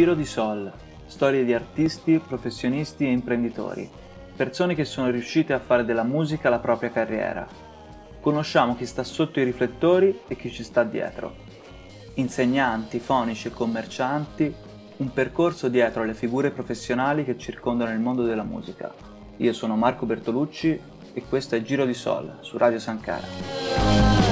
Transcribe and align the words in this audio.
Giro 0.00 0.14
di 0.14 0.24
Sol, 0.24 0.72
storie 1.04 1.44
di 1.44 1.52
artisti, 1.52 2.22
professionisti 2.26 3.04
e 3.04 3.10
imprenditori, 3.10 3.86
persone 4.34 4.74
che 4.74 4.86
sono 4.86 5.10
riuscite 5.10 5.52
a 5.52 5.58
fare 5.58 5.84
della 5.84 6.04
musica 6.04 6.48
la 6.48 6.58
propria 6.58 6.90
carriera. 6.90 7.46
Conosciamo 8.18 8.76
chi 8.76 8.86
sta 8.86 9.04
sotto 9.04 9.40
i 9.40 9.44
riflettori 9.44 10.20
e 10.26 10.36
chi 10.36 10.50
ci 10.50 10.64
sta 10.64 10.84
dietro. 10.84 11.34
Insegnanti, 12.14 12.98
fonici 12.98 13.48
e 13.48 13.50
commercianti, 13.50 14.54
un 14.96 15.12
percorso 15.12 15.68
dietro 15.68 16.00
alle 16.00 16.14
figure 16.14 16.50
professionali 16.50 17.22
che 17.22 17.36
circondano 17.36 17.92
il 17.92 18.00
mondo 18.00 18.22
della 18.22 18.42
musica. 18.42 18.90
Io 19.36 19.52
sono 19.52 19.76
Marco 19.76 20.06
Bertolucci 20.06 20.80
e 21.12 21.22
questo 21.28 21.56
è 21.56 21.62
Giro 21.62 21.84
di 21.84 21.92
Sol 21.92 22.38
su 22.40 22.56
Radio 22.56 22.78
Sankara. 22.78 24.29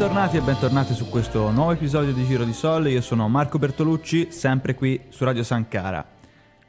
Bentornati 0.00 0.38
e 0.38 0.40
bentornati 0.40 0.94
su 0.94 1.10
questo 1.10 1.50
nuovo 1.50 1.72
episodio 1.72 2.14
di 2.14 2.24
Giro 2.24 2.44
di 2.44 2.54
Sol. 2.54 2.88
Io 2.88 3.02
sono 3.02 3.28
Marco 3.28 3.58
Bertolucci, 3.58 4.32
sempre 4.32 4.74
qui 4.74 4.98
su 5.10 5.24
Radio 5.24 5.42
Sankara. 5.42 6.02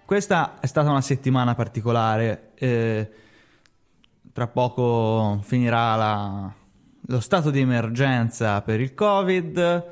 Questa 0.04 0.60
è 0.60 0.66
stata 0.66 0.90
una 0.90 1.00
settimana 1.00 1.56
particolare. 1.56 2.52
Eh, 2.56 3.10
tra 4.34 4.48
poco 4.48 5.40
finirà 5.44 5.96
la, 5.96 6.54
lo 7.00 7.20
stato 7.22 7.52
di 7.52 7.62
emergenza 7.62 8.62
per 8.64 8.82
il 8.82 8.94
Covid. 8.94 9.86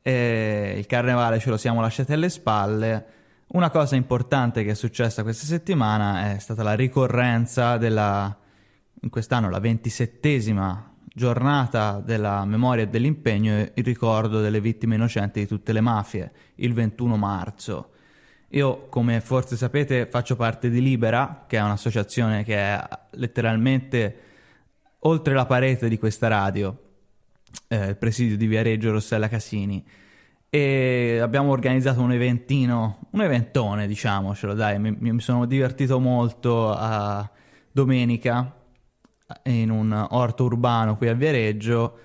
E 0.00 0.74
il 0.78 0.86
carnevale 0.86 1.40
ce 1.40 1.50
lo 1.50 1.58
siamo 1.58 1.82
lasciati 1.82 2.14
alle 2.14 2.30
spalle. 2.30 3.06
Una 3.48 3.68
cosa 3.68 3.96
importante 3.96 4.64
che 4.64 4.70
è 4.70 4.74
successa 4.74 5.22
questa 5.22 5.44
settimana 5.44 6.32
è 6.32 6.38
stata 6.38 6.62
la 6.62 6.72
ricorrenza 6.72 7.76
della, 7.76 8.34
in 9.02 9.10
quest'anno, 9.10 9.50
la 9.50 9.60
ventisettesima 9.60 10.87
giornata 11.18 12.00
della 12.02 12.44
memoria 12.44 12.84
e 12.84 12.88
dell'impegno 12.88 13.52
e 13.52 13.72
il 13.74 13.84
ricordo 13.84 14.40
delle 14.40 14.60
vittime 14.60 14.94
innocenti 14.94 15.40
di 15.40 15.46
tutte 15.46 15.72
le 15.72 15.80
mafie, 15.80 16.32
il 16.54 16.72
21 16.72 17.16
marzo. 17.16 17.90
Io, 18.50 18.86
come 18.88 19.20
forse 19.20 19.56
sapete, 19.56 20.06
faccio 20.06 20.36
parte 20.36 20.70
di 20.70 20.80
Libera, 20.80 21.44
che 21.46 21.58
è 21.58 21.60
un'associazione 21.60 22.44
che 22.44 22.54
è 22.54 22.88
letteralmente 23.10 24.20
oltre 25.00 25.34
la 25.34 25.44
parete 25.44 25.88
di 25.88 25.98
questa 25.98 26.28
radio, 26.28 26.74
eh, 27.66 27.88
il 27.88 27.96
presidio 27.96 28.36
di 28.36 28.46
Viareggio 28.46 28.92
Rossella 28.92 29.28
Casini. 29.28 29.84
E 30.48 31.18
abbiamo 31.20 31.50
organizzato 31.50 32.00
un 32.00 32.12
eventino, 32.12 33.00
un 33.10 33.20
eventone, 33.22 33.88
diciamocelo, 33.88 34.54
dai, 34.54 34.78
mi, 34.78 34.96
mi 34.98 35.20
sono 35.20 35.44
divertito 35.44 35.98
molto 35.98 36.72
a 36.72 37.28
domenica 37.70 38.57
in 39.44 39.70
un 39.70 40.06
orto 40.10 40.44
urbano 40.44 40.96
qui 40.96 41.08
a 41.08 41.14
Viareggio 41.14 41.98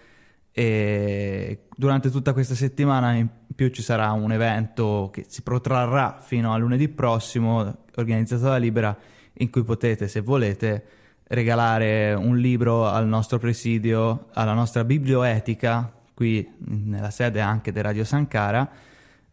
e 0.52 1.66
durante 1.75 2.09
tutta 2.09 2.33
questa 2.33 2.55
settimana 2.55 3.13
in 3.13 3.27
più 3.55 3.69
ci 3.69 3.81
sarà 3.81 4.11
un 4.11 4.31
evento 4.31 5.09
che 5.11 5.25
si 5.27 5.41
protrarrà 5.41 6.19
fino 6.19 6.53
a 6.53 6.57
lunedì 6.57 6.89
prossimo 6.89 7.83
organizzato 7.95 8.44
da 8.44 8.57
Libera 8.57 8.95
in 9.33 9.49
cui 9.49 9.63
potete 9.63 10.07
se 10.07 10.21
volete 10.21 10.85
regalare 11.27 12.13
un 12.13 12.38
libro 12.38 12.88
al 12.88 13.07
nostro 13.07 13.39
presidio, 13.39 14.27
alla 14.33 14.53
nostra 14.53 14.83
biblioetica 14.83 15.91
qui 16.13 16.47
nella 16.59 17.09
sede 17.09 17.39
anche 17.39 17.72
di 17.72 17.81
Radio 17.81 18.03
Sankara 18.03 18.69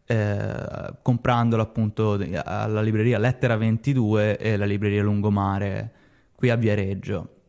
eh, 0.05 0.93
comprandolo 1.01 1.61
appunto 1.61 2.19
alla 2.43 2.81
libreria 2.81 3.17
Lettera 3.17 3.55
22 3.55 4.37
e 4.37 4.57
la 4.57 4.65
libreria 4.65 5.03
Lungomare 5.03 5.91
qui 6.35 6.49
a 6.49 6.55
Viareggio. 6.55 7.40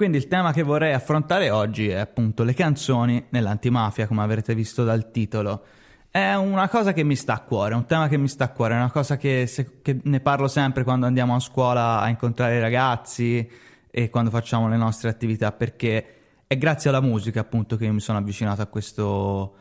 Quindi 0.00 0.16
il 0.16 0.28
tema 0.28 0.50
che 0.54 0.62
vorrei 0.62 0.94
affrontare 0.94 1.50
oggi 1.50 1.90
è 1.90 1.96
appunto 1.96 2.42
le 2.42 2.54
canzoni 2.54 3.26
nell'antimafia, 3.28 4.06
come 4.06 4.22
avrete 4.22 4.54
visto 4.54 4.82
dal 4.82 5.10
titolo. 5.10 5.62
È 6.10 6.32
una 6.32 6.70
cosa 6.70 6.94
che 6.94 7.02
mi 7.02 7.14
sta 7.14 7.34
a 7.34 7.40
cuore, 7.40 7.74
un 7.74 7.84
tema 7.84 8.08
che 8.08 8.16
mi 8.16 8.26
sta 8.26 8.44
a 8.44 8.48
cuore, 8.48 8.72
è 8.72 8.76
una 8.78 8.90
cosa 8.90 9.18
che, 9.18 9.46
se, 9.46 9.82
che 9.82 10.00
ne 10.02 10.20
parlo 10.20 10.48
sempre 10.48 10.84
quando 10.84 11.04
andiamo 11.04 11.34
a 11.34 11.38
scuola 11.38 12.00
a 12.00 12.08
incontrare 12.08 12.56
i 12.56 12.60
ragazzi 12.60 13.46
e 13.90 14.08
quando 14.08 14.30
facciamo 14.30 14.70
le 14.70 14.78
nostre 14.78 15.10
attività, 15.10 15.52
perché 15.52 16.14
è 16.46 16.56
grazie 16.56 16.88
alla 16.88 17.02
musica 17.02 17.40
appunto 17.40 17.76
che 17.76 17.84
io 17.84 17.92
mi 17.92 18.00
sono 18.00 18.16
avvicinato 18.16 18.62
a 18.62 18.66
questo 18.68 19.54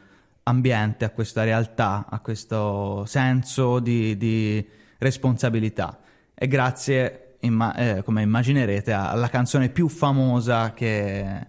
ambiente, 0.43 1.03
a 1.03 1.09
questa 1.09 1.43
realtà, 1.43 2.05
a 2.09 2.21
questo 2.21 3.03
senso 3.07 3.79
di, 3.79 4.15
di 4.15 4.65
responsabilità. 4.99 5.99
È 6.33 6.47
grazie 6.47 7.28
imma- 7.41 7.75
eh, 7.75 8.03
come 8.03 8.21
immaginerete, 8.21 8.91
alla 8.91 9.29
canzone 9.29 9.69
più 9.69 9.87
famosa 9.87 10.73
che, 10.73 11.47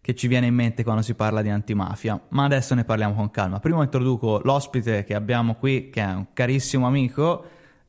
che, 0.00 0.14
ci 0.14 0.28
viene 0.28 0.46
in 0.46 0.54
mente 0.54 0.82
quando 0.82 1.02
si 1.02 1.14
parla 1.14 1.42
di 1.42 1.48
antimafia. 1.48 2.20
Ma 2.28 2.44
adesso 2.44 2.74
ne 2.74 2.84
parliamo 2.84 3.14
con 3.14 3.30
calma. 3.30 3.60
Prima 3.60 3.82
introduco 3.82 4.40
l'ospite 4.42 5.04
che 5.04 5.14
abbiamo 5.14 5.54
qui, 5.54 5.90
che 5.90 6.02
è 6.02 6.12
un 6.12 6.26
carissimo 6.32 6.86
amico 6.86 7.44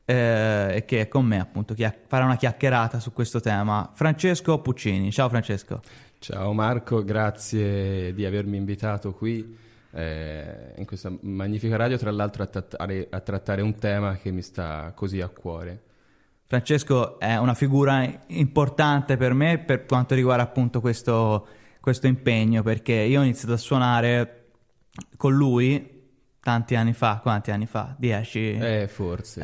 eh, 0.06 0.75
e 0.75 0.85
che 0.85 1.01
è 1.01 1.07
con 1.07 1.25
me, 1.25 1.40
appunto, 1.40 1.73
chia- 1.73 1.96
farà 2.07 2.25
una 2.25 2.38
chiacchierata 2.38 3.00
su 3.00 3.12
questo 3.12 3.40
tema. 3.40 3.91
Francesco 3.94 4.59
Puccini. 4.59 5.12
Ciao 5.12 5.29
Francesco. 5.29 5.81
Ciao 6.19 6.53
Marco, 6.53 7.03
grazie 7.03 8.13
di 8.13 8.25
avermi 8.25 8.57
invitato 8.57 9.13
qui. 9.13 9.63
Eh, 9.91 10.73
in 10.75 10.85
questa 10.85 11.09
magnifica 11.22 11.78
radio, 11.78 11.97
tra 11.97 12.12
l'altro 12.12 12.44
a 12.44 12.47
trattare, 12.47 13.07
a 13.09 13.19
trattare 13.19 13.62
un 13.62 13.78
tema 13.78 14.17
che 14.17 14.31
mi 14.31 14.41
sta 14.41 14.91
così 14.96 15.22
a 15.22 15.28
cuore. 15.29 15.84
Francesco 16.47 17.19
è 17.19 17.38
una 17.38 17.56
figura 17.56 18.07
importante 18.28 19.17
per 19.17 19.33
me 19.33 19.57
per 19.57 19.85
quanto 19.85 20.13
riguarda 20.13 20.44
appunto 20.44 20.79
questo, 20.79 21.47
questo 21.79 22.06
impegno, 22.06 22.61
perché 22.61 22.94
io 22.94 23.22
ho 23.22 23.23
iniziato 23.23 23.53
a 23.53 23.57
suonare 23.57 24.45
con 25.17 25.34
lui 25.34 26.03
tanti 26.39 26.75
anni 26.75 26.94
fa, 26.94 27.19
quanti 27.22 27.50
anni 27.50 27.66
fa? 27.66 27.95
Dieci? 27.97 28.53
Eh, 28.53 28.88
forse. 28.88 29.41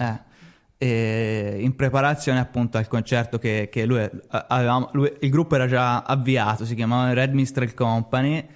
Eh. 0.78 1.59
In 1.61 1.75
preparazione 1.75 2.40
appunto 2.40 2.78
al 2.78 2.88
concerto 2.88 3.40
che, 3.40 3.69
che 3.72 3.85
lui, 3.85 4.07
avevamo, 4.29 4.90
lui, 4.94 5.11
il 5.22 5.29
gruppo 5.29 5.56
era 5.56 5.67
già 5.67 6.03
avviato, 6.03 6.66
si 6.66 6.75
chiamava 6.75 7.13
Red 7.13 7.34
Minstrel 7.34 7.73
Company 7.73 8.47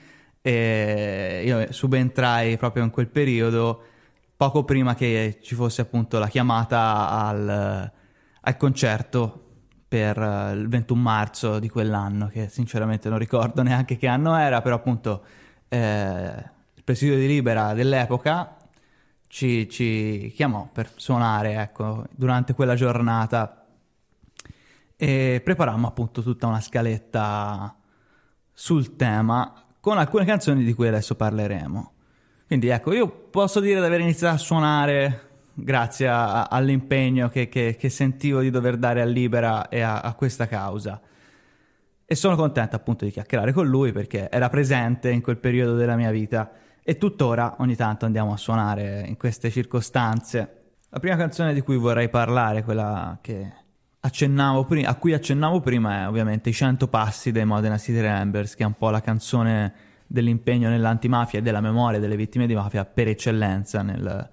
e 0.41 1.41
io 1.45 1.71
subentrai 1.71 2.57
proprio 2.57 2.83
in 2.83 2.91
quel 2.91 3.07
periodo, 3.07 3.83
poco 4.35 4.63
prima 4.63 4.93
che 4.93 5.39
ci 5.41 5.55
fosse 5.55 5.81
appunto 5.81 6.19
la 6.19 6.27
chiamata 6.27 7.09
al 7.09 7.91
al 8.47 8.57
concerto 8.57 9.41
per 9.87 10.17
uh, 10.17 10.53
il 10.53 10.67
21 10.67 11.01
marzo 11.01 11.59
di 11.59 11.69
quell'anno, 11.69 12.27
che 12.27 12.47
sinceramente 12.47 13.09
non 13.09 13.17
ricordo 13.17 13.61
neanche 13.63 13.97
che 13.97 14.07
anno 14.07 14.35
era, 14.35 14.61
però 14.61 14.75
appunto 14.75 15.23
eh, 15.67 16.51
il 16.73 16.83
presidio 16.83 17.15
di 17.17 17.27
Libera 17.27 17.73
dell'epoca 17.73 18.57
ci, 19.27 19.67
ci 19.69 20.31
chiamò 20.35 20.69
per 20.71 20.91
suonare 20.95 21.55
ecco, 21.55 22.05
durante 22.11 22.53
quella 22.53 22.75
giornata 22.75 23.65
e 24.95 25.41
preparammo 25.43 25.87
appunto 25.87 26.21
tutta 26.21 26.47
una 26.47 26.61
scaletta 26.61 27.75
sul 28.53 28.95
tema 28.95 29.53
con 29.79 29.97
alcune 29.97 30.23
canzoni 30.23 30.63
di 30.63 30.73
cui 30.73 30.87
adesso 30.87 31.15
parleremo. 31.15 31.93
Quindi 32.47 32.67
ecco, 32.67 32.93
io 32.93 33.07
posso 33.09 33.59
dire 33.59 33.79
di 33.79 33.85
aver 33.85 34.01
iniziato 34.01 34.35
a 34.35 34.37
suonare 34.37 35.29
grazie 35.55 36.07
a, 36.07 36.43
all'impegno 36.43 37.29
che, 37.29 37.47
che, 37.47 37.75
che, 37.79 37.89
sentivo 37.89 38.41
di 38.41 38.49
dover 38.49 38.77
dare 38.77 39.01
a 39.01 39.05
Libera 39.05 39.69
e 39.69 39.81
a, 39.81 40.01
a, 40.01 40.13
questa 40.13 40.47
causa. 40.47 41.01
E 42.05 42.15
sono 42.15 42.35
contento 42.35 42.75
appunto 42.75 43.05
di 43.05 43.11
chiacchierare 43.11 43.53
con 43.53 43.65
lui 43.65 43.91
perché 43.91 44.29
era 44.29 44.49
presente 44.49 45.09
in 45.09 45.21
quel 45.21 45.37
periodo 45.37 45.75
della 45.75 45.95
mia 45.95 46.11
vita 46.11 46.51
e 46.83 46.97
tuttora 46.97 47.55
ogni 47.59 47.75
tanto 47.75 48.05
andiamo 48.05 48.33
a 48.33 48.37
suonare 48.37 49.05
in 49.07 49.17
queste 49.17 49.49
circostanze. 49.49 50.63
La 50.89 50.99
prima 50.99 51.15
canzone 51.15 51.53
di 51.53 51.61
cui 51.61 51.77
vorrei 51.77 52.09
parlare, 52.09 52.63
quella 52.63 53.17
pri- 53.21 54.85
a 54.85 54.95
cui 54.95 55.13
accennavo 55.13 55.61
prima, 55.61 56.03
è 56.03 56.07
ovviamente 56.07 56.49
I 56.49 56.53
100 56.53 56.87
passi 56.87 57.31
dei 57.31 57.45
Modena 57.45 57.77
City 57.77 58.01
Rambers, 58.01 58.53
che 58.53 58.63
è 58.63 58.67
un 58.67 58.77
po' 58.77 58.91
la 58.91 59.01
canzone 59.01 59.73
dell'impegno 60.05 60.69
nell'antimafia 60.69 61.39
e 61.39 61.41
della 61.41 61.61
memoria 61.61 61.99
delle 61.99 62.15
vittime 62.15 62.45
di 62.45 62.53
mafia 62.53 62.85
per 62.85 63.07
eccellenza 63.07 63.81
nel, 63.81 64.29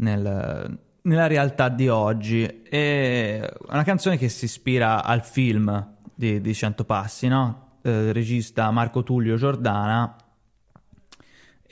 nel, 0.00 0.78
nella 1.02 1.26
realtà 1.26 1.68
di 1.68 1.88
oggi. 1.88 2.62
È 2.62 3.48
una 3.68 3.84
canzone 3.84 4.18
che 4.18 4.28
si 4.28 4.44
ispira 4.46 5.04
al 5.04 5.22
film 5.22 5.94
di, 6.14 6.40
di 6.40 6.54
Cento 6.54 6.84
Passi, 6.84 7.28
no? 7.28 7.78
Eh, 7.82 8.12
regista 8.12 8.70
Marco 8.70 9.02
Tullio 9.02 9.36
Giordana. 9.36 10.16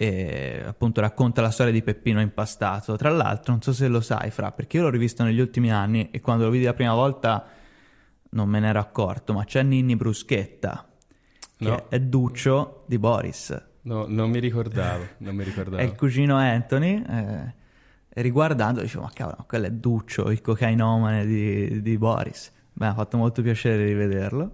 E 0.00 0.62
appunto 0.64 1.00
racconta 1.00 1.42
la 1.42 1.50
storia 1.50 1.72
di 1.72 1.82
Peppino 1.82 2.20
Impastato. 2.20 2.96
Tra 2.96 3.10
l'altro, 3.10 3.52
non 3.52 3.62
so 3.62 3.72
se 3.72 3.88
lo 3.88 4.00
sai, 4.00 4.30
Fra, 4.30 4.52
perché 4.52 4.76
io 4.76 4.84
l'ho 4.84 4.90
rivisto 4.90 5.25
negli 5.25 5.40
ultimi 5.40 5.72
anni 5.72 6.10
e 6.10 6.20
quando 6.20 6.44
lo 6.44 6.50
vidi 6.50 6.64
la 6.64 6.75
prima 6.75 6.94
volta 6.94 7.44
non 8.30 8.48
me 8.48 8.60
ne 8.60 8.69
ero 8.69 8.78
accorto, 8.78 9.32
ma 9.32 9.44
c'è 9.44 9.62
Ninni 9.62 9.96
Bruschetta, 9.96 10.86
che 11.56 11.69
no. 11.69 11.86
è 11.88 11.98
Duccio 11.98 12.84
di 12.86 12.98
Boris. 12.98 13.60
No, 13.82 14.04
non 14.06 14.30
mi 14.30 14.38
ricordavo, 14.38 15.04
non 15.19 15.34
mi 15.34 15.42
ricordavo. 15.42 15.78
è 15.78 15.82
il 15.82 15.96
cugino 15.96 16.36
Anthony. 16.36 17.02
Eh, 17.02 17.54
riguardando 18.10 18.81
dicevo, 18.81 19.05
ma 19.05 19.10
cavolo, 19.12 19.44
quello 19.46 19.66
è 19.66 19.70
Duccio, 19.70 20.31
il 20.31 20.40
cocainomane 20.40 21.26
di, 21.26 21.82
di 21.82 21.99
Boris. 21.99 22.52
Mi 22.75 22.87
ha 22.87 22.94
fatto 22.94 23.16
molto 23.16 23.43
piacere 23.43 23.84
rivederlo. 23.84 24.52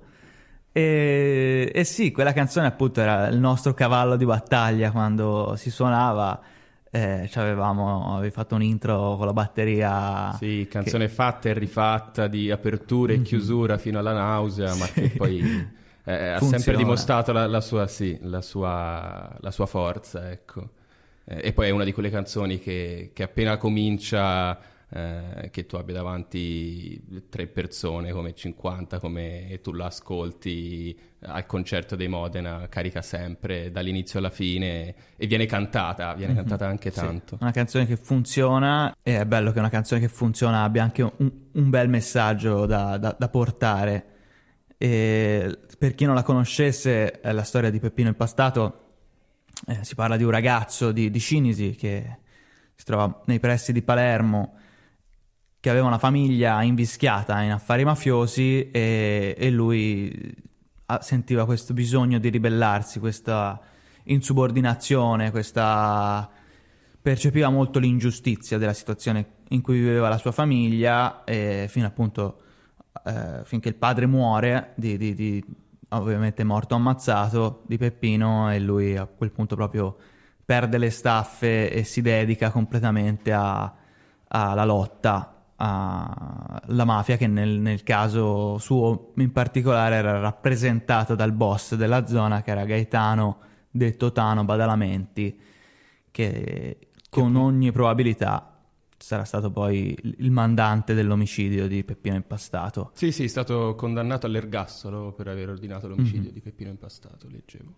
E, 0.72 1.70
e, 1.72 1.84
sì, 1.84 2.10
quella 2.10 2.32
canzone 2.32 2.66
appunto 2.66 3.00
era 3.00 3.28
il 3.28 3.38
nostro 3.38 3.74
cavallo 3.74 4.16
di 4.16 4.24
battaglia 4.24 4.90
quando 4.90 5.54
si 5.56 5.70
suonava. 5.70 6.40
Eh, 6.90 7.28
avevamo, 7.34 8.16
avevi 8.16 8.32
fatto 8.32 8.54
un 8.54 8.62
intro 8.62 9.16
con 9.16 9.26
la 9.26 9.32
batteria. 9.32 10.32
Sì, 10.38 10.66
canzone 10.70 11.06
che... 11.06 11.12
fatta 11.12 11.48
e 11.48 11.52
rifatta 11.52 12.26
di 12.28 12.50
apertura 12.50 13.12
e 13.12 13.16
mm-hmm. 13.16 13.24
chiusura 13.24 13.78
fino 13.78 13.98
alla 13.98 14.12
nausea, 14.12 14.68
sì. 14.68 14.78
ma 14.78 14.86
che 14.86 15.12
poi 15.16 15.68
eh, 16.04 16.28
ha 16.28 16.40
sempre 16.40 16.76
dimostrato 16.76 17.32
la, 17.32 17.46
la, 17.46 17.60
sua, 17.60 17.86
sì, 17.86 18.18
la, 18.22 18.40
sua, 18.42 19.36
la 19.40 19.50
sua 19.50 19.66
forza, 19.66 20.30
ecco. 20.30 20.70
Eh, 21.24 21.48
e 21.48 21.52
poi 21.52 21.68
è 21.68 21.70
una 21.70 21.84
di 21.84 21.92
quelle 21.92 22.10
canzoni 22.10 22.58
che, 22.58 23.10
che 23.12 23.22
appena 23.22 23.56
comincia 23.56 24.58
eh, 24.96 25.48
che 25.50 25.66
tu 25.66 25.74
abbia 25.74 25.94
davanti 25.94 27.24
tre 27.28 27.48
persone 27.48 28.12
come 28.12 28.32
50, 28.32 29.00
come 29.00 29.48
e 29.48 29.60
tu 29.60 29.72
la 29.72 29.86
ascolti 29.86 30.96
al 31.26 31.46
concerto 31.46 31.96
dei 31.96 32.06
Modena, 32.06 32.68
carica 32.68 33.02
sempre 33.02 33.72
dall'inizio 33.72 34.20
alla 34.20 34.30
fine 34.30 34.94
e 35.16 35.26
viene 35.26 35.46
cantata, 35.46 36.14
viene 36.14 36.32
mm-hmm. 36.32 36.42
cantata 36.42 36.66
anche 36.68 36.92
tanto. 36.92 37.36
Sì, 37.36 37.42
una 37.42 37.50
canzone 37.50 37.86
che 37.86 37.96
funziona 37.96 38.94
e 39.02 39.18
è 39.18 39.26
bello 39.26 39.50
che 39.50 39.58
una 39.58 39.70
canzone 39.70 40.00
che 40.00 40.08
funziona 40.08 40.62
abbia 40.62 40.84
anche 40.84 41.02
un, 41.02 41.32
un 41.52 41.70
bel 41.70 41.88
messaggio 41.88 42.66
da, 42.66 42.96
da, 42.96 43.16
da 43.18 43.28
portare. 43.28 44.06
E 44.76 45.58
per 45.76 45.94
chi 45.94 46.04
non 46.04 46.14
la 46.14 46.22
conoscesse, 46.22 47.20
è 47.20 47.32
la 47.32 47.42
storia 47.42 47.70
di 47.70 47.80
Peppino 47.80 48.08
Impastato 48.10 48.83
eh, 49.66 49.84
si 49.84 49.94
parla 49.94 50.16
di 50.16 50.24
un 50.24 50.30
ragazzo 50.30 50.92
di, 50.92 51.10
di 51.10 51.20
Cinisi 51.20 51.74
che 51.74 52.18
si 52.74 52.84
trova 52.84 53.22
nei 53.26 53.40
pressi 53.40 53.72
di 53.72 53.82
Palermo 53.82 54.56
che 55.60 55.70
aveva 55.70 55.86
una 55.86 55.98
famiglia 55.98 56.62
invischiata 56.62 57.40
in 57.40 57.50
affari 57.50 57.84
mafiosi 57.84 58.70
e, 58.70 59.34
e 59.36 59.50
lui 59.50 60.34
sentiva 61.00 61.46
questo 61.46 61.72
bisogno 61.72 62.18
di 62.18 62.28
ribellarsi, 62.28 62.98
questa 62.98 63.58
insubordinazione, 64.04 65.30
questa... 65.30 66.28
percepiva 67.00 67.48
molto 67.48 67.78
l'ingiustizia 67.78 68.58
della 68.58 68.74
situazione 68.74 69.26
in 69.48 69.62
cui 69.62 69.78
viveva 69.78 70.10
la 70.10 70.18
sua 70.18 70.32
famiglia 70.32 71.24
e 71.24 71.66
fino 71.70 71.86
appunto 71.86 72.42
eh, 73.04 73.40
finché 73.44 73.68
il 73.68 73.76
padre 73.76 74.06
muore 74.06 74.72
di, 74.76 74.98
di, 74.98 75.14
di 75.14 75.44
ovviamente 75.90 76.44
morto 76.44 76.74
ammazzato 76.74 77.62
di 77.66 77.78
Peppino 77.78 78.52
e 78.52 78.60
lui 78.60 78.96
a 78.96 79.06
quel 79.06 79.30
punto 79.30 79.54
proprio 79.54 79.96
perde 80.44 80.78
le 80.78 80.90
staffe 80.90 81.70
e 81.70 81.84
si 81.84 82.02
dedica 82.02 82.50
completamente 82.50 83.32
alla 83.32 84.64
lotta 84.64 85.30
alla 85.56 86.84
mafia 86.84 87.16
che 87.16 87.28
nel, 87.28 87.60
nel, 87.60 87.84
caso 87.84 88.58
suo 88.58 89.12
in 89.16 89.30
particolare 89.30 89.94
era 89.94 90.18
rappresentata 90.18 91.14
dal 91.14 91.32
boss 91.32 91.74
della 91.76 92.06
zona 92.06 92.42
che 92.42 92.50
era 92.50 92.64
Gaetano 92.64 93.38
detto 93.70 94.12
Tano 94.12 94.44
Badalamenti 94.44 95.40
che 96.10 96.78
con 97.08 97.36
ogni 97.36 97.70
probabilità 97.70 98.53
sarà 99.04 99.24
stato 99.24 99.50
poi 99.50 99.94
il 100.16 100.30
mandante 100.30 100.94
dell'omicidio 100.94 101.68
di 101.68 101.84
Peppino 101.84 102.16
Impastato. 102.16 102.90
Sì, 102.94 103.12
sì, 103.12 103.24
è 103.24 103.26
stato 103.26 103.74
condannato 103.74 104.24
all'ergastolo 104.24 105.12
per 105.12 105.28
aver 105.28 105.50
ordinato 105.50 105.88
l'omicidio 105.88 106.22
mm-hmm. 106.22 106.32
di 106.32 106.40
Peppino 106.40 106.70
Impastato, 106.70 107.28
leggevo. 107.28 107.74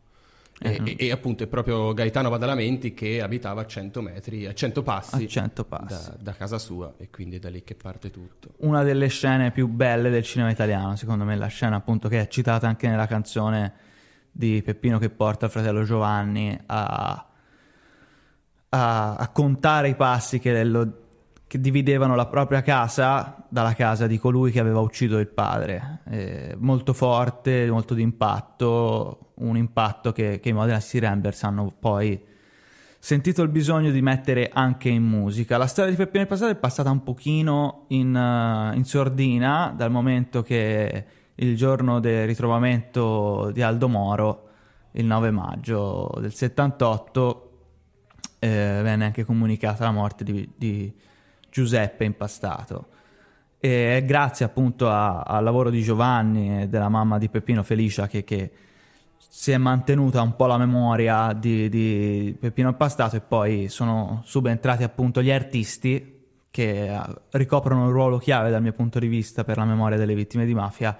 E, 0.60 0.76
uh-huh. 0.78 0.86
e, 0.86 0.96
e, 0.96 1.10
appunto 1.10 1.42
è 1.42 1.48
proprio 1.48 1.92
Gaetano 1.94 2.30
Badalamenti 2.30 2.94
che 2.94 3.20
abitava 3.20 3.62
a 3.62 3.66
100 3.66 4.00
metri, 4.02 4.46
a 4.46 4.54
100 4.54 4.82
passi, 4.84 5.24
a 5.24 5.26
100 5.26 5.64
passi. 5.64 6.10
Da, 6.10 6.16
da, 6.16 6.32
casa 6.34 6.58
sua 6.58 6.94
e 6.96 7.10
quindi 7.10 7.36
è 7.36 7.38
da 7.40 7.50
lì 7.50 7.64
che 7.64 7.74
parte 7.74 8.12
tutto. 8.12 8.52
Una 8.58 8.84
delle 8.84 9.08
scene 9.08 9.50
più 9.50 9.66
belle 9.66 10.10
del 10.10 10.22
cinema 10.22 10.52
italiano, 10.52 10.94
secondo 10.94 11.24
me, 11.24 11.36
la 11.36 11.48
scena 11.48 11.74
appunto 11.74 12.08
che 12.08 12.20
è 12.20 12.28
citata 12.28 12.68
anche 12.68 12.86
nella 12.86 13.08
canzone 13.08 13.72
di 14.30 14.62
Peppino 14.62 15.00
che 15.00 15.10
porta 15.10 15.46
il 15.46 15.50
fratello 15.50 15.82
Giovanni 15.82 16.56
a, 16.66 17.26
a, 18.68 19.16
a 19.16 19.28
contare 19.30 19.88
i 19.88 19.96
passi 19.96 20.38
che 20.38 20.62
lo, 20.62 21.05
che 21.48 21.60
dividevano 21.60 22.16
la 22.16 22.26
propria 22.26 22.62
casa 22.62 23.46
dalla 23.48 23.74
casa 23.74 24.06
di 24.06 24.18
colui 24.18 24.50
che 24.50 24.58
aveva 24.58 24.80
ucciso 24.80 25.18
il 25.18 25.28
padre. 25.28 26.00
Eh, 26.08 26.56
molto 26.58 26.92
forte, 26.92 27.70
molto 27.70 27.94
d'impatto, 27.94 29.32
un 29.34 29.56
impatto 29.56 30.12
che, 30.12 30.40
che 30.40 30.48
i 30.48 30.52
Modena 30.52 30.80
City 30.80 30.98
Rambers 30.98 31.42
hanno 31.44 31.72
poi 31.78 32.20
sentito 32.98 33.42
il 33.42 33.50
bisogno 33.50 33.92
di 33.92 34.02
mettere 34.02 34.50
anche 34.52 34.88
in 34.88 35.04
musica. 35.04 35.56
La 35.56 35.68
storia 35.68 35.92
di 35.92 35.96
Peppino 35.96 36.26
passato 36.26 36.50
è 36.50 36.56
passata 36.56 36.90
un 36.90 37.04
pochino 37.04 37.84
in, 37.88 38.12
uh, 38.12 38.76
in 38.76 38.84
sordina 38.84 39.72
dal 39.76 39.92
momento 39.92 40.42
che 40.42 41.04
il 41.36 41.54
giorno 41.54 42.00
del 42.00 42.26
ritrovamento 42.26 43.50
di 43.52 43.62
Aldo 43.62 43.88
Moro, 43.88 44.48
il 44.92 45.04
9 45.04 45.30
maggio 45.30 46.12
del 46.18 46.34
78, 46.34 47.50
eh, 48.40 48.80
venne 48.82 49.04
anche 49.04 49.24
comunicata 49.24 49.84
la 49.84 49.92
morte 49.92 50.24
di, 50.24 50.48
di 50.56 50.92
Giuseppe 51.56 52.04
Impastato. 52.04 52.88
E 53.58 54.02
grazie 54.04 54.44
appunto 54.44 54.90
a, 54.90 55.22
al 55.22 55.42
lavoro 55.42 55.70
di 55.70 55.80
Giovanni 55.80 56.62
e 56.62 56.68
della 56.68 56.90
mamma 56.90 57.16
di 57.16 57.30
Peppino 57.30 57.62
Felicia 57.62 58.06
che, 58.06 58.24
che 58.24 58.52
si 59.16 59.52
è 59.52 59.56
mantenuta 59.56 60.20
un 60.20 60.36
po' 60.36 60.44
la 60.44 60.58
memoria 60.58 61.32
di, 61.32 61.70
di, 61.70 62.36
Peppino 62.38 62.68
Impastato 62.68 63.16
e 63.16 63.20
poi 63.20 63.68
sono 63.68 64.20
subentrati 64.26 64.82
appunto 64.82 65.22
gli 65.22 65.30
artisti 65.30 66.24
che 66.50 66.94
eh, 66.94 67.00
ricoprono 67.30 67.84
un 67.84 67.90
ruolo 67.90 68.18
chiave 68.18 68.50
dal 68.50 68.60
mio 68.60 68.74
punto 68.74 68.98
di 68.98 69.08
vista 69.08 69.42
per 69.42 69.56
la 69.56 69.64
memoria 69.64 69.96
delle 69.96 70.14
vittime 70.14 70.44
di 70.44 70.52
mafia 70.52 70.94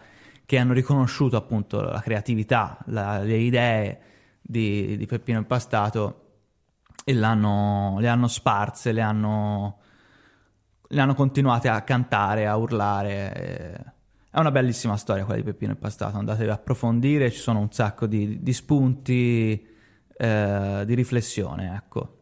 che 0.47 0.57
hanno 0.57 0.73
riconosciuto 0.73 1.37
appunto 1.37 1.83
la 1.83 2.01
creatività, 2.01 2.79
la, 2.87 3.19
le 3.19 3.37
idee 3.37 4.01
di, 4.41 4.97
di 4.97 5.05
Peppino 5.05 5.37
Impastato 5.37 6.23
e 7.05 7.13
le 7.13 7.27
hanno 7.27 8.29
sparse, 8.29 8.93
le 8.93 9.03
hanno 9.03 9.81
le 10.89 11.01
hanno 11.01 11.15
continuate 11.15 11.69
a 11.69 11.83
cantare, 11.83 12.47
a 12.47 12.57
urlare. 12.57 13.95
È 14.31 14.39
una 14.39 14.51
bellissima 14.51 14.97
storia 14.97 15.25
quella 15.25 15.41
di 15.41 15.47
Peppino 15.47 15.73
e 15.73 15.77
Pastato, 15.77 16.19
andatevi 16.19 16.51
a 16.51 16.55
approfondire, 16.55 17.31
ci 17.31 17.39
sono 17.39 17.61
un 17.61 17.73
sacco 17.73 18.07
di, 18.07 18.43
di 18.43 18.53
spunti 18.53 19.67
eh, 20.17 20.83
di 20.85 20.95
riflessione, 20.95 21.75
ecco. 21.75 22.13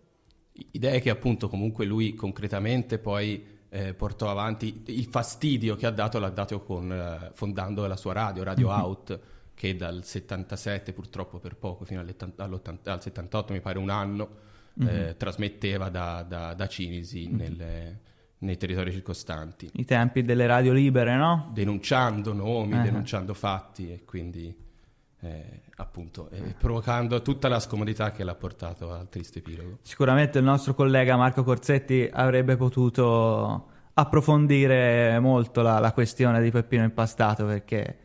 Idee 0.70 1.00
che 1.00 1.10
appunto 1.10 1.48
comunque 1.48 1.84
lui 1.84 2.14
concretamente 2.14 2.98
poi 2.98 3.44
eh, 3.68 3.94
portò 3.94 4.30
avanti, 4.30 4.84
il 4.86 5.06
fastidio 5.06 5.74
che 5.74 5.86
ha 5.86 5.90
dato 5.90 6.20
l'ha 6.20 6.30
dato 6.30 6.62
con, 6.62 6.92
eh, 6.92 7.32
fondando 7.34 7.84
la 7.88 7.96
sua 7.96 8.12
radio, 8.12 8.44
Radio 8.44 8.68
mm-hmm. 8.68 8.80
Out, 8.80 9.20
che 9.54 9.74
dal 9.74 10.04
77 10.04 10.92
purtroppo 10.92 11.40
per 11.40 11.56
poco, 11.56 11.84
fino 11.84 11.98
al 12.00 12.14
78 13.02 13.52
mi 13.52 13.60
pare 13.60 13.78
un 13.78 13.90
anno, 13.90 14.28
mm-hmm. 14.80 15.16
trasmetteva 15.16 15.88
da, 15.88 16.22
da, 16.22 16.54
da 16.54 16.68
Cinisi 16.68 17.26
mm-hmm. 17.26 17.36
nelle 17.36 18.00
nei 18.44 18.56
territori 18.56 18.92
circostanti. 18.92 19.70
I 19.72 19.84
tempi 19.84 20.22
delle 20.22 20.46
radio 20.46 20.72
libere, 20.72 21.16
no? 21.16 21.50
Denunciando 21.52 22.32
nomi, 22.32 22.74
uh-huh. 22.74 22.82
denunciando 22.82 23.34
fatti 23.34 23.90
e 23.90 24.04
quindi 24.04 24.54
eh, 25.20 25.62
appunto 25.76 26.28
eh, 26.30 26.54
provocando 26.56 27.22
tutta 27.22 27.48
la 27.48 27.58
scomodità 27.58 28.12
che 28.12 28.22
l'ha 28.22 28.34
portato 28.34 28.92
al 28.92 29.08
triste 29.08 29.38
epilogo. 29.40 29.78
Sicuramente 29.82 30.38
il 30.38 30.44
nostro 30.44 30.74
collega 30.74 31.16
Marco 31.16 31.42
Corsetti 31.42 32.08
avrebbe 32.12 32.56
potuto 32.56 33.68
approfondire 33.94 35.18
molto 35.20 35.62
la, 35.62 35.78
la 35.78 35.92
questione 35.92 36.42
di 36.42 36.50
Peppino 36.50 36.84
Impastato 36.84 37.46
perché 37.46 37.98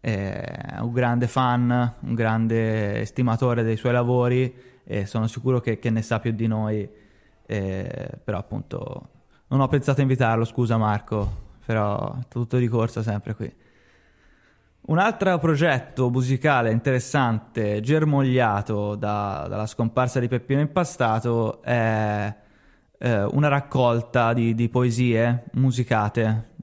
è 0.00 0.76
un 0.80 0.92
grande 0.92 1.26
fan, 1.26 1.94
un 2.00 2.14
grande 2.14 3.00
estimatore 3.00 3.62
dei 3.62 3.76
suoi 3.76 3.92
lavori 3.92 4.54
e 4.84 5.06
sono 5.06 5.26
sicuro 5.26 5.60
che, 5.60 5.78
che 5.78 5.90
ne 5.90 6.02
sa 6.02 6.20
più 6.20 6.32
di 6.32 6.46
noi, 6.46 6.88
eh, 7.46 8.10
però 8.22 8.38
appunto 8.38 9.08
non 9.48 9.60
ho 9.60 9.68
pensato 9.68 10.00
a 10.00 10.02
invitarlo, 10.02 10.44
scusa 10.44 10.76
Marco, 10.76 11.46
però 11.64 12.16
tutto 12.28 12.58
di 12.58 12.68
corsa 12.68 13.02
sempre 13.02 13.34
qui. 13.34 13.52
Un 14.88 14.98
altro 14.98 15.38
progetto 15.38 16.08
musicale 16.08 16.70
interessante, 16.70 17.80
germogliato 17.80 18.94
da, 18.94 19.46
dalla 19.46 19.66
scomparsa 19.66 20.18
di 20.18 20.28
Peppino 20.28 20.60
Impastato, 20.60 21.62
è 21.62 22.34
eh, 22.96 23.22
una 23.24 23.48
raccolta 23.48 24.32
di, 24.32 24.54
di, 24.54 24.70
poesie 24.70 25.44
musicate. 25.52 26.56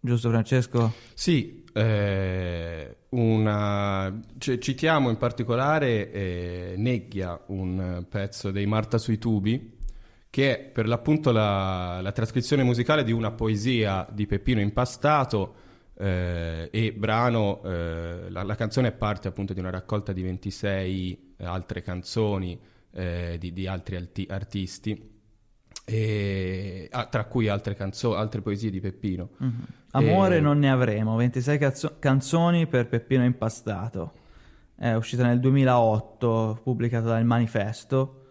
Giusto 0.00 0.30
Francesco? 0.30 0.92
Sì, 1.12 1.64
eh, 1.74 2.96
una... 3.10 4.22
C- 4.38 4.56
citiamo 4.56 5.10
in 5.10 5.18
particolare 5.18 6.10
eh, 6.10 6.74
Negghia, 6.78 7.38
un 7.48 8.06
pezzo 8.08 8.50
dei 8.50 8.64
Marta 8.64 8.96
sui 8.96 9.18
tubi, 9.18 9.75
che 10.36 10.54
è 10.54 10.62
per 10.62 10.86
l'appunto 10.86 11.32
la, 11.32 12.02
la 12.02 12.12
trascrizione 12.12 12.62
musicale 12.62 13.04
di 13.04 13.10
una 13.10 13.30
poesia 13.30 14.06
di 14.12 14.26
Peppino 14.26 14.60
Impastato 14.60 15.54
eh, 15.96 16.68
e 16.70 16.92
brano, 16.92 17.62
eh, 17.64 18.28
la, 18.28 18.42
la, 18.42 18.54
canzone 18.54 18.88
è 18.88 18.92
parte 18.92 19.28
appunto 19.28 19.54
di 19.54 19.60
una 19.60 19.70
raccolta 19.70 20.12
di 20.12 20.20
26 20.20 21.36
altre 21.38 21.80
canzoni 21.80 22.60
eh, 22.90 23.36
di, 23.40 23.54
di, 23.54 23.66
altri 23.66 23.96
alti, 23.96 24.26
artisti 24.28 25.10
e, 25.86 26.86
ah, 26.90 27.06
tra 27.06 27.24
cui 27.24 27.48
altre, 27.48 27.74
canzo- 27.74 28.14
altre 28.14 28.42
poesie 28.42 28.68
di 28.68 28.80
Peppino. 28.80 29.30
Mm-hmm. 29.42 29.62
Amore 29.92 30.36
e... 30.36 30.40
non 30.40 30.58
ne 30.58 30.70
avremo, 30.70 31.16
26 31.16 31.56
cazzo- 31.56 31.96
canzoni 31.98 32.66
per 32.66 32.88
Peppino 32.88 33.24
Impastato. 33.24 34.12
È 34.76 34.92
uscita 34.92 35.24
nel 35.24 35.40
2008, 35.40 36.60
pubblicata 36.62 37.06
dal 37.06 37.24
Manifesto, 37.24 38.25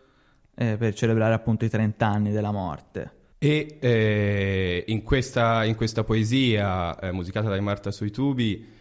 eh, 0.56 0.78
per 0.78 0.94
celebrare 0.94 1.34
appunto 1.34 1.66
i 1.66 1.70
30 1.70 2.06
anni 2.08 2.32
della 2.32 2.52
morte. 2.52 3.12
E 3.38 3.78
eh, 3.80 4.84
in, 4.88 5.04
questa, 5.04 5.64
in, 5.66 5.76
questa, 5.76 6.04
poesia, 6.04 6.98
eh, 7.00 7.12
musicata 7.12 7.50
da 7.50 7.62
Marta 7.62 7.92
sui 7.92 8.10
tubi, 8.10 8.74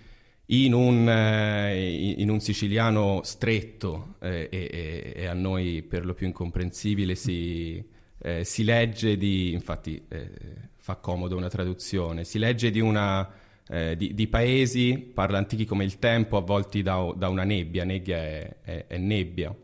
in 0.47 0.73
un, 0.75 1.09
eh, 1.09 2.15
in 2.19 2.31
un 2.31 2.41
siciliano 2.41 3.21
stretto 3.25 4.17
eh, 4.21 4.49
e, 4.51 5.13
e, 5.17 5.27
a 5.27 5.33
noi 5.35 5.83
per 5.83 6.05
lo 6.05 6.15
più 6.15 6.27
incomprensibile, 6.27 7.15
si, 7.15 7.83
eh, 8.19 8.45
si 8.45 8.65
legge 8.65 9.17
di, 9.17 9.53
infatti 9.53 10.03
fa 10.85 10.97
comodo 10.97 11.35
una 11.35 11.49
traduzione, 11.49 12.25
si 12.25 12.39
legge 12.39 12.71
di, 12.71 12.79
una, 12.79 13.27
eh, 13.69 13.97
di, 13.97 14.13
di, 14.13 14.29
paesi, 14.29 14.99
parla 14.99 15.39
antichi 15.39 15.65
come 15.65 15.85
il 15.85 15.99
tempo, 15.99 16.37
avvolti 16.37 16.83
da, 16.83 17.11
da 17.17 17.31
una 17.31 17.45
nebbia, 17.45 17.85
nebbia 17.85 18.19
è, 18.19 18.57
è, 18.63 18.85
è 18.87 18.99
nebbia. 18.99 19.55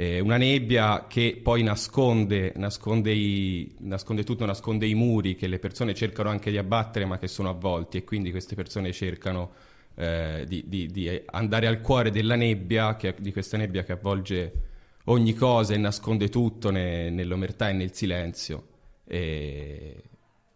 Eh, 0.00 0.20
una 0.20 0.36
nebbia 0.36 1.06
che 1.08 1.40
poi 1.42 1.64
nasconde, 1.64 2.52
nasconde, 2.54 3.10
i, 3.10 3.74
nasconde, 3.80 4.22
tutto, 4.22 4.46
nasconde 4.46 4.86
i 4.86 4.94
muri 4.94 5.34
che 5.34 5.48
le 5.48 5.58
persone 5.58 5.92
cercano 5.92 6.28
anche 6.28 6.52
di 6.52 6.56
abbattere 6.56 7.04
ma 7.04 7.18
che 7.18 7.26
sono 7.26 7.48
avvolti 7.48 7.96
e 7.96 8.04
quindi 8.04 8.30
queste 8.30 8.54
persone 8.54 8.92
cercano 8.92 9.50
eh, 9.96 10.44
di, 10.46 10.62
di, 10.68 10.86
di, 10.86 11.22
andare 11.26 11.66
al 11.66 11.80
cuore 11.80 12.12
della 12.12 12.36
nebbia, 12.36 12.94
che, 12.94 13.16
di 13.18 13.32
questa 13.32 13.56
nebbia 13.56 13.82
che 13.82 13.90
avvolge 13.90 14.52
ogni 15.06 15.34
cosa 15.34 15.74
e 15.74 15.78
nasconde 15.78 16.28
tutto 16.28 16.70
ne, 16.70 17.10
nell'omertà 17.10 17.68
e 17.68 17.72
nel 17.72 17.92
silenzio. 17.92 18.66
E, 19.04 20.02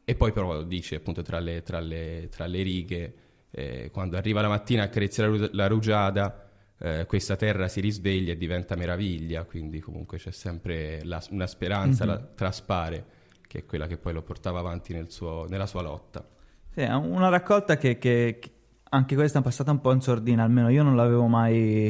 e, 0.04 0.14
poi 0.14 0.30
però 0.30 0.62
dice 0.62 0.94
appunto 0.94 1.22
tra 1.22 1.40
le, 1.40 1.64
tra 1.64 1.80
le, 1.80 2.28
tra 2.30 2.46
le 2.46 2.62
righe, 2.62 3.14
eh, 3.50 3.90
quando 3.92 4.16
arriva 4.16 4.40
la 4.40 4.46
mattina 4.46 4.82
a 4.82 4.84
accarezzare 4.84 5.49
la 5.50 5.66
rugiada, 5.66 6.51
eh, 6.85 7.07
questa 7.07 7.37
terra 7.37 7.69
si 7.69 7.81
risveglia 7.81 8.33
e 8.33 8.37
diventa 8.37 8.75
meraviglia, 8.75 9.45
quindi 9.45 9.79
comunque 9.79 10.19
c'è 10.19 10.33
sempre 10.33 11.01
la, 11.05 11.23
una 11.31 11.47
speranza, 11.47 12.05
mm-hmm. 12.05 12.15
la, 12.15 12.21
traspare, 12.35 13.05
che 13.47 13.59
è 13.59 13.65
quella 13.65 13.87
che 13.87 13.97
poi 13.97 14.12
lo 14.12 14.23
portava 14.23 14.59
avanti 14.59 14.93
nel 14.93 15.09
suo, 15.09 15.47
nella 15.49 15.67
sua 15.67 15.83
lotta. 15.83 16.27
Sì, 16.75 16.83
una 16.83 17.29
raccolta 17.29 17.77
che, 17.77 17.99
che, 17.99 18.39
che, 18.41 18.51
anche 18.89 19.15
questa 19.15 19.39
è 19.39 19.43
passata 19.43 19.71
un 19.71 19.81
po' 19.81 19.93
in 19.93 20.01
sordina, 20.01 20.43
almeno 20.43 20.71
io 20.71 20.83
non 20.83 20.97
l'avevo 20.97 21.29
mai, 21.29 21.87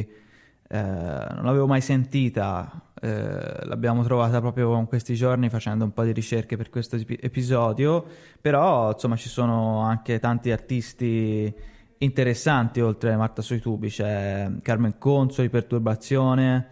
eh, 0.67 0.81
non 0.81 1.43
l'avevo 1.43 1.65
mai 1.65 1.81
sentita, 1.81 2.91
eh, 3.01 3.65
l'abbiamo 3.65 4.03
trovata 4.03 4.39
proprio 4.41 4.77
in 4.77 4.85
questi 4.85 5.15
giorni 5.15 5.49
facendo 5.49 5.85
un 5.85 5.91
po' 5.91 6.03
di 6.03 6.11
ricerche 6.11 6.55
per 6.55 6.69
questo 6.69 6.97
episodio, 6.97 8.05
però 8.39 8.91
insomma 8.91 9.15
ci 9.15 9.27
sono 9.27 9.79
anche 9.79 10.19
tanti 10.19 10.51
artisti 10.51 11.71
interessanti 12.03 12.81
oltre 12.81 13.13
a 13.13 13.17
Marta 13.17 13.41
sui 13.41 13.59
tubi, 13.59 13.89
c'è 13.89 14.51
Carmen 14.61 14.97
Consoli, 14.97 15.49
Perturbazione, 15.49 16.67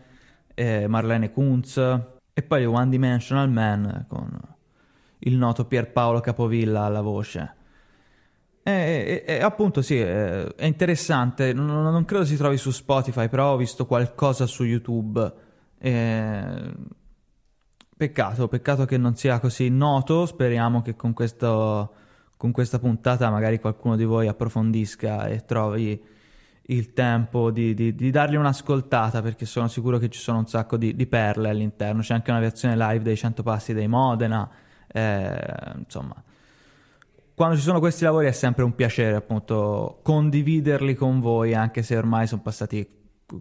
eh, 0.54 0.88
Marlene 0.88 1.32
Kunz 1.32 1.78
e 2.34 2.42
poi 2.44 2.66
One 2.66 2.90
Dimensional 2.90 3.50
Man 3.50 4.06
con 4.08 4.40
il 5.20 5.36
noto 5.36 5.66
Pierpaolo 5.66 6.20
Capovilla 6.20 6.84
alla 6.84 7.02
voce. 7.02 7.56
E, 8.64 9.24
e, 9.26 9.34
e 9.34 9.42
appunto 9.42 9.82
sì, 9.82 9.98
è, 9.98 10.44
è 10.56 10.66
interessante, 10.66 11.52
non, 11.52 11.66
non, 11.66 12.06
credo 12.06 12.26
si 12.26 12.38
trovi 12.38 12.58
su 12.58 12.72
Spotify, 12.72 13.28
però 13.28 13.54
ho 13.54 13.58
visto 13.58 13.86
qualcosa 13.86 14.46
su 14.46 14.64
YouTube. 14.64 15.34
E... 15.80 16.74
Peccato, 17.98 18.48
peccato 18.48 18.86
che 18.86 18.98
non 18.98 19.16
sia 19.16 19.40
così 19.40 19.70
noto, 19.70 20.26
speriamo 20.26 20.82
che 20.82 20.96
con, 20.96 21.14
questo, 21.14 21.94
con 22.42 22.52
questa 22.52 22.80
puntata 22.80 23.30
magari 23.30 23.60
qualcuno 23.60 23.96
di 23.96 24.04
voi 24.04 24.28
approfondisca 24.28 25.28
e 25.28 25.46
trovi 25.46 26.04
il 26.64 26.92
tempo 26.92 27.52
di, 27.52 27.76
di, 27.76 27.94
di, 27.94 28.10
dargli 28.10 28.34
un'ascoltata 28.34 29.22
perché 29.22 29.46
sono 29.46 29.68
sicuro 29.68 30.00
che 30.00 30.10
ci 30.10 30.18
sono 30.18 30.40
un 30.40 30.48
sacco 30.48 30.76
di, 30.76 30.96
di, 30.96 31.06
perle 31.06 31.50
all'interno. 31.50 32.02
C'è 32.02 32.16
anche 32.16 32.32
una 32.32 32.40
versione 32.40 32.76
live 32.76 33.04
dei 33.04 33.16
100 33.16 33.44
passi 33.44 33.74
dei 33.74 33.88
Modena, 33.88 34.50
eh, 34.92 35.40
insomma 35.78 36.16
quando 37.36 37.56
ci 37.58 37.62
sono 37.62 37.78
questi 37.78 38.06
lavori 38.06 38.26
è 38.26 38.32
sempre 38.32 38.64
un 38.64 38.74
piacere 38.74 39.16
appunto 39.16 40.00
condividerli 40.02 40.96
con 40.96 41.20
voi, 41.20 41.54
anche 41.54 41.84
se 41.84 41.96
ormai 41.96 42.26
sono 42.26 42.42
passati 42.42 42.88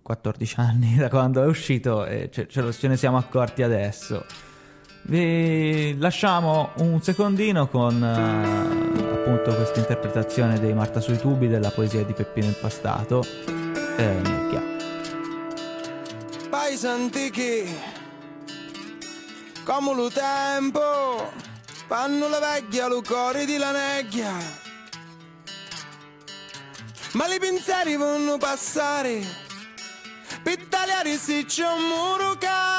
14 0.03 0.61
anni 0.61 0.97
da 1.01 1.09
quando 1.09 1.43
è 1.43 1.47
uscito 1.47 2.05
e 2.05 2.29
ce, 2.31 2.47
ce, 2.49 2.89
ne 2.89 2.97
siamo 2.99 3.17
accorti 3.17 3.63
adesso. 3.63 4.50
Vi 5.03 5.99
lasciamo 5.99 6.71
un 6.77 7.01
secondino 7.03 7.69
con 7.69 8.01
uh, 8.01 9.13
appunto 9.13 9.55
questa 9.55 9.81
interpretazione 9.81 10.61
dei 10.61 10.73
Marta 10.73 11.01
sui 11.01 11.19
tubi 11.19 11.49
della 11.49 11.71
poesia 11.71 12.05
di 12.05 12.13
Peppino 12.13 12.47
Impastato. 12.47 13.25
Eh, 13.97 14.21
Nicchia. 14.23 14.63
Paesi 16.49 16.87
antichi, 16.87 17.75
come 19.65 19.95
lo 19.95 20.11
tempo 20.11 21.33
fanno 21.87 22.29
la 22.29 22.39
vecchia 22.39 22.87
lucori 22.87 23.47
di 23.47 23.57
la 23.57 23.73
neghia. 23.73 24.33
Ma 27.13 27.27
i 27.27 27.39
pensieri 27.41 27.97
vanno 27.97 28.37
passare, 28.39 29.21
per 30.43 30.67
tagliare 30.69 31.17
se 31.17 31.45
c'è 31.45 31.67
un 31.67 31.83
muro 31.89 32.37
cani 32.39 32.70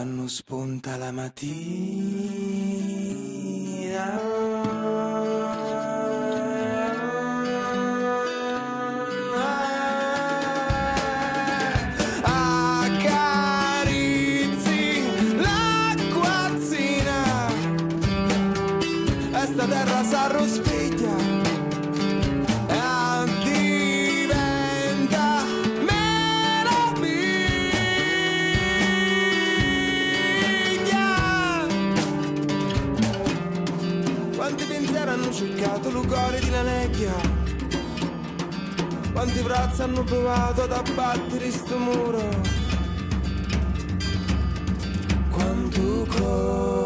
quando 0.00 0.28
spunta 0.28 0.96
la 0.96 1.12
mattina. 1.12 1.60
Quanti 39.12 39.42
bracci 39.42 39.82
hanno 39.82 40.02
provato 40.02 40.62
ad 40.62 40.72
abbattere 40.72 41.50
sto 41.50 41.78
muro? 41.78 42.28
Quanto 45.30 46.06
corri 46.08 46.79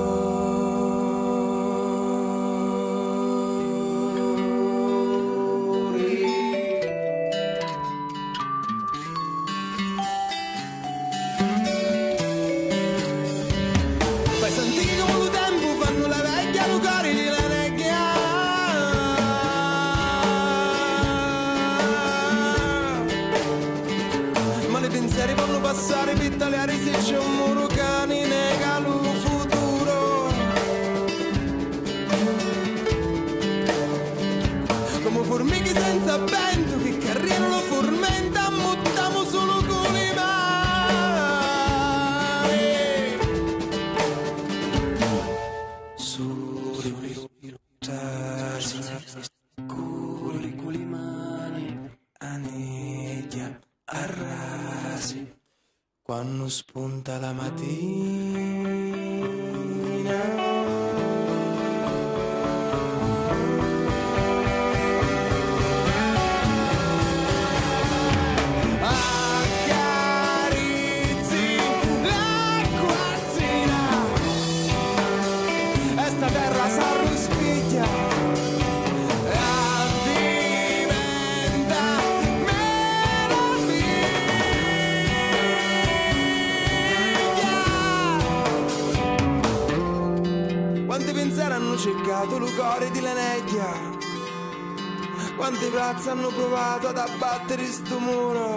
quante 95.54 95.70
piazze 95.70 96.10
hanno 96.10 96.28
provato 96.28 96.88
ad 96.88 96.98
abbattere 96.98 97.64
sto 97.64 97.98
muro 98.00 98.54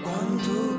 quanto 0.00 0.74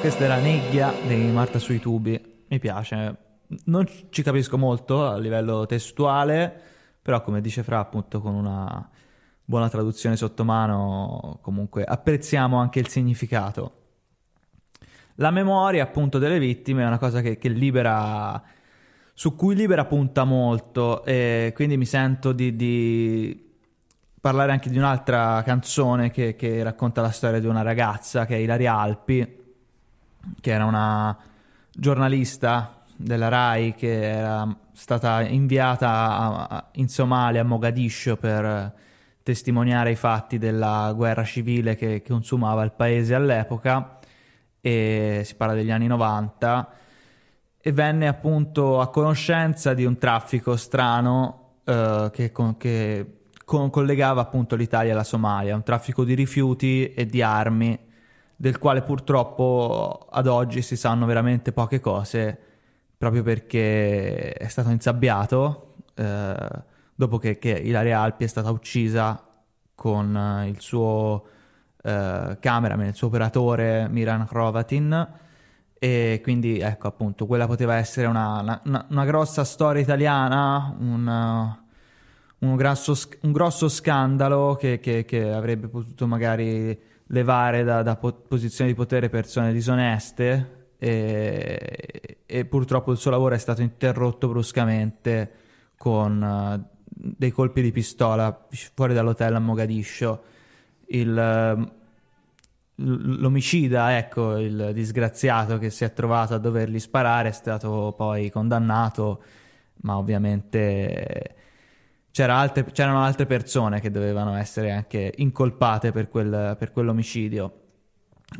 Questa 0.00 0.24
era 0.24 0.38
Neghia 0.38 0.92
di 1.06 1.16
Marta 1.30 1.58
sui 1.58 1.80
tubi. 1.80 2.44
Mi 2.48 2.58
piace. 2.58 3.16
Non 3.64 3.86
ci 4.10 4.22
capisco 4.22 4.56
molto 4.56 5.06
a 5.06 5.18
livello 5.18 5.66
testuale, 5.66 6.60
però 7.02 7.22
come 7.22 7.40
dice 7.40 7.62
Fra, 7.62 7.80
appunto 7.80 8.20
con 8.20 8.34
una 8.34 8.88
buona 9.44 9.68
traduzione 9.68 10.16
sotto 10.16 10.44
mano, 10.44 11.38
comunque 11.42 11.84
apprezziamo 11.84 12.58
anche 12.58 12.78
il 12.78 12.88
significato. 12.88 13.72
La 15.16 15.30
memoria, 15.30 15.82
appunto, 15.82 16.18
delle 16.18 16.38
vittime 16.38 16.84
è 16.84 16.86
una 16.86 16.98
cosa 16.98 17.20
che, 17.20 17.36
che 17.36 17.48
libera, 17.48 18.40
su 19.18 19.34
cui 19.34 19.56
libera 19.56 19.84
punta 19.84 20.22
molto, 20.22 21.04
e 21.04 21.50
quindi 21.52 21.76
mi 21.76 21.86
sento 21.86 22.30
di, 22.30 22.54
di 22.54 23.50
parlare 24.20 24.52
anche 24.52 24.70
di 24.70 24.78
un'altra 24.78 25.42
canzone 25.44 26.12
che, 26.12 26.36
che 26.36 26.62
racconta 26.62 27.00
la 27.00 27.10
storia 27.10 27.40
di 27.40 27.48
una 27.48 27.62
ragazza 27.62 28.26
che 28.26 28.36
è 28.36 28.38
Ilaria 28.38 28.76
Alpi, 28.78 29.36
che 30.40 30.50
era 30.52 30.66
una 30.66 31.18
giornalista 31.68 32.84
della 32.94 33.26
RAI 33.26 33.74
che 33.74 34.08
era 34.08 34.56
stata 34.72 35.22
inviata 35.22 35.88
a- 35.90 36.46
a- 36.46 36.68
in 36.74 36.88
Somalia, 36.88 37.40
a 37.40 37.44
Mogadiscio, 37.44 38.16
per 38.18 38.72
testimoniare 39.24 39.90
i 39.90 39.96
fatti 39.96 40.38
della 40.38 40.92
guerra 40.94 41.24
civile 41.24 41.74
che, 41.74 42.02
che 42.02 42.08
consumava 42.12 42.62
il 42.62 42.70
paese 42.70 43.16
all'epoca, 43.16 43.98
e 44.60 45.22
si 45.24 45.34
parla 45.34 45.54
degli 45.54 45.72
anni 45.72 45.88
90, 45.88 46.72
e 47.68 47.72
venne 47.72 48.08
appunto 48.08 48.80
a 48.80 48.88
conoscenza 48.88 49.74
di 49.74 49.84
un 49.84 49.98
traffico 49.98 50.56
strano 50.56 51.56
eh, 51.64 52.08
che, 52.14 52.32
con- 52.32 52.56
che 52.56 53.18
con- 53.44 53.68
collegava 53.68 54.22
appunto 54.22 54.56
l'Italia 54.56 54.94
alla 54.94 55.04
Somalia, 55.04 55.54
un 55.54 55.62
traffico 55.62 56.02
di 56.02 56.14
rifiuti 56.14 56.94
e 56.94 57.04
di 57.04 57.20
armi 57.20 57.78
del 58.34 58.56
quale 58.56 58.80
purtroppo 58.80 60.06
ad 60.10 60.28
oggi 60.28 60.62
si 60.62 60.76
sanno 60.76 61.04
veramente 61.04 61.52
poche 61.52 61.78
cose 61.78 62.38
proprio 62.96 63.22
perché 63.22 64.32
è 64.32 64.48
stato 64.48 64.70
insabbiato 64.70 65.74
eh, 65.94 66.34
dopo 66.94 67.18
che, 67.18 67.38
che 67.38 67.50
Ilaria 67.50 68.00
Alpi 68.00 68.24
è 68.24 68.28
stata 68.28 68.50
uccisa 68.50 69.22
con 69.74 70.16
eh, 70.16 70.48
il 70.48 70.60
suo 70.60 71.22
eh, 71.82 72.38
cameraman, 72.40 72.86
il 72.86 72.94
suo 72.94 73.08
operatore 73.08 73.88
Miran 73.90 74.26
Hrovatin 74.26 75.26
e 75.78 76.20
quindi 76.22 76.58
ecco 76.58 76.88
appunto 76.88 77.26
quella 77.26 77.46
poteva 77.46 77.76
essere 77.76 78.06
una, 78.06 78.40
una- 78.40 78.60
una- 78.64 78.86
una 78.90 79.04
grossa 79.04 79.44
storia 79.44 79.80
italiana, 79.82 80.74
un, 80.78 81.56
un 82.38 82.56
grosso, 82.56 82.94
un 83.22 83.32
grosso 83.32 83.68
scandalo 83.68 84.56
che, 84.56 84.80
che- 84.80 85.04
che 85.04 85.32
avrebbe 85.32 85.68
potuto 85.68 86.06
magari 86.06 86.78
levare 87.10 87.64
da, 87.64 87.82
da 87.82 87.96
po- 87.96 88.12
posizioni 88.12 88.70
di 88.70 88.76
potere 88.76 89.08
persone 89.08 89.52
disoneste 89.52 90.72
e, 90.78 92.18
e 92.26 92.44
purtroppo 92.44 92.92
il 92.92 92.98
suo 92.98 93.10
lavoro 93.10 93.34
è 93.34 93.38
stato 93.38 93.62
interrotto 93.62 94.28
bruscamente 94.28 95.32
con 95.76 96.22
eh, 96.22 96.76
dei 96.84 97.30
colpi 97.30 97.62
di 97.62 97.72
pistola 97.72 98.46
fuori 98.74 98.94
dall'hotel 98.94 99.34
a 99.34 99.38
Mogadiscio. 99.38 100.22
Il, 100.88 101.12
l- 101.14 101.72
l'omicida, 102.80 103.96
ecco, 103.96 104.36
il 104.38 104.70
disgraziato 104.72 105.58
che 105.58 105.70
si 105.70 105.84
è 105.84 105.92
trovato 105.92 106.34
a 106.34 106.38
dovergli 106.38 106.78
sparare 106.78 107.28
è 107.30 107.32
stato 107.32 107.94
poi 107.96 108.30
condannato, 108.30 109.22
ma 109.82 109.96
ovviamente 109.98 111.34
c'era 112.10 112.36
altre- 112.36 112.64
c'erano 112.72 113.02
altre 113.02 113.26
persone 113.26 113.80
che 113.80 113.90
dovevano 113.90 114.36
essere 114.36 114.70
anche 114.72 115.12
incolpate 115.16 115.92
per, 115.92 116.08
quel- 116.08 116.56
per 116.58 116.72
quell'omicidio. 116.72 117.52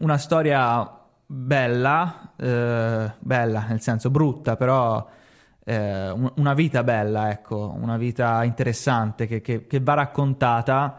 Una 0.01 0.19
storia 0.19 0.89
bella, 1.27 2.33
eh, 2.37 3.13
bella 3.19 3.65
nel 3.69 3.81
senso 3.81 4.11
brutta, 4.11 4.57
però 4.57 5.07
eh, 5.65 6.11
un- 6.11 6.33
una 6.37 6.55
vita 6.55 6.83
bella, 6.85 7.31
ecco, 7.31 7.75
una 7.79 7.97
vita 7.97 8.43
interessante 8.45 9.27
che, 9.27 9.41
che- 9.41 9.67
che 9.67 9.81
va 9.81 9.95
raccontata. 9.95 10.99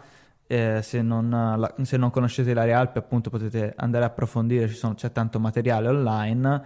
Eh, 0.51 0.81
se, 0.81 1.01
non, 1.03 1.29
la- 1.29 1.75
se 1.83 1.97
non 1.97 2.09
conoscete 2.09 2.53
l'area 2.55 2.79
Alpi, 2.79 2.97
appunto, 2.97 3.29
potete 3.29 3.73
andare 3.77 4.03
a 4.03 4.07
approfondire, 4.07 4.67
sono- 4.69 4.95
c'è 4.95 5.11
tanto 5.11 5.39
materiale 5.39 5.87
online. 5.89 6.63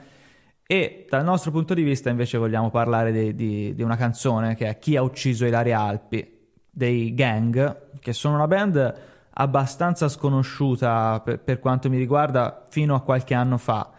E 0.66 1.06
dal 1.10 1.24
nostro 1.26 1.52
punto 1.52 1.74
di 1.74 1.84
vista, 1.84 2.10
invece, 2.10 2.38
vogliamo 2.38 2.70
parlare 2.70 3.12
di, 3.12 3.36
di- 3.36 3.76
di 3.76 3.84
una 3.84 3.98
canzone 3.98 4.56
che 4.56 4.68
è 4.70 4.80
Chi 4.80 4.96
ha 4.96 5.02
ucciso 5.04 5.46
Ilaria 5.46 5.80
Alpi 5.82 6.32
dei 6.70 7.14
Gang, 7.14 8.00
che 8.00 8.14
sono 8.14 8.36
una 8.36 8.48
band 8.48 9.02
abbastanza 9.36 10.08
sconosciuta 10.08 11.20
per, 11.22 11.40
per 11.42 11.60
quanto 11.60 11.90
mi 11.90 11.98
riguarda 11.98 12.66
fino 12.70 12.96
a 12.96 13.02
qualche 13.02 13.34
anno 13.34 13.58
fa, 13.58 13.92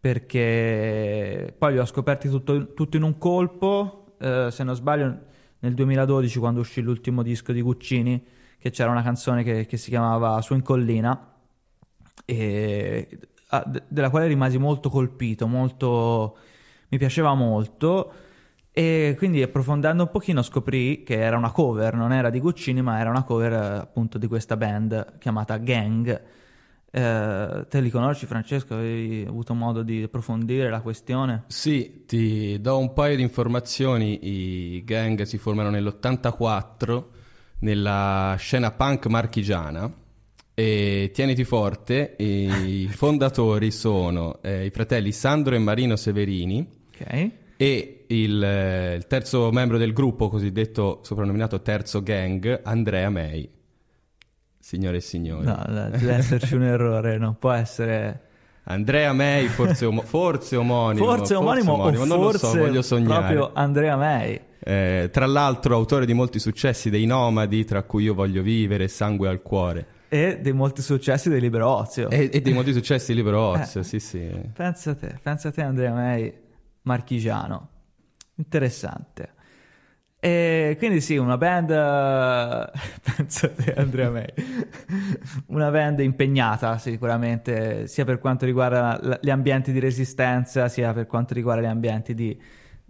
perché 0.00 1.54
poi 1.56 1.72
li 1.72 1.78
ho 1.78 1.84
scoperti 1.84 2.28
tutto, 2.28 2.74
tutto 2.74 2.96
in 2.96 3.02
un 3.02 3.18
colpo. 3.18 4.14
eh, 4.18 4.48
se 4.50 4.62
non 4.64 4.74
sbaglio, 4.74 5.18
nel 5.60 5.74
2012, 5.74 6.38
quando 6.38 6.60
uscì 6.60 6.80
l'ultimo 6.82 7.22
disco 7.22 7.52
di 7.52 7.60
Guccini, 7.62 8.22
che 8.64 8.70
c'era 8.70 8.90
una 8.90 9.02
canzone 9.02 9.42
che, 9.42 9.66
che 9.66 9.76
si 9.76 9.90
chiamava 9.90 10.40
Su 10.40 10.54
in 10.54 10.62
collina 10.62 11.32
e 12.24 13.08
ah, 13.48 13.62
de- 13.66 13.82
della 13.88 14.08
quale 14.08 14.26
rimasi 14.26 14.56
molto 14.56 14.88
colpito, 14.88 15.46
molto 15.46 16.38
mi 16.88 16.96
piaceva 16.96 17.34
molto 17.34 18.10
e 18.72 19.16
quindi 19.18 19.42
approfondendo 19.42 20.04
un 20.04 20.10
pochino 20.10 20.40
scoprì 20.40 21.02
che 21.02 21.20
era 21.20 21.36
una 21.36 21.50
cover, 21.50 21.92
non 21.92 22.10
era 22.14 22.30
di 22.30 22.40
Guccini, 22.40 22.80
ma 22.80 22.98
era 22.98 23.10
una 23.10 23.22
cover 23.22 23.52
appunto 23.52 24.16
di 24.16 24.26
questa 24.28 24.56
band 24.56 25.18
chiamata 25.18 25.58
Gang. 25.58 26.22
Eh, 26.90 27.66
te 27.68 27.80
li 27.82 27.90
conosci 27.90 28.24
Francesco? 28.24 28.72
Avevi 28.72 29.26
avuto 29.28 29.52
modo 29.52 29.82
di 29.82 30.04
approfondire 30.04 30.70
la 30.70 30.80
questione? 30.80 31.44
Sì, 31.48 32.04
ti 32.06 32.58
do 32.62 32.78
un 32.78 32.94
paio 32.94 33.16
di 33.16 33.22
informazioni. 33.22 34.18
I 34.22 34.84
gang 34.84 35.20
si 35.24 35.36
formano 35.36 35.68
nell'84 35.68 37.13
nella 37.64 38.36
scena 38.38 38.70
punk 38.70 39.06
marchigiana 39.06 39.90
e 40.52 41.10
tieniti 41.12 41.44
forte, 41.44 42.14
i 42.18 42.88
fondatori 42.92 43.70
sono 43.70 44.38
eh, 44.42 44.66
i 44.66 44.70
fratelli 44.70 45.10
Sandro 45.10 45.54
e 45.54 45.58
Marino 45.58 45.96
Severini 45.96 46.66
Ok. 46.94 47.30
e 47.56 48.04
il, 48.06 48.42
eh, 48.44 48.94
il 48.96 49.06
terzo 49.06 49.50
membro 49.50 49.78
del 49.78 49.92
gruppo, 49.92 50.28
cosiddetto 50.28 51.00
soprannominato 51.02 51.60
Terzo 51.62 52.02
Gang, 52.02 52.60
Andrea 52.62 53.10
May. 53.10 53.48
Signore 54.58 54.98
e 54.98 55.00
signori. 55.00 55.44
No, 55.44 55.62
no, 55.66 55.88
deve 55.90 56.14
esserci 56.14 56.54
un 56.54 56.62
errore, 56.64 57.18
non 57.18 57.36
può 57.38 57.50
essere... 57.50 58.20
Andrea 58.66 59.12
May, 59.12 59.48
forse, 59.48 59.84
omo- 59.84 60.00
forse 60.00 60.56
omonimo. 60.56 61.04
Forse 61.04 61.34
omonimo, 61.34 61.72
o 61.72 61.90
non 61.90 62.18
lo 62.18 62.32
so, 62.32 62.38
forse 62.48 62.58
voglio 62.60 62.80
sognare. 62.80 63.34
proprio 63.34 63.50
Andrea 63.52 63.94
May. 63.96 64.40
Eh, 64.66 65.10
tra 65.12 65.26
l'altro 65.26 65.74
autore 65.74 66.06
di 66.06 66.14
molti 66.14 66.38
successi 66.38 66.88
dei 66.88 67.04
Nomadi, 67.04 67.64
tra 67.64 67.82
cui 67.82 68.04
Io 68.04 68.14
voglio 68.14 68.40
vivere, 68.40 68.88
Sangue 68.88 69.28
al 69.28 69.42
cuore. 69.42 69.86
E 70.08 70.38
dei 70.40 70.54
molti 70.54 70.80
successi 70.80 71.28
di 71.28 71.38
Libero 71.38 71.68
Ozio. 71.68 72.08
E, 72.08 72.30
e 72.32 72.40
dei 72.40 72.54
molti 72.54 72.72
successi 72.74 73.12
di 73.12 73.18
Libero 73.18 73.56
Eh. 73.56 73.60
Ozio, 73.60 73.82
sì 73.82 74.00
sì. 74.00 74.26
Pensa 74.54 74.92
a 74.92 74.94
te, 74.94 75.18
pensa 75.22 75.48
a 75.48 75.52
te 75.52 75.60
Andrea 75.60 75.92
May, 75.92 76.32
marchigiano. 76.82 77.68
Interessante. 78.36 79.32
E 80.18 80.76
quindi 80.78 81.02
sì, 81.02 81.18
una 81.18 81.36
band, 81.36 81.70
eh, 81.70 82.70
pensa 83.14 83.46
a 83.46 83.50
te 83.50 83.74
Andrea 83.74 84.08
May, 84.08 84.32
una 85.48 85.70
band 85.70 86.00
impegnata 86.00 86.78
sicuramente, 86.78 87.86
sia 87.86 88.06
per 88.06 88.18
quanto 88.18 88.46
riguarda 88.46 89.18
gli 89.20 89.28
ambienti 89.28 89.72
di 89.72 89.78
resistenza, 89.80 90.68
sia 90.68 90.94
per 90.94 91.06
quanto 91.06 91.34
riguarda 91.34 91.60
gli 91.60 91.70
ambienti 91.70 92.14
di, 92.14 92.40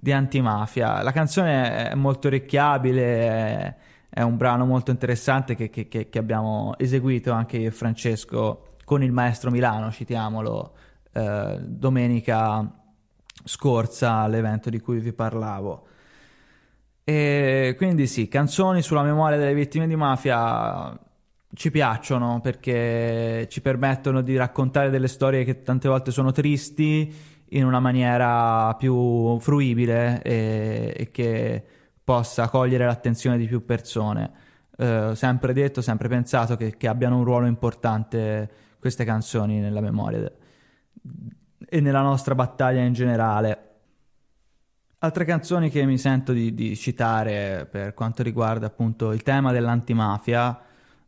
di 0.05 0.13
antimafia. 0.13 1.03
La 1.03 1.13
canzone 1.13 1.89
è 1.89 1.95
molto 1.95 2.27
orecchiabile, 2.27 3.77
è, 4.11 4.21
un 4.21 4.37
brano 4.37 4.67
molto 4.67 4.91
interessante 4.91 5.55
che, 5.55 5.71
che, 5.71 5.89
che 5.89 6.19
abbiamo 6.19 6.75
eseguito 6.77 7.33
anche 7.33 7.57
io 7.57 7.69
e 7.69 7.71
Francesco 7.71 8.67
con 8.85 9.03
il 9.03 9.13
maestro 9.13 9.51
Milano, 9.51 9.91
citiamolo, 9.91 10.75
eh, 11.11 11.59
domenica 11.59 12.71
scorsa 13.45 14.17
all'evento 14.17 14.69
di 14.69 14.79
cui 14.79 14.99
vi 14.99 15.15
parlavo. 15.15 15.87
E 17.03 17.73
quindi 17.79 18.07
sì, 18.07 18.29
canzoni 18.29 18.83
sulla 18.83 19.03
memoria 19.03 19.39
delle 19.39 19.55
vittime 19.55 19.87
di 19.87 19.97
mafia 19.97 20.99
ci 21.55 21.71
piacciono 21.71 22.41
perché 22.43 23.47
ci 23.49 23.63
permettono 23.63 24.21
di 24.21 24.37
raccontare 24.37 24.91
delle 24.91 25.09
storie 25.09 25.45
che 25.45 25.63
tante 25.63 25.89
volte 25.89 26.11
sono 26.11 26.31
tristi 26.31 27.33
in 27.51 27.65
una 27.65 27.81
maniera 27.81 28.75
più 28.75 29.39
fruibile 29.39 30.23
e, 30.23 30.95
e 30.97 31.11
che 31.11 31.65
possa 32.03 32.49
cogliere 32.49 32.85
l'attenzione 32.85 33.39
di 33.39 33.47
più 33.47 33.65
persone. 33.65 34.31
Eh, 34.77 35.13
sempre 35.15 35.53
detto, 35.53 35.81
sempre 35.81 36.09
pensato 36.09 36.57
che, 36.57 36.77
che, 36.77 36.89
abbiano 36.89 37.19
un 37.19 37.25
ruolo 37.25 37.47
importante 37.47 38.51
queste 38.79 39.05
canzoni 39.05 39.61
nella 39.61 39.81
memoria 39.81 40.21
de- 40.21 40.33
e 41.69 41.81
nella 41.81 42.03
nostra 42.03 42.35
battaglia 42.35 42.83
in 42.83 42.93
generale. 42.93 43.71
Altre 44.99 45.25
canzoni 45.25 45.71
che 45.71 45.85
mi 45.85 45.99
sento 45.99 46.33
di, 46.33 46.55
di 46.55 46.75
citare 46.77 47.69
per 47.71 47.95
quanto 47.95 48.23
riguarda 48.23 48.67
appunto 48.67 49.13
il 49.13 49.23
tema 49.23 49.53
dell'antimafia, 49.53 50.59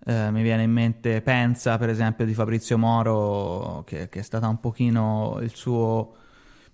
eh, 0.05 0.31
mi 0.31 0.43
viene 0.43 0.63
in 0.63 0.71
mente 0.71 1.23
Pensa 1.23 1.79
per 1.79 1.89
esempio 1.89 2.25
di 2.25 2.35
Fabrizio 2.35 2.79
Moro, 2.79 3.83
che, 3.87 4.09
che, 4.09 4.21
è 4.21 4.23
stata 4.23 4.49
un 4.49 4.61
pochino 4.61 5.39
il 5.41 5.55
suo 5.55 6.15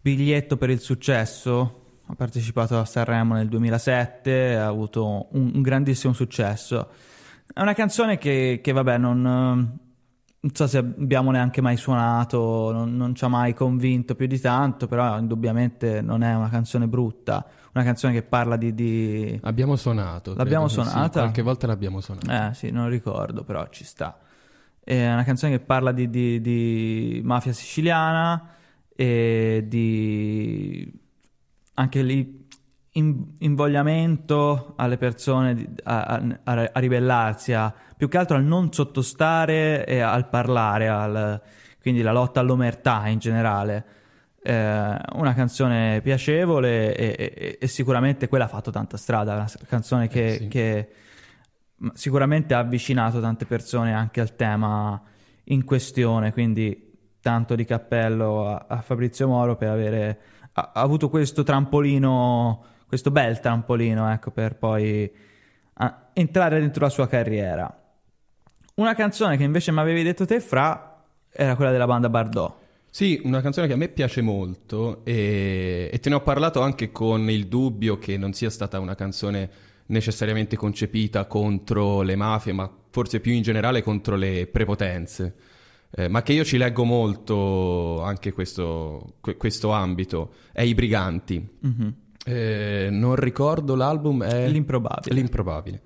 biglietto 0.02 0.56
per 0.56 0.68
il 0.68 0.80
successo. 0.80 1.78
Ha 2.06 2.14
partecipato 2.14 2.78
a 2.78 2.84
Sanremo 2.84 3.34
nel 3.34 3.48
2007, 3.48 4.56
ha 4.56 4.66
avuto 4.66 5.28
un, 5.30 5.52
un 5.54 5.62
grandissimo 5.62 6.12
successo. 6.12 6.90
È 7.54 7.60
una 7.60 7.74
canzone 7.74 8.18
che, 8.18 8.60
che 8.62 8.72
vabbè, 8.72 8.98
non, 8.98 9.22
non 9.22 10.54
so 10.54 10.66
se 10.66 10.78
abbiamo 10.78 11.30
neanche 11.30 11.60
mai 11.60 11.76
suonato, 11.76 12.72
non, 12.72 12.96
non, 12.96 13.14
ci 13.14 13.24
ha 13.24 13.28
mai 13.28 13.54
convinto 13.54 14.14
più 14.14 14.26
di 14.26 14.40
tanto, 14.40 14.88
però 14.88 15.16
indubbiamente 15.18 16.02
non 16.02 16.22
è 16.22 16.34
una 16.34 16.48
canzone 16.48 16.88
brutta, 16.88 17.46
una 17.72 17.84
canzone 17.84 18.12
che 18.12 18.22
parla 18.22 18.56
di... 18.56 18.74
di... 18.74 19.38
Abbiamo 19.44 19.76
suonato. 19.76 20.34
L'abbiamo 20.34 20.68
suonata? 20.68 21.04
Sì, 21.04 21.18
qualche 21.18 21.42
volta 21.42 21.66
l'abbiamo 21.68 22.00
suonata. 22.00 22.50
Eh 22.50 22.54
sì, 22.54 22.70
non 22.70 22.88
ricordo, 22.88 23.44
però 23.44 23.68
ci 23.68 23.84
sta. 23.84 24.18
È 24.82 25.12
una 25.12 25.22
canzone 25.22 25.52
che 25.52 25.60
parla 25.60 25.92
di, 25.92 26.10
di, 26.10 26.40
di 26.40 27.20
mafia 27.24 27.52
siciliana 27.52 28.56
e 28.94 29.64
di... 29.66 30.92
anche 31.74 32.02
lì 32.02 32.42
in, 32.92 33.24
invogliamento 33.38 34.74
alle 34.76 34.96
persone 34.96 35.74
a, 35.85 36.05
a, 36.44 36.70
a, 36.72 36.81
ribellarsi, 36.81 37.52
a, 37.52 37.72
più 37.96 38.09
che 38.09 38.18
altro 38.18 38.37
al 38.37 38.44
non 38.44 38.72
sottostare 38.72 39.87
e 39.87 40.00
al 40.00 40.28
parlare, 40.28 40.88
al, 40.88 41.40
quindi 41.81 42.02
la 42.02 42.12
lotta 42.12 42.40
all'omertà 42.40 43.07
in 43.09 43.18
generale. 43.18 43.85
Eh, 44.44 44.98
una 45.12 45.35
canzone 45.35 46.00
piacevole 46.02 46.96
e, 46.96 47.14
e, 47.16 47.59
e, 47.61 47.66
sicuramente 47.68 48.26
quella 48.26 48.46
ha 48.46 48.48
fatto 48.48 48.72
tanta 48.72 48.96
strada, 48.96 49.35
una 49.35 49.46
canzone 49.68 50.09
che, 50.09 50.26
eh 50.26 50.38
sì. 50.38 50.48
che 50.48 50.88
sicuramente 51.94 52.52
ha 52.52 52.59
avvicinato 52.59 53.20
tante 53.20 53.46
persone 53.46 53.94
anche 53.94 54.20
al 54.20 54.35
tema 54.35 55.00
in 55.44 55.64
questione, 55.64 56.33
quindi 56.33 56.91
tanto 57.22 57.54
di 57.54 57.64
cappello 57.64 58.48
a, 58.48 58.66
a 58.68 58.82
Fabrizio 58.82 59.28
Moro 59.28 59.56
per 59.56 59.68
avere 59.68 60.18
ha, 60.52 60.72
ha 60.74 60.80
avuto 60.80 61.08
questo 61.08 61.42
trampolino 61.42 62.66
questo 62.92 63.11
bel 63.11 63.40
trampolino, 63.40 64.12
ecco, 64.12 64.30
per 64.32 64.54
poi 64.56 65.11
ah, 65.72 66.11
entrare 66.12 66.61
dentro 66.61 66.85
la 66.85 66.90
sua 66.90 67.08
carriera. 67.08 67.74
Una 68.74 68.94
canzone 68.94 69.38
che 69.38 69.44
invece 69.44 69.72
mi 69.72 69.78
avevi 69.78 70.02
detto 70.02 70.26
te, 70.26 70.40
Fra, 70.40 71.02
era 71.30 71.56
quella 71.56 71.70
della 71.70 71.87
banda 71.87 72.11
Bardot. 72.11 72.54
Sì, 72.90 73.18
una 73.24 73.40
canzone 73.40 73.66
che 73.66 73.72
a 73.72 73.76
me 73.76 73.88
piace 73.88 74.20
molto 74.20 75.06
e, 75.06 75.88
e 75.90 75.98
te 76.00 76.11
ne 76.11 76.16
ho 76.16 76.20
parlato 76.20 76.61
anche 76.61 76.92
con 76.92 77.30
il 77.30 77.46
dubbio 77.46 77.96
che 77.96 78.18
non 78.18 78.35
sia 78.35 78.50
stata 78.50 78.78
una 78.78 78.94
canzone 78.94 79.48
necessariamente 79.87 80.56
concepita 80.56 81.24
contro 81.24 82.02
le 82.02 82.14
mafie, 82.14 82.52
ma 82.52 82.70
forse 82.90 83.20
più 83.20 83.32
in 83.32 83.40
generale 83.40 83.80
contro 83.80 84.16
le 84.16 84.46
prepotenze. 84.48 85.35
Eh, 85.94 86.09
ma 86.09 86.22
che 86.22 86.33
io 86.33 86.44
ci 86.44 86.57
leggo 86.57 86.85
molto 86.85 88.00
anche 88.02 88.33
questo, 88.33 89.16
questo 89.37 89.70
ambito, 89.72 90.33
è 90.52 90.62
I 90.62 90.74
Briganti. 90.74 91.59
Mm-hmm. 91.66 91.88
Eh, 92.24 92.88
non 92.90 93.14
ricordo 93.16 93.74
l'album, 93.74 94.22
è 94.22 94.48
L'improbabile. 94.48 95.14
L'improbabile. 95.14 95.83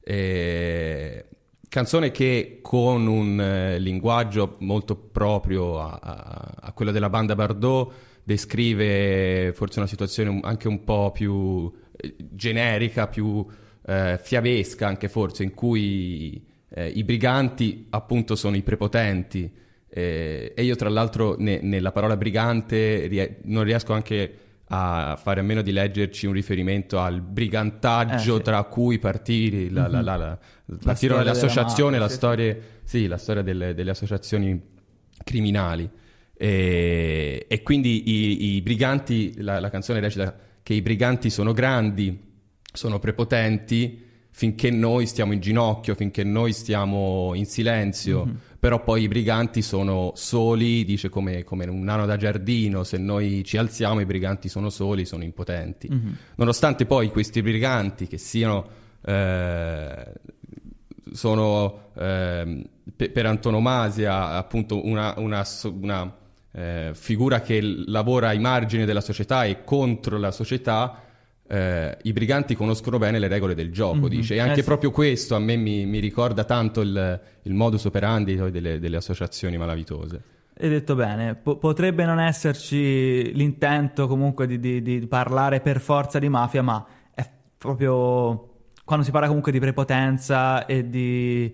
Eh, 0.00 1.26
canzone 1.68 2.10
che 2.10 2.60
con 2.62 3.06
un 3.06 3.38
eh, 3.40 3.78
linguaggio 3.78 4.56
molto 4.60 4.96
proprio 4.96 5.80
a, 5.80 5.98
a, 6.00 6.54
a, 6.60 6.72
quello 6.72 6.90
della 6.90 7.10
banda 7.10 7.34
Bardot 7.34 7.92
descrive 8.24 9.52
forse 9.52 9.78
una 9.78 9.88
situazione 9.88 10.40
anche 10.42 10.68
un 10.68 10.84
po' 10.84 11.10
più 11.10 11.70
eh, 11.96 12.16
generica, 12.18 13.08
più 13.08 13.46
eh, 13.86 14.18
fiabesca 14.22 14.86
anche 14.86 15.08
forse, 15.08 15.42
in 15.42 15.52
cui 15.52 16.48
eh, 16.70 16.88
i 16.88 17.04
briganti 17.04 17.86
appunto 17.90 18.36
sono 18.36 18.56
i 18.56 18.62
prepotenti 18.62 19.58
e 19.92 20.54
io 20.56 20.76
tra 20.76 20.88
l'altro 20.88 21.34
ne, 21.36 21.58
nella 21.62 21.90
parola 21.90 22.16
brigante 22.16 23.08
rie- 23.08 23.38
non 23.42 23.64
riesco 23.64 23.92
anche 23.92 24.34
a 24.72 25.18
fare 25.20 25.40
a 25.40 25.42
meno 25.42 25.62
di 25.62 25.72
leggerci 25.72 26.26
un 26.26 26.32
riferimento 26.32 27.00
al 27.00 27.20
brigantaggio 27.20 28.34
eh, 28.34 28.38
sì. 28.38 28.42
tra 28.42 28.62
cui 28.64 28.98
partire, 28.98 29.68
la, 29.68 29.88
mm-hmm. 29.88 29.92
la, 29.92 30.00
la, 30.00 30.16
la, 30.16 30.38
partirono 30.82 31.22
le 31.24 31.30
associazioni, 31.30 31.98
la, 31.98 32.08
storia, 32.08 32.56
sì, 32.84 33.08
la 33.08 33.16
storia 33.16 33.42
delle, 33.42 33.74
delle 33.74 33.90
associazioni 33.90 34.60
criminali. 35.24 35.90
E, 36.36 37.46
e 37.48 37.62
quindi 37.62 38.10
i, 38.10 38.54
i 38.54 38.62
briganti, 38.62 39.42
la, 39.42 39.68
canzone 39.70 39.98
recita 39.98 40.36
che 40.62 40.74
i 40.74 40.82
briganti 40.82 41.30
sono 41.30 41.52
grandi, 41.52 42.16
sono 42.72 43.00
prepotenti, 43.00 44.06
finché 44.40 44.70
noi 44.70 45.04
stiamo 45.04 45.34
in 45.34 45.40
ginocchio, 45.40 45.94
finché 45.94 46.24
noi 46.24 46.54
stiamo 46.54 47.32
in 47.34 47.44
silenzio. 47.44 48.24
Mm-hmm 48.24 48.36
però 48.60 48.82
poi 48.84 49.04
i 49.04 49.08
briganti 49.08 49.62
sono 49.62 50.12
soli, 50.16 50.84
dice 50.84 51.08
come, 51.08 51.44
come, 51.44 51.64
un 51.64 51.82
nano 51.82 52.04
da 52.04 52.18
giardino, 52.18 52.84
se 52.84 52.98
noi 52.98 53.42
ci 53.42 53.56
alziamo 53.56 54.00
i 54.00 54.04
briganti 54.04 54.50
sono 54.50 54.68
soli, 54.68 55.06
sono 55.06 55.24
impotenti. 55.24 55.88
Mm-hmm. 55.90 56.12
Nonostante 56.34 56.84
poi 56.84 57.08
questi 57.08 57.40
briganti 57.40 58.06
che 58.06 58.18
siano... 58.18 58.66
Eh, 59.02 60.12
sono 61.12 61.90
eh, 61.96 62.66
pe- 62.94 63.08
per 63.08 63.24
antonomasia 63.24 64.32
appunto 64.32 64.84
una, 64.84 65.14
una, 65.16 65.42
una 65.80 66.16
eh, 66.52 66.90
figura 66.92 67.40
che 67.40 67.62
lavora 67.62 68.28
ai 68.28 68.40
margini 68.40 68.84
della 68.84 69.00
società 69.00 69.44
e 69.44 69.64
contro 69.64 70.18
la 70.18 70.32
società, 70.32 71.02
eh, 71.52 71.98
i 72.02 72.12
briganti 72.12 72.54
conoscono 72.54 72.98
bene 72.98 73.18
le 73.18 73.26
regole 73.26 73.56
del 73.56 73.72
gioco, 73.72 73.96
mm-hmm. 73.96 74.06
dice, 74.06 74.34
e 74.36 74.38
anche 74.38 74.52
eh, 74.52 74.56
sì. 74.58 74.62
proprio 74.62 74.92
questo 74.92 75.34
a 75.34 75.40
me 75.40 75.56
mi, 75.56 75.84
mi 75.84 75.98
ricorda 75.98 76.44
tanto 76.44 76.80
il, 76.80 77.20
il, 77.42 77.54
modus 77.54 77.86
operandi 77.86 78.36
delle, 78.36 78.78
delle 78.78 78.96
associazioni 78.96 79.58
malavitose. 79.58 80.22
Hai 80.56 80.68
detto 80.68 80.94
bene, 80.94 81.34
P- 81.34 81.58
potrebbe 81.58 82.04
non 82.04 82.20
esserci 82.20 83.34
l'intento 83.34 84.06
comunque 84.06 84.46
di, 84.46 84.60
di, 84.60 84.80
di, 84.80 85.06
parlare 85.08 85.60
per 85.60 85.80
forza 85.80 86.20
di 86.20 86.28
mafia, 86.28 86.62
ma 86.62 86.86
è 87.12 87.28
proprio 87.58 88.48
quando 88.84 89.04
si 89.04 89.10
parla 89.10 89.26
comunque 89.26 89.50
di 89.50 89.58
prepotenza 89.58 90.66
e 90.66 90.88
di 90.88 91.52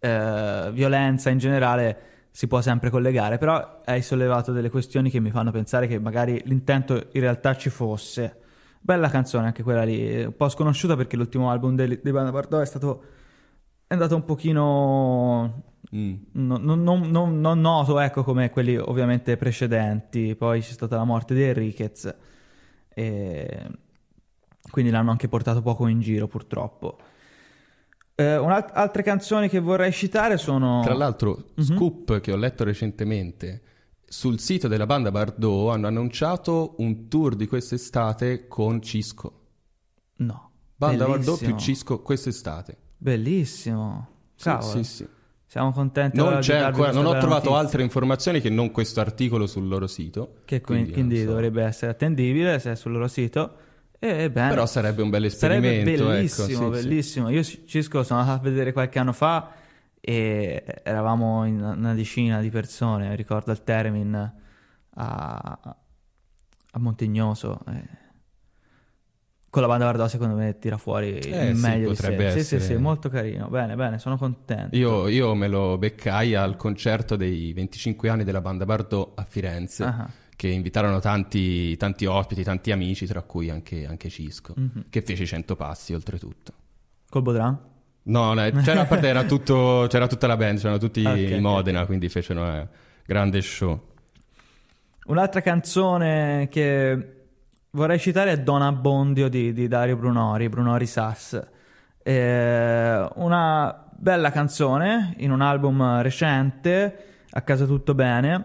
eh, 0.00 0.70
violenza 0.70 1.30
in 1.30 1.38
generale 1.38 1.98
si 2.30 2.46
può 2.46 2.60
sempre 2.60 2.90
collegare, 2.90 3.38
però 3.38 3.80
hai 3.86 4.02
sollevato 4.02 4.52
delle 4.52 4.68
questioni 4.68 5.08
che 5.08 5.18
mi 5.18 5.30
fanno 5.30 5.50
pensare 5.50 5.86
che 5.86 5.98
magari 5.98 6.42
l'intento 6.44 7.06
in 7.12 7.20
realtà 7.22 7.56
ci 7.56 7.70
fosse 7.70 8.39
Bella 8.82 9.10
canzone 9.10 9.46
anche 9.46 9.62
quella 9.62 9.84
lì, 9.84 10.24
un 10.24 10.34
po' 10.34 10.48
sconosciuta 10.48 10.96
perché 10.96 11.16
l'ultimo 11.16 11.50
album 11.50 11.76
dei, 11.76 12.00
dei 12.02 12.12
Banda 12.12 12.32
Bardot 12.32 12.62
è 12.62 12.66
stato 12.66 13.02
è 13.90 13.94
andato 13.94 14.14
un 14.14 14.24
pochino 14.24 15.64
mm. 15.92 16.14
non, 16.32 16.62
non, 16.62 17.10
non, 17.10 17.40
non, 17.40 17.60
noto 17.60 17.98
ecco 17.98 18.22
come 18.22 18.48
quelli 18.50 18.76
ovviamente 18.76 19.36
precedenti 19.36 20.36
poi 20.36 20.60
c'è 20.60 20.70
stata 20.70 20.94
la 20.94 21.02
morte 21.02 21.34
di 21.34 21.42
Enriquez 21.42 22.14
e 22.88 23.66
quindi 24.70 24.92
l'hanno 24.92 25.10
anche 25.10 25.26
portato 25.26 25.60
poco 25.60 25.88
in 25.88 25.98
giro 25.98 26.28
purtroppo 26.28 26.98
eh, 28.14 28.24
altre 28.24 29.02
canzoni 29.02 29.48
che 29.48 29.58
vorrei 29.58 29.90
citare 29.90 30.36
sono 30.36 30.82
tra 30.84 30.94
l'altro 30.94 31.30
mm-hmm. 31.32 31.76
Scoop 31.76 32.20
che 32.20 32.30
ho 32.30 32.36
letto 32.36 32.62
recentemente 32.62 33.62
sul 34.12 34.40
sito 34.40 34.66
della 34.66 34.86
banda 34.86 35.12
Bardot 35.12 35.72
hanno 35.72 35.86
annunciato 35.86 36.74
un 36.78 37.06
tour 37.06 37.36
di 37.36 37.46
quest'estate 37.46 38.48
con 38.48 38.82
Cisco. 38.82 39.32
No. 40.16 40.50
Banda. 40.74 41.06
Bardot 41.06 41.38
più 41.38 41.54
Cisco 41.54 42.02
quest'estate. 42.02 42.76
Bellissimo. 42.96 44.08
Cavolo. 44.36 44.72
Sì, 44.72 44.82
sì, 44.82 44.94
sì. 44.96 45.08
Siamo 45.46 45.70
contenti. 45.70 46.16
Non, 46.16 46.40
c'è 46.40 46.56
ancora, 46.56 46.90
non 46.90 47.06
ho 47.06 47.10
trovato 47.18 47.50
notizia. 47.50 47.56
altre 47.58 47.82
informazioni 47.84 48.40
che 48.40 48.50
non 48.50 48.72
questo 48.72 48.98
articolo 48.98 49.46
sul 49.46 49.68
loro 49.68 49.86
sito. 49.86 50.38
Che 50.44 50.60
quindi, 50.60 50.90
quindi 50.90 51.20
so. 51.20 51.26
dovrebbe 51.26 51.62
essere 51.62 51.92
attendibile 51.92 52.58
se 52.58 52.72
è 52.72 52.74
sul 52.74 52.90
loro 52.90 53.06
sito. 53.06 53.54
Eh. 54.00 54.28
Però 54.28 54.66
sarebbe 54.66 55.02
un 55.02 55.10
bel 55.10 55.26
esperimento. 55.26 55.88
Sarebbe 55.88 56.14
bellissimo, 56.14 56.48
ecco, 56.48 56.68
bellissimo. 56.70 57.28
Sì, 57.28 57.34
Io 57.34 57.42
Cisco 57.64 58.02
sono 58.02 58.20
andato 58.20 58.40
a 58.40 58.42
vedere 58.42 58.72
qualche 58.72 58.98
anno 58.98 59.12
fa 59.12 59.52
e 60.00 60.64
eravamo 60.82 61.44
in 61.44 61.60
una 61.60 61.94
decina 61.94 62.40
di 62.40 62.50
persone, 62.50 63.14
ricordo 63.16 63.50
al 63.50 63.62
Termin 63.62 64.32
a, 64.94 65.58
a 66.72 66.78
Montignoso. 66.78 67.60
Eh. 67.68 67.98
Con 69.50 69.62
la 69.62 69.68
banda 69.68 69.84
Vardò 69.84 70.06
secondo 70.06 70.36
me 70.36 70.58
tira 70.60 70.78
fuori 70.78 71.18
Eh, 71.18 71.48
il 71.48 71.56
sì, 71.56 71.60
meglio 71.62 71.88
di 71.88 71.94
potrebbe 71.96 72.30
sé. 72.30 72.38
Sì, 72.38 72.44
sì, 72.46 72.54
essere. 72.56 72.76
sì, 72.76 72.80
molto 72.80 73.08
carino. 73.08 73.48
Bene, 73.48 73.74
bene, 73.74 73.98
sono 73.98 74.16
contento. 74.16 74.76
Io, 74.76 75.08
io 75.08 75.34
me 75.34 75.48
lo 75.48 75.76
beccai 75.76 76.34
al 76.36 76.54
concerto 76.56 77.16
dei 77.16 77.52
25 77.52 78.08
anni 78.08 78.22
della 78.22 78.40
banda 78.40 78.64
Bardot 78.64 79.18
a 79.18 79.24
Firenze, 79.24 79.82
Ah, 79.84 80.08
che 80.36 80.48
invitarono 80.48 81.00
tanti, 81.00 81.76
tanti 81.76 82.06
ospiti, 82.06 82.44
tanti 82.44 82.70
amici, 82.70 83.06
tra 83.06 83.22
cui 83.22 83.50
anche, 83.50 83.86
anche 83.86 84.08
Cisco, 84.08 84.54
mhm. 84.56 84.84
che 84.88 85.02
fece 85.02 85.26
100 85.26 85.56
passi 85.56 85.94
oltretutto. 85.94 86.52
Col 87.08 87.22
Bodran? 87.22 87.58
No, 88.02 88.32
no, 88.32 88.50
c'era, 88.62 88.80
a 88.80 88.84
parte 88.86 89.08
era 89.08 89.24
tutto, 89.24 89.86
c'era 89.88 90.06
tutta 90.06 90.26
la 90.26 90.36
band, 90.36 90.58
c'erano 90.58 90.78
tutti 90.78 91.04
Ok, 91.04 91.16
in 91.16 91.40
Modena, 91.40 91.84
quindi 91.84 92.08
fecero 92.08 92.40
un 92.42 92.66
grande 93.04 93.40
show. 93.42 93.88
Un'altra 95.06 95.40
canzone 95.40 96.48
che 96.50 97.14
vorrei 97.70 97.98
citare 97.98 98.32
è 98.32 98.38
Don 98.38 98.62
Abbondio 98.62 99.28
di, 99.28 99.52
di 99.52 99.68
Dario 99.68 99.96
Brunori, 99.96 100.48
Brunori 100.48 100.86
Sass. 100.86 101.40
Eh, 102.02 103.08
una 103.16 103.88
bella 103.96 104.30
canzone 104.30 105.14
in 105.18 105.30
un 105.30 105.42
album 105.42 106.00
recente, 106.00 107.04
A 107.30 107.42
casa 107.42 107.66
tutto 107.66 107.94
bene. 107.94 108.44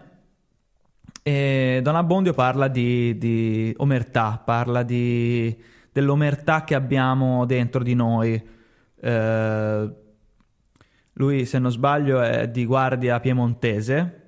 E 1.22 1.80
Don 1.82 1.96
Abbondio 1.96 2.34
parla 2.34 2.68
di, 2.68 3.16
di 3.18 3.74
omertà, 3.78 4.40
parla 4.44 4.82
di, 4.82 5.56
dell'omertà 5.90 6.62
che 6.62 6.74
abbiamo 6.74 7.44
dentro 7.46 7.82
di 7.82 7.94
noi. 7.94 8.54
Eh, 9.00 9.90
lui, 11.14 11.46
se 11.46 11.58
non 11.58 11.70
sbaglio, 11.70 12.20
è 12.20 12.48
di 12.48 12.66
Guardia 12.66 13.20
Piemontese, 13.20 14.20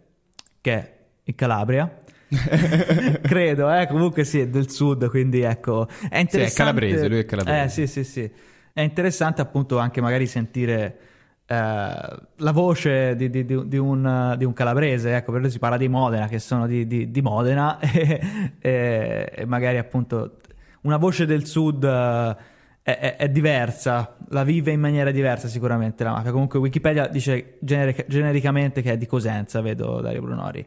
che 0.60 0.72
è 0.72 0.96
in 1.24 1.34
Calabria. 1.34 2.00
Credo, 3.22 3.72
eh? 3.72 3.86
comunque 3.86 4.24
sì, 4.24 4.40
è 4.40 4.48
del 4.48 4.70
sud, 4.70 5.08
quindi 5.08 5.40
ecco, 5.40 5.86
è 6.08 6.18
interessante. 6.18 6.54
calabrese, 6.54 7.08
lui 7.08 7.18
è 7.18 7.24
calabrese. 7.24 7.62
Eh, 7.64 7.68
sì, 7.68 7.86
sì, 7.86 8.04
sì. 8.04 8.30
È 8.72 8.80
interessante 8.80 9.40
appunto 9.40 9.78
anche 9.78 10.00
magari 10.00 10.26
sentire 10.26 10.98
eh, 11.46 11.54
la 11.54 12.52
voce 12.52 13.16
di, 13.16 13.30
di- 13.30 13.44
di- 13.44 13.76
un, 13.78 14.34
di 14.36 14.44
un 14.44 14.52
calabrese, 14.52 15.16
ecco, 15.16 15.32
per 15.32 15.40
lui 15.40 15.50
si 15.50 15.58
parla 15.58 15.78
di 15.78 15.88
Modena, 15.88 16.28
che 16.28 16.38
sono 16.38 16.66
di, 16.66 16.86
Modena, 17.22 17.78
e, 17.80 18.20
e- 18.60 19.32
e 19.34 19.44
magari 19.46 19.78
appunto 19.78 20.36
una 20.82 20.98
voce 20.98 21.24
del 21.24 21.46
sud 21.46 21.82
eh, 21.84 22.36
è, 22.82 22.98
è- 22.98 23.16
è 23.16 23.28
diversa, 23.30 24.16
la 24.30 24.44
vive 24.44 24.72
in 24.72 24.80
maniera 24.80 25.10
diversa 25.10 25.48
sicuramente 25.48 26.04
la 26.04 26.12
mafia. 26.12 26.32
Comunque 26.32 26.58
Wikipedia 26.58 27.06
dice 27.06 27.56
generic- 27.60 28.06
genericamente 28.08 28.82
che 28.82 28.92
è 28.92 28.96
di 28.96 29.06
Cosenza, 29.06 29.60
vedo 29.60 30.00
Dario 30.00 30.22
Brunori. 30.22 30.66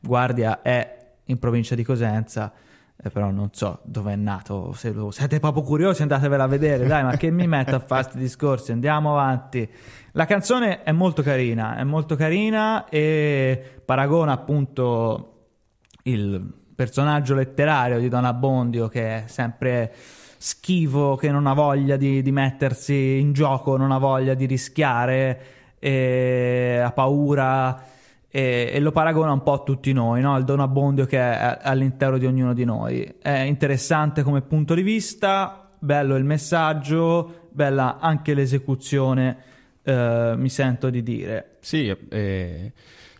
Guardia 0.00 0.62
è 0.62 1.02
in 1.24 1.38
provincia 1.38 1.74
di 1.74 1.82
Cosenza, 1.82 2.52
eh, 2.96 3.10
però 3.10 3.30
non 3.30 3.48
so 3.52 3.80
dove 3.84 4.12
è 4.12 4.16
nato. 4.16 4.72
Se 4.72 4.92
lo 4.92 5.10
siete 5.10 5.40
proprio 5.40 5.62
curiosi, 5.62 6.02
andatevela 6.02 6.44
a 6.44 6.46
vedere. 6.46 6.86
Dai, 6.86 7.02
ma 7.02 7.16
che 7.16 7.30
mi 7.30 7.46
metto 7.46 7.74
a 7.74 7.80
fare 7.80 8.02
questi 8.02 8.20
discorsi? 8.20 8.72
Andiamo 8.72 9.12
avanti. 9.18 9.68
La 10.12 10.26
canzone 10.26 10.82
è 10.84 10.92
molto 10.92 11.22
carina, 11.22 11.76
è 11.76 11.82
molto 11.82 12.14
carina 12.14 12.88
e 12.88 13.80
paragona 13.84 14.32
appunto 14.32 15.30
il 16.04 16.62
personaggio 16.74 17.34
letterario 17.34 17.98
di 17.98 18.08
Don 18.08 18.24
Abbondio 18.24 18.88
che 18.88 19.24
è 19.24 19.24
sempre 19.26 19.92
schivo, 20.36 21.16
che 21.16 21.30
non 21.30 21.46
ha 21.46 21.54
voglia 21.54 21.96
di, 21.96 22.22
di 22.22 22.32
mettersi 22.32 23.18
in 23.18 23.32
gioco, 23.32 23.76
non 23.76 23.92
ha 23.92 23.98
voglia 23.98 24.34
di 24.34 24.46
rischiare, 24.46 25.40
e 25.78 26.80
ha 26.82 26.90
paura 26.92 27.92
e, 28.30 28.70
e 28.72 28.80
lo 28.80 28.90
paragona 28.90 29.32
un 29.32 29.42
po' 29.42 29.52
a 29.52 29.58
tutti 29.58 29.92
noi, 29.92 30.20
no? 30.20 30.42
Don 30.42 30.58
Abbondio 30.58 31.04
che 31.04 31.18
è 31.18 31.58
all'interno 31.62 32.18
di 32.18 32.26
ognuno 32.26 32.52
di 32.52 32.64
noi. 32.64 33.14
È 33.20 33.30
interessante 33.30 34.22
come 34.22 34.40
punto 34.40 34.74
di 34.74 34.82
vista, 34.82 35.68
bello 35.78 36.16
il 36.16 36.24
messaggio, 36.24 37.48
bella 37.50 37.98
anche 38.00 38.34
l'esecuzione, 38.34 39.36
eh, 39.84 40.34
mi 40.36 40.48
sento 40.48 40.90
di 40.90 41.02
dire. 41.02 41.58
Sì, 41.60 41.94
eh, 42.08 42.72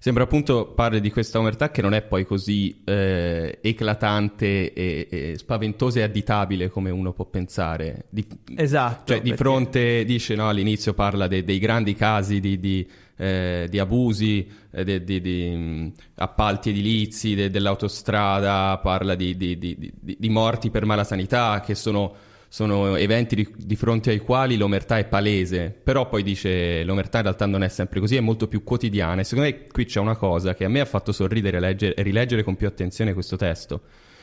sembra 0.04 0.24
appunto 0.24 0.66
parli 0.66 1.00
di 1.00 1.10
questa 1.10 1.38
omertà 1.38 1.70
che 1.70 1.80
non 1.80 1.94
è 1.94 2.02
poi 2.02 2.26
così 2.26 2.82
eh, 2.84 3.58
eclatante 3.62 4.74
e, 4.74 5.08
e 5.10 5.38
spaventosa 5.38 6.00
e 6.00 6.02
additabile 6.02 6.68
come 6.68 6.90
uno 6.90 7.14
può 7.14 7.24
pensare. 7.24 8.04
Di, 8.10 8.26
Esatto. 8.54 9.14
cioè, 9.14 9.22
di 9.22 9.30
perché- 9.30 9.42
fronte, 9.42 10.04
dice, 10.04 10.34
no, 10.34 10.46
all'inizio 10.46 10.92
parla 10.92 11.26
de- 11.26 11.42
dei 11.42 11.58
grandi 11.58 11.94
casi 11.94 12.38
di, 12.38 12.60
di, 12.60 12.86
eh, 13.16 13.66
di 13.70 13.78
abusi, 13.78 14.46
eh, 14.72 15.02
di, 15.02 15.22
di, 15.22 15.90
appalti 16.16 16.68
edilizi, 16.68 17.34
de- 17.34 17.48
dell'autostrada, 17.48 18.78
parla 18.82 19.14
di, 19.14 19.34
di- 19.38 19.56
di- 19.56 19.74
di- 19.78 20.16
di 20.18 20.28
morti 20.28 20.68
per 20.68 20.84
malasanità, 20.84 21.62
che 21.64 21.74
sono, 21.74 22.14
sono 22.54 22.94
eventi 22.94 23.34
di, 23.34 23.52
di 23.56 23.74
fronte 23.74 24.10
ai 24.10 24.20
quali 24.20 24.56
l'omertà 24.56 24.96
è 24.96 25.06
palese, 25.06 25.70
però 25.70 26.08
poi 26.08 26.22
dice 26.22 26.84
l'omertà 26.84 27.16
in 27.16 27.24
realtà 27.24 27.46
non 27.46 27.64
è 27.64 27.68
sempre 27.68 27.98
così, 27.98 28.14
è 28.14 28.20
molto 28.20 28.46
più 28.46 28.62
quotidiana. 28.62 29.22
E 29.22 29.24
secondo 29.24 29.50
me 29.50 29.66
qui 29.66 29.86
c'è 29.86 29.98
una 29.98 30.14
cosa 30.14 30.54
che 30.54 30.64
a 30.64 30.68
me 30.68 30.78
ha 30.78 30.84
fatto 30.84 31.10
sorridere 31.10 31.56
e 31.56 31.60
leggere- 31.60 32.00
rileggere 32.00 32.44
con 32.44 32.54
più 32.54 32.68
attenzione 32.68 33.12
questo 33.12 33.34
testo. 33.34 33.80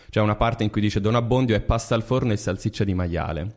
C'è 0.10 0.22
una 0.22 0.38
parte 0.38 0.63
in 0.63 0.70
cui 0.70 0.80
dice 0.80 1.02
Don 1.02 1.15
Abbondio 1.15 1.58
è 1.58 1.60
pasta 1.60 1.94
al 1.94 2.04
forno 2.04 2.32
e 2.32 2.38
salsiccia 2.38 2.86
di 2.86 2.94
maiale. 2.94 3.56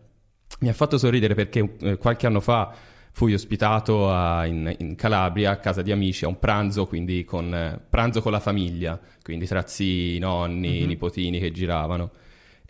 Mi 0.58 0.68
ha 0.70 0.72
fatto 0.72 0.98
sorridere 0.98 1.36
perché 1.36 1.76
eh, 1.78 1.96
qualche 1.96 2.26
anno 2.26 2.40
fa 2.40 2.74
fui 3.12 3.32
ospitato 3.32 4.10
a- 4.10 4.44
in, 4.44 4.74
in 4.78 4.96
Calabria 4.96 5.52
a 5.52 5.56
casa 5.58 5.82
di 5.82 5.92
amici 5.92 6.24
a 6.24 6.28
un 6.28 6.40
pranzo, 6.40 6.86
quindi 6.86 7.22
con, 7.22 7.54
eh, 7.54 7.80
pranzo 7.88 8.20
con 8.20 8.32
la 8.32 8.40
famiglia, 8.40 9.00
quindi 9.22 9.46
tra 9.46 9.64
zii, 9.64 10.18
nonni, 10.18 10.84
nipotini 10.84 11.38
che 11.38 11.52
giravano. 11.52 12.10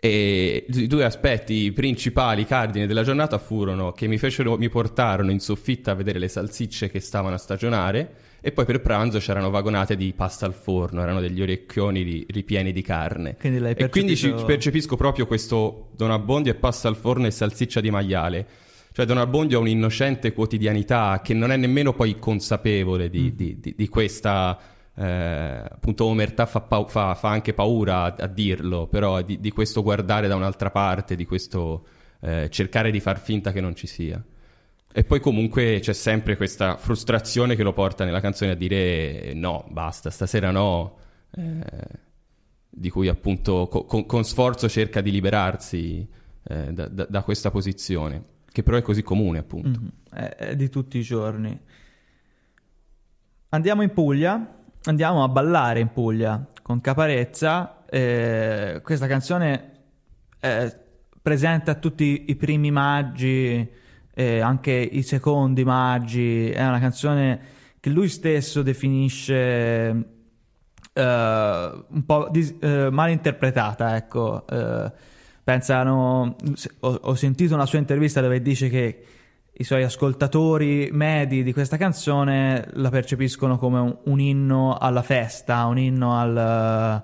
E 0.05 0.65
i 0.71 0.85
due 0.87 1.03
aspetti 1.03 1.71
principali, 1.71 2.45
cardine 2.45 2.85
della 2.85 3.01
giornata 3.03 3.39
furono 3.39 3.91
che 3.91 4.05
mi, 4.07 4.17
fecero, 4.19 4.55
mi 4.57 4.69
portarono 4.69 5.31
in 5.31 5.39
soffitta 5.39 5.91
a 5.91 5.93
vedere 5.95 6.19
le 6.19 6.27
salsicce 6.27 6.91
che 6.91 6.99
stavano 6.99 7.33
a 7.33 7.37
stagionare 7.39 8.13
e 8.39 8.51
poi 8.51 8.65
per 8.65 8.81
pranzo 8.81 9.17
c'erano 9.17 9.49
vagonate 9.49 9.95
di 9.95 10.13
pasta 10.15 10.45
al 10.45 10.53
forno, 10.53 11.01
erano 11.01 11.19
degli 11.19 11.41
orecchioni 11.41 12.03
di- 12.03 12.25
ripieni 12.29 12.71
di 12.71 12.83
carne. 12.83 13.35
Quindi 13.39 13.57
l'hai 13.57 13.73
E 13.75 13.89
quindi 13.89 14.15
ci- 14.15 14.27
percepito- 14.27 14.45
percepisco 14.45 14.95
proprio 14.95 15.25
questo 15.25 15.87
Don 15.95 16.11
Abbondio 16.11 16.51
e 16.51 16.55
pasta 16.55 16.87
al 16.87 16.95
forno 16.95 17.25
e 17.25 17.31
salsiccia 17.31 17.81
di 17.81 17.89
maiale. 17.89 18.45
Cioè 18.91 19.05
Don 19.05 19.17
Abbondio 19.17 19.57
ha 19.57 19.61
un'innocente 19.61 20.31
quotidianità 20.33 21.19
che 21.23 21.33
non 21.33 21.51
è 21.51 21.57
nemmeno 21.57 21.93
poi 21.93 22.19
consapevole 22.19 23.09
di, 23.09 23.31
Mm. 23.33 23.35
di- 23.35 23.59
di- 23.59 23.73
di 23.75 23.87
questa 23.89 24.57
eh, 24.97 25.03
appunto 25.69 26.05
omertà 26.05 26.45
fa, 26.45 26.61
pau- 26.61 26.89
fa- 26.89 27.15
fa 27.15 27.29
anche 27.29 27.53
paura 27.53 28.03
a, 28.03 28.15
a 28.17 28.27
dirlo, 28.27 28.87
però 28.87 29.21
di, 29.21 29.39
di 29.39 29.51
questo 29.51 29.83
guardare 29.83 30.27
da 30.27 30.35
un'altra 30.35 30.71
parte, 30.71 31.15
di 31.15 31.25
questo 31.25 31.85
eh, 32.21 32.49
cercare 32.49 32.91
di 32.91 32.99
far 32.99 33.19
finta 33.19 33.51
che 33.51 33.61
non 33.61 33.75
ci 33.75 33.87
sia. 33.87 34.23
E 34.97 35.03
poi 35.03 35.19
comunque 35.19 35.79
c'è 35.81 35.91
sempre 35.91 36.37
questa 36.37 36.77
frustrazione 36.77 37.55
che 37.55 37.63
lo 37.63 37.73
porta 37.73 38.05
nella 38.05 38.21
canzone 38.21 38.51
a 38.51 38.55
dire 38.55 39.33
no, 39.33 39.65
basta, 39.69 40.09
stasera 40.09 40.51
no, 40.51 40.97
eh, 41.31 41.63
di 42.69 42.89
cui 42.89 43.09
appunto 43.09 43.67
co- 43.69 43.83
con, 43.83 44.05
con 44.05 44.23
sforzo 44.23 44.69
cerca 44.69 45.01
di 45.01 45.11
liberarsi 45.11 46.07
eh, 46.43 46.71
da, 46.71 46.87
da- 46.87 47.07
da 47.09 47.23
questa 47.23 47.51
posizione, 47.51 48.23
che 48.49 48.63
però 48.63 48.77
è 48.77 48.81
così 48.81 49.03
comune 49.03 49.39
appunto. 49.39 49.79
Mhm, 49.81 49.89
È, 50.09 50.35
è 50.35 50.55
di 50.55 50.69
tutti 50.69 50.97
i 50.97 51.01
giorni. 51.01 51.59
Andiamo 53.49 53.81
in 53.81 53.91
Puglia, 53.91 54.54
andiamo 54.85 55.23
a 55.23 55.27
ballare 55.27 55.79
in 55.79 55.91
Puglia 55.91 56.45
con 56.61 56.81
Caparezza. 56.81 57.85
eh, 57.89 58.81
questa 58.83 59.07
canzone 59.07 59.71
è 60.39 60.77
presente 61.21 61.71
a 61.71 61.75
tutti 61.75 62.25
i 62.27 62.35
primi 62.35 62.71
maggi, 62.71 63.67
e 64.17 64.39
anche 64.39 64.71
i 64.71 65.03
secondi 65.03 65.63
maggi. 65.63 66.49
È 66.49 66.65
una 66.65 66.79
canzone 66.79 67.39
che 67.79 67.89
lui 67.89 68.07
stesso 68.07 68.61
definisce 68.61 70.13
eh, 70.93 71.85
un 71.87 72.05
po' 72.05 72.27
dis- 72.31 72.55
eh, 72.59 72.89
mal 72.89 73.09
interpretata, 73.09 73.95
ecco. 73.95 74.47
Eh, 74.47 74.91
pensano, 75.43 76.35
ho, 76.79 76.99
ho 77.01 77.15
sentito 77.15 77.53
una 77.53 77.65
sua 77.65 77.79
intervista 77.79 78.21
dove 78.21 78.41
dice 78.41 78.69
che 78.69 79.05
i 79.57 79.63
suoi 79.63 79.83
ascoltatori 79.83 80.89
medi 80.91 81.41
di 81.41 81.53
questa 81.53 81.77
canzone 81.77 82.67
la 82.73 82.89
percepiscono 82.89 83.57
come 83.57 83.79
un, 83.79 83.97
un 84.03 84.19
inno 84.19 84.75
alla 84.77 85.01
festa, 85.01 85.65
un 85.65 85.77
inno 85.77 86.17
al... 86.17 87.03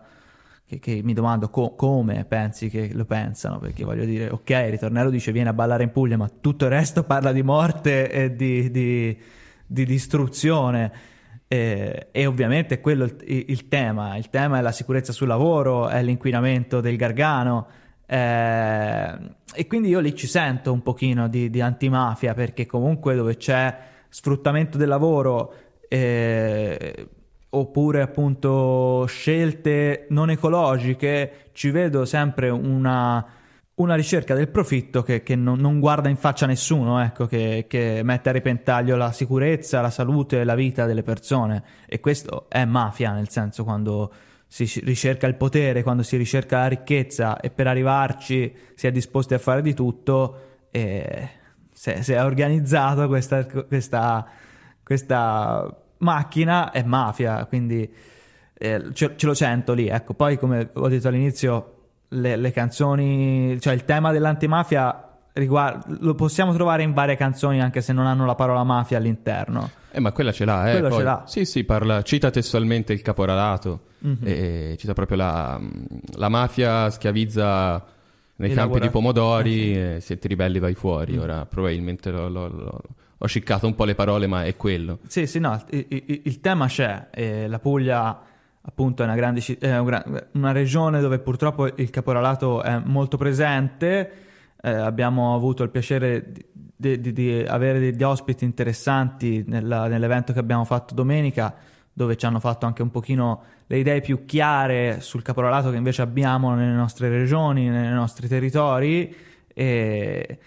Che, 0.65 0.79
che 0.79 1.01
mi 1.03 1.13
domando 1.13 1.49
co- 1.49 1.75
come 1.75 2.25
pensi 2.25 2.69
che 2.69 2.91
lo 2.93 3.05
pensano, 3.05 3.59
perché 3.59 3.83
voglio 3.83 4.05
dire, 4.05 4.29
ok, 4.29 4.67
ritornello 4.69 5.09
dice 5.09 5.31
vieni 5.31 5.49
a 5.49 5.53
ballare 5.53 5.83
in 5.83 5.91
Puglia, 5.91 6.17
ma 6.17 6.29
tutto 6.29 6.65
il 6.65 6.71
resto 6.71 7.03
parla 7.03 7.31
di 7.31 7.43
morte 7.43 8.09
e 8.09 8.35
di, 8.35 8.69
di- 8.69 9.17
di 9.65 9.85
distruzione. 9.85 10.91
Eh, 11.47 12.07
e 12.11 12.25
ovviamente 12.25 12.75
è 12.75 12.81
quello 12.81 13.03
il, 13.03 13.15
il 13.25 13.67
tema. 13.67 14.17
Il 14.17 14.29
tema 14.29 14.59
è 14.59 14.61
la 14.61 14.71
sicurezza 14.71 15.13
sul 15.13 15.27
lavoro, 15.27 15.87
è 15.89 16.01
l'inquinamento 16.03 16.79
del 16.81 16.95
Gargano, 16.95 17.67
Eh, 18.11 19.17
e 19.53 19.67
quindi 19.67 19.87
io 19.87 20.01
lì 20.01 20.13
ci 20.13 20.27
sento 20.27 20.73
un 20.73 20.81
pochino 20.81 21.29
di, 21.29 21.49
di 21.49 21.61
antimafia 21.61 22.33
perché 22.33 22.65
comunque 22.65 23.15
dove 23.15 23.37
c'è 23.37 23.73
sfruttamento 24.09 24.77
del 24.77 24.89
lavoro 24.89 25.53
eh, 25.87 27.07
oppure 27.47 28.01
appunto 28.01 29.05
scelte 29.07 30.07
non 30.09 30.29
ecologiche 30.29 31.51
ci 31.53 31.69
vedo 31.69 32.03
sempre 32.03 32.49
una, 32.49 33.25
una 33.75 33.95
ricerca 33.95 34.35
del 34.35 34.49
profitto 34.49 35.03
che, 35.03 35.23
che 35.23 35.37
non, 35.37 35.59
non, 35.59 35.79
guarda 35.79 36.09
in 36.09 36.17
faccia 36.17 36.43
a 36.43 36.49
nessuno, 36.49 37.01
ecco, 37.01 37.27
che, 37.27 37.63
che, 37.69 38.01
mette 38.03 38.27
a 38.27 38.33
repentaglio 38.33 38.97
la 38.97 39.13
sicurezza, 39.13 39.79
la 39.79 39.89
salute 39.89 40.41
e 40.41 40.43
la 40.43 40.55
vita 40.55 40.85
delle 40.85 41.03
persone. 41.03 41.63
E 41.85 42.01
questo 42.01 42.47
è 42.49 42.65
mafia, 42.65 43.13
nel 43.13 43.29
senso 43.29 43.63
quando 43.63 44.11
si 44.51 44.81
ricerca 44.83 45.27
il 45.27 45.35
potere, 45.35 45.81
quando 45.81 46.03
si 46.03 46.17
ricerca 46.17 46.57
la 46.57 46.67
ricchezza 46.67 47.39
e 47.39 47.49
per 47.49 47.67
arrivarci 47.67 48.53
si 48.75 48.85
è 48.85 48.91
disposti 48.91 49.33
a 49.33 49.37
fare 49.37 49.61
di 49.61 49.73
tutto, 49.73 50.65
e 50.71 51.29
se, 51.71 52.03
se 52.03 52.15
è 52.15 52.21
organizzata 52.21 53.07
questa, 53.07 53.45
questa, 53.45 54.27
questa, 54.83 55.73
macchina 55.99 56.71
è 56.71 56.83
mafia, 56.83 57.45
quindi 57.45 57.89
eh, 58.53 58.89
ce, 58.91 59.13
ce, 59.15 59.25
lo 59.25 59.33
sento 59.33 59.71
lì. 59.71 59.87
Ecco. 59.87 60.15
Poi 60.15 60.37
come 60.37 60.69
ho 60.73 60.87
detto 60.89 61.07
all'inizio, 61.07 61.75
le, 62.09 62.35
le 62.35 62.51
canzoni, 62.51 63.57
cioè 63.61 63.71
il 63.71 63.85
tema 63.85 64.11
dell'antimafia 64.11 65.11
Riguardo, 65.31 65.95
lo 66.01 66.13
possiamo 66.13 66.53
trovare 66.53 66.83
in 66.83 66.91
varie 66.91 67.15
canzoni 67.15 67.61
anche 67.61 67.79
se 67.79 67.93
non 67.93 68.05
hanno 68.05 68.25
la 68.25 68.35
parola 68.35 68.65
mafia 68.65 68.97
all'interno. 68.97 69.79
Eh, 69.91 69.99
ma 69.99 70.11
quella 70.11 70.31
ce 70.31 70.45
l'ha, 70.45 70.69
eh. 70.69 70.71
Quella 70.71 70.87
Poi, 70.87 70.97
ce 70.97 71.03
l'ha. 71.03 71.23
Sì, 71.25 71.45
sì, 71.45 71.63
parla, 71.63 72.01
cita 72.01 72.29
testualmente 72.29 72.93
il 72.93 73.01
caporalato, 73.01 73.81
mm-hmm. 74.05 74.17
e 74.23 74.75
cita 74.77 74.93
proprio 74.93 75.17
la, 75.17 75.59
la 76.15 76.29
mafia 76.29 76.89
schiavizza 76.89 77.83
nei 78.37 78.51
I 78.51 78.53
campi 78.53 78.73
lavora... 78.73 78.85
di 78.85 78.89
pomodori, 78.89 79.73
eh, 79.73 79.95
sì. 79.99 80.07
siete 80.07 80.27
ribelli 80.27 80.59
vai 80.59 80.73
fuori. 80.73 81.13
Mm. 81.13 81.19
Ora 81.19 81.45
probabilmente 81.45 82.09
lo, 82.09 82.29
lo, 82.29 82.47
lo, 82.47 82.81
ho 83.17 83.27
sciccato 83.27 83.67
un 83.67 83.75
po' 83.75 83.85
le 83.85 83.95
parole, 83.95 84.27
ma 84.27 84.45
è 84.45 84.55
quello. 84.55 84.99
Sì, 85.07 85.27
sì, 85.27 85.39
no, 85.39 85.61
il, 85.69 85.85
il, 85.89 86.21
il 86.23 86.39
tema 86.39 86.67
c'è, 86.67 87.07
eh, 87.11 87.47
la 87.47 87.59
Puglia 87.59 88.29
appunto 88.63 89.01
è 89.01 89.05
una, 89.05 89.15
grande, 89.15 89.41
è 89.59 89.77
una 90.33 90.51
regione 90.51 91.01
dove 91.01 91.19
purtroppo 91.19 91.67
il 91.67 91.89
caporalato 91.89 92.61
è 92.61 92.79
molto 92.83 93.17
presente 93.17 94.11
eh, 94.61 94.69
abbiamo 94.69 95.35
avuto 95.35 95.63
il 95.63 95.69
piacere 95.69 96.31
di, 96.75 96.99
di, 96.99 97.13
di 97.13 97.45
avere 97.47 97.79
degli 97.79 98.03
ospiti 98.03 98.45
interessanti 98.45 99.43
nella, 99.47 99.87
nell'evento 99.87 100.33
che 100.33 100.39
abbiamo 100.39 100.65
fatto 100.65 100.93
domenica, 100.93 101.55
dove 101.93 102.15
ci 102.15 102.25
hanno 102.25 102.39
fatto 102.39 102.65
anche 102.65 102.81
un 102.81 102.89
pochino 102.89 103.43
le 103.67 103.77
idee 103.77 104.01
più 104.01 104.25
chiare 104.25 105.01
sul 105.01 105.21
caporalato 105.21 105.69
che 105.69 105.77
invece 105.77 106.01
abbiamo 106.01 106.53
nelle 106.55 106.73
nostre 106.73 107.09
regioni, 107.09 107.69
nei 107.69 107.91
nostri 107.91 108.27
territori 108.27 109.15
e 109.47 110.39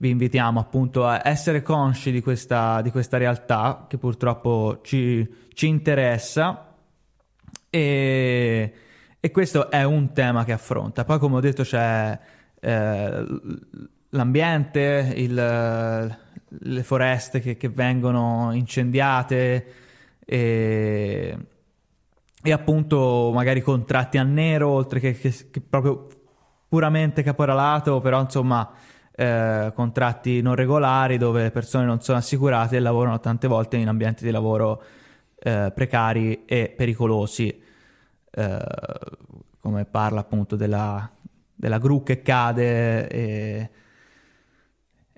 vi 0.00 0.10
invitiamo 0.10 0.60
appunto 0.60 1.06
a 1.06 1.20
essere 1.24 1.62
consci 1.62 2.12
di 2.12 2.20
questa, 2.20 2.80
di 2.82 2.90
questa 2.90 3.16
realtà 3.16 3.86
che 3.88 3.98
purtroppo 3.98 4.80
ci, 4.82 5.28
ci 5.52 5.66
interessa 5.66 6.74
e, 7.68 8.72
e, 9.18 9.30
questo 9.30 9.70
è 9.70 9.82
un 9.82 10.12
tema 10.12 10.44
che 10.44 10.52
affronta. 10.52 11.04
Poi 11.04 11.18
come 11.18 11.36
ho 11.36 11.40
detto 11.40 11.64
c'è 11.64 12.18
eh, 12.60 13.24
l'ambiente, 14.10 15.12
il, 15.16 15.34
le 15.34 16.82
foreste 16.82 17.40
che, 17.40 17.56
che, 17.56 17.68
vengono 17.68 18.50
incendiate 18.52 19.66
e, 20.24 21.38
e, 22.42 22.52
appunto 22.52 23.30
magari 23.34 23.60
contratti 23.60 24.18
a 24.18 24.22
nero 24.22 24.68
oltre 24.68 25.00
che, 25.00 25.12
che, 25.12 25.34
che 25.50 25.60
proprio 25.60 26.06
puramente 26.68 27.22
caporalato, 27.22 28.00
però 28.00 28.20
insomma 28.20 28.70
eh, 29.12 29.72
contratti 29.74 30.40
non 30.42 30.54
regolari 30.54 31.18
dove 31.18 31.42
le 31.42 31.50
persone 31.50 31.84
non 31.84 32.00
sono 32.00 32.18
assicurate 32.18 32.76
e 32.76 32.80
lavorano 32.80 33.18
tante 33.20 33.48
volte 33.48 33.76
in 33.76 33.88
ambienti 33.88 34.24
di 34.24 34.30
lavoro 34.30 34.82
eh, 35.40 35.72
precari 35.74 36.44
e 36.44 36.72
pericolosi, 36.76 37.62
eh, 38.30 38.64
come 39.60 39.84
parla 39.84 40.20
appunto 40.20 40.56
della 40.56 41.10
della 41.58 41.78
gru 41.78 42.04
che 42.04 42.22
cade 42.22 43.08
e, 43.08 43.70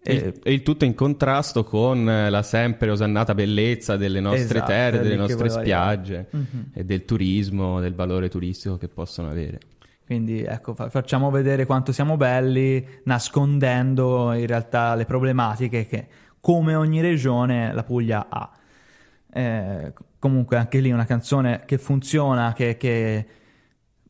e... 0.03 0.14
Il, 0.14 0.40
il 0.44 0.62
tutto 0.62 0.87
in 0.87 0.94
contrasto 0.94 1.64
con 1.64 2.05
la 2.05 2.42
sempre 2.42 2.88
osannata 2.88 3.35
bellezza 3.35 3.98
delle 3.98 4.20
nostre 4.20 4.57
esatto, 4.59 4.66
terre, 4.66 5.00
delle 5.00 5.16
nostre 5.16 5.50
spiagge 5.50 6.29
mm-hmm. 6.35 6.62
e 6.72 6.85
del 6.85 7.05
turismo, 7.05 7.81
del 7.81 7.94
valore 7.94 8.31
turistico 8.31 8.79
che 8.79 8.88
possono 8.88 9.29
avere. 9.29 9.59
Quindi 10.07 10.42
ecco, 10.42 10.74
fa- 10.74 10.88
facciamo 10.88 11.31
vedere 11.31 11.66
quanto 11.66 11.92
siamo 11.92 12.16
belli, 12.16 12.85
nascondendo 13.05 14.33
in 14.33 14.46
realtà 14.46 14.94
le 14.94 15.05
problematiche 15.05 15.87
che, 15.87 16.07
come 16.40 16.74
ogni 16.74 17.03
regione, 17.03 17.72
la 17.72 17.85
Puglia 17.85 18.26
ha. 18.29 18.50
Eh, 19.33 19.92
comunque 20.18 20.57
anche 20.57 20.81
lì 20.81 20.90
una 20.90 21.05
canzone 21.05 21.62
che 21.66 21.79
funziona, 21.79 22.55
che, 22.55 22.76
che 22.76 23.26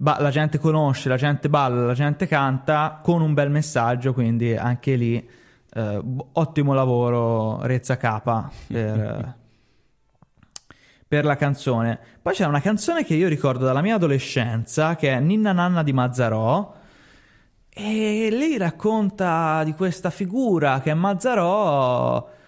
ba- 0.00 0.16
la 0.18 0.30
gente 0.30 0.58
conosce, 0.58 1.08
la 1.10 1.16
gente 1.16 1.50
balla, 1.50 1.84
la 1.84 1.94
gente 1.94 2.26
canta 2.26 3.00
con 3.02 3.20
un 3.20 3.34
bel 3.34 3.50
messaggio, 3.50 4.14
quindi 4.14 4.56
anche 4.56 4.94
lì 4.94 5.28
eh, 5.72 6.02
ottimo 6.32 6.72
lavoro 6.72 7.60
Rezza 7.62 7.98
Capa 7.98 8.50
per, 8.66 9.34
per 11.06 11.24
la 11.24 11.36
canzone. 11.36 11.98
Poi 12.22 12.32
c'è 12.32 12.46
una 12.46 12.60
canzone 12.60 13.04
che 13.04 13.14
io 13.14 13.28
ricordo 13.28 13.66
dalla 13.66 13.82
mia 13.82 13.96
adolescenza 13.96 14.96
che 14.96 15.10
è 15.10 15.20
Ninna 15.20 15.52
Nanna 15.52 15.82
di 15.82 15.92
Mazzarò. 15.92 16.78
E 17.72 18.28
lei 18.30 18.56
racconta 18.56 19.62
di 19.64 19.74
questa 19.74 20.10
figura 20.10 20.80
che 20.80 20.90
è 20.90 20.94
Mazzarò 20.94 22.38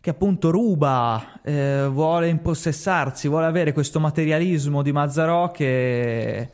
che 0.00 0.10
appunto 0.10 0.50
ruba, 0.50 1.40
eh, 1.42 1.88
vuole 1.90 2.28
impossessarsi, 2.28 3.28
vuole 3.28 3.46
avere 3.46 3.72
questo 3.72 3.98
materialismo 3.98 4.82
di 4.82 4.92
Mazzarò 4.92 5.50
che 5.50 6.50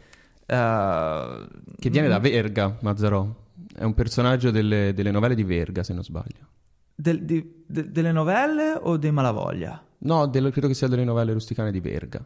Uh, 0.47 1.47
che 1.79 1.91
viene 1.91 2.09
da 2.09 2.19
Verga, 2.19 2.77
Mazzarò. 2.81 3.27
È 3.75 3.83
un 3.83 3.95
personaggio 3.95 4.51
delle, 4.51 4.93
delle 4.95 5.11
novelle 5.11 5.35
di 5.35 5.45
Verga, 5.45 5.83
se 5.83 5.93
non 5.95 6.05
sbaglio. 6.05 6.49
Del, 6.95 7.25
di, 7.25 7.65
de, 7.67 7.91
delle 7.91 8.13
novelle 8.13 8.79
o 8.81 8.97
dei 8.97 9.11
Malavoglia? 9.11 9.83
No, 9.99 10.27
del, 10.27 10.51
credo 10.53 10.69
che 10.69 10.75
sia 10.75 10.87
delle 10.87 11.05
novelle 11.05 11.33
rusticane 11.33 11.73
di 11.73 11.81
Verga. 11.81 12.25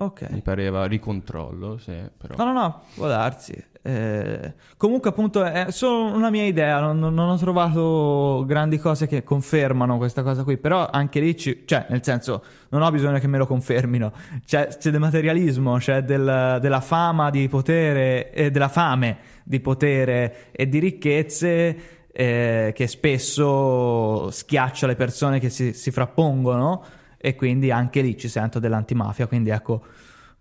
Ok. 0.00 0.28
Mi 0.30 0.42
pareva 0.42 0.84
ricontrollo, 0.84 1.76
sì, 1.76 1.92
però. 2.16 2.36
No, 2.36 2.44
no, 2.44 2.52
no, 2.52 2.82
può 2.94 3.08
darsi. 3.08 3.52
Eh, 3.82 4.54
comunque, 4.76 5.10
appunto, 5.10 5.42
è 5.42 5.72
solo 5.72 6.14
una 6.14 6.30
mia 6.30 6.44
idea. 6.44 6.78
Non, 6.78 7.00
non, 7.00 7.18
ho 7.18 7.36
trovato 7.36 8.44
grandi 8.46 8.78
cose 8.78 9.08
che 9.08 9.24
confermano 9.24 9.96
questa 9.96 10.22
cosa 10.22 10.44
qui. 10.44 10.56
Però 10.56 10.88
anche 10.88 11.18
lì, 11.18 11.36
ci, 11.36 11.64
cioè, 11.64 11.86
nel 11.88 12.04
senso, 12.04 12.44
non 12.68 12.82
ho 12.82 12.90
bisogno 12.92 13.18
che 13.18 13.26
me 13.26 13.38
lo 13.38 13.46
confermino. 13.46 14.12
C'è, 14.46 14.68
c'è 14.68 14.90
del 14.92 15.00
materialismo, 15.00 15.78
c'è 15.78 16.04
del, 16.04 16.58
della 16.60 16.80
fama 16.80 17.30
di 17.30 17.48
potere 17.48 18.30
e 18.30 18.52
della 18.52 18.68
fame 18.68 19.18
di 19.42 19.58
potere 19.58 20.52
e 20.52 20.68
di 20.68 20.78
ricchezze 20.78 22.06
eh, 22.12 22.72
che 22.72 22.86
spesso 22.86 24.30
schiaccia 24.30 24.86
le 24.86 24.94
persone 24.94 25.40
che 25.40 25.50
si, 25.50 25.72
si 25.72 25.90
frappongono 25.90 26.84
e 27.18 27.34
quindi 27.34 27.70
anche 27.70 28.00
lì 28.00 28.16
ci 28.16 28.28
sento 28.28 28.58
dell'antimafia, 28.60 29.26
quindi 29.26 29.50
ecco, 29.50 29.84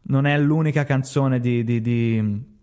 non 0.03 0.25
è 0.25 0.37
l'unica 0.39 0.83
canzone 0.83 1.39
di, 1.39 1.63
di, 1.63 1.81
di 1.81 2.55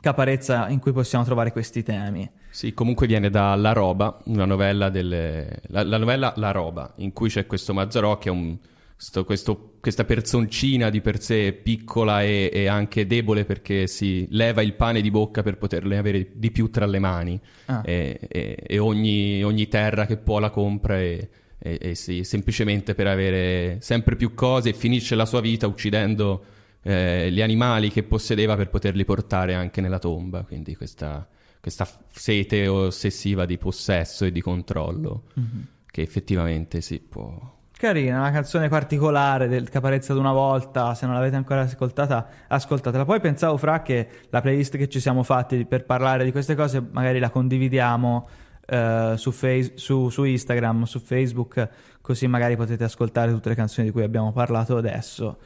Caparezza 0.00 0.68
in 0.68 0.78
cui 0.78 0.92
possiamo 0.92 1.24
trovare 1.24 1.52
questi 1.52 1.82
temi. 1.82 2.28
Sì, 2.48 2.72
comunque 2.72 3.06
viene 3.06 3.28
da 3.28 3.54
La 3.54 3.72
Roba, 3.72 4.18
una 4.24 4.46
novella 4.46 4.88
delle... 4.88 5.60
la, 5.68 5.84
la 5.84 5.98
novella 5.98 6.32
La 6.36 6.50
Roba, 6.50 6.94
in 6.96 7.12
cui 7.12 7.28
c'è 7.28 7.46
questo 7.46 7.74
Mazzarò 7.74 8.18
che 8.18 8.28
è 8.28 8.32
un... 8.32 8.56
Sto, 8.96 9.24
questo, 9.24 9.76
questa 9.80 10.04
personcina 10.04 10.90
di 10.90 11.00
per 11.00 11.22
sé 11.22 11.54
piccola 11.54 12.22
e, 12.22 12.50
e, 12.52 12.66
anche 12.66 13.06
debole 13.06 13.46
perché 13.46 13.86
si 13.86 14.26
leva 14.28 14.60
il 14.60 14.74
pane 14.74 15.00
di 15.00 15.10
bocca 15.10 15.42
per 15.42 15.56
poterle 15.56 15.96
avere 15.96 16.32
di 16.34 16.50
più 16.50 16.68
tra 16.68 16.84
le 16.84 16.98
mani 16.98 17.40
ah. 17.64 17.80
e, 17.82 18.20
e, 18.28 18.58
e 18.60 18.78
ogni, 18.78 19.42
ogni, 19.42 19.68
terra 19.68 20.04
che 20.04 20.18
può 20.18 20.38
la 20.38 20.50
compra 20.50 21.00
e, 21.00 21.30
e, 21.62 21.78
e 21.80 21.94
sì, 21.94 22.24
semplicemente 22.24 22.94
per 22.94 23.06
avere 23.06 23.78
sempre 23.80 24.16
più 24.16 24.34
cose 24.34 24.70
e 24.70 24.72
finisce 24.72 25.14
la 25.14 25.26
sua 25.26 25.40
vita 25.40 25.66
uccidendo 25.66 26.42
eh, 26.82 27.30
gli 27.30 27.42
animali 27.42 27.90
che 27.90 28.02
possedeva 28.02 28.56
per 28.56 28.70
poterli 28.70 29.04
portare 29.04 29.54
anche 29.54 29.80
nella 29.80 29.98
tomba, 29.98 30.42
quindi 30.42 30.74
questa, 30.74 31.26
questa 31.60 31.86
sete 32.10 32.66
ossessiva 32.66 33.44
di 33.44 33.58
possesso 33.58 34.24
e 34.24 34.32
di 34.32 34.40
controllo 34.40 35.24
mm-hmm. 35.38 35.62
che 35.86 36.02
effettivamente 36.02 36.80
si 36.80 36.98
può... 36.98 37.58
Carina, 37.80 38.18
una 38.18 38.30
canzone 38.30 38.68
particolare 38.68 39.48
del 39.48 39.70
Caparezza 39.70 40.12
d'una 40.12 40.32
volta, 40.32 40.94
se 40.94 41.06
non 41.06 41.14
l'avete 41.14 41.36
ancora 41.36 41.62
ascoltata, 41.62 42.28
ascoltatela. 42.46 43.06
Poi 43.06 43.20
pensavo, 43.20 43.56
Fra, 43.56 43.80
che 43.80 44.06
la 44.28 44.42
playlist 44.42 44.76
che 44.76 44.86
ci 44.86 45.00
siamo 45.00 45.22
fatti 45.22 45.64
per 45.64 45.86
parlare 45.86 46.24
di 46.24 46.30
queste 46.30 46.54
cose 46.54 46.86
magari 46.90 47.18
la 47.18 47.30
condividiamo 47.30 48.28
uh, 48.70 49.16
su, 49.16 49.30
face- 49.32 49.72
su, 49.74 50.08
su, 50.08 50.24
Instagram, 50.24 50.84
su 50.84 51.00
Facebook, 51.00 51.68
così 52.00 52.26
magari 52.26 52.56
potete 52.56 52.84
ascoltare 52.84 53.32
tutte 53.32 53.48
le 53.48 53.54
canzoni 53.54 53.88
di 53.88 53.92
cui 53.92 54.02
abbiamo 54.02 54.32
parlato 54.32 54.76
adesso. 54.76 55.38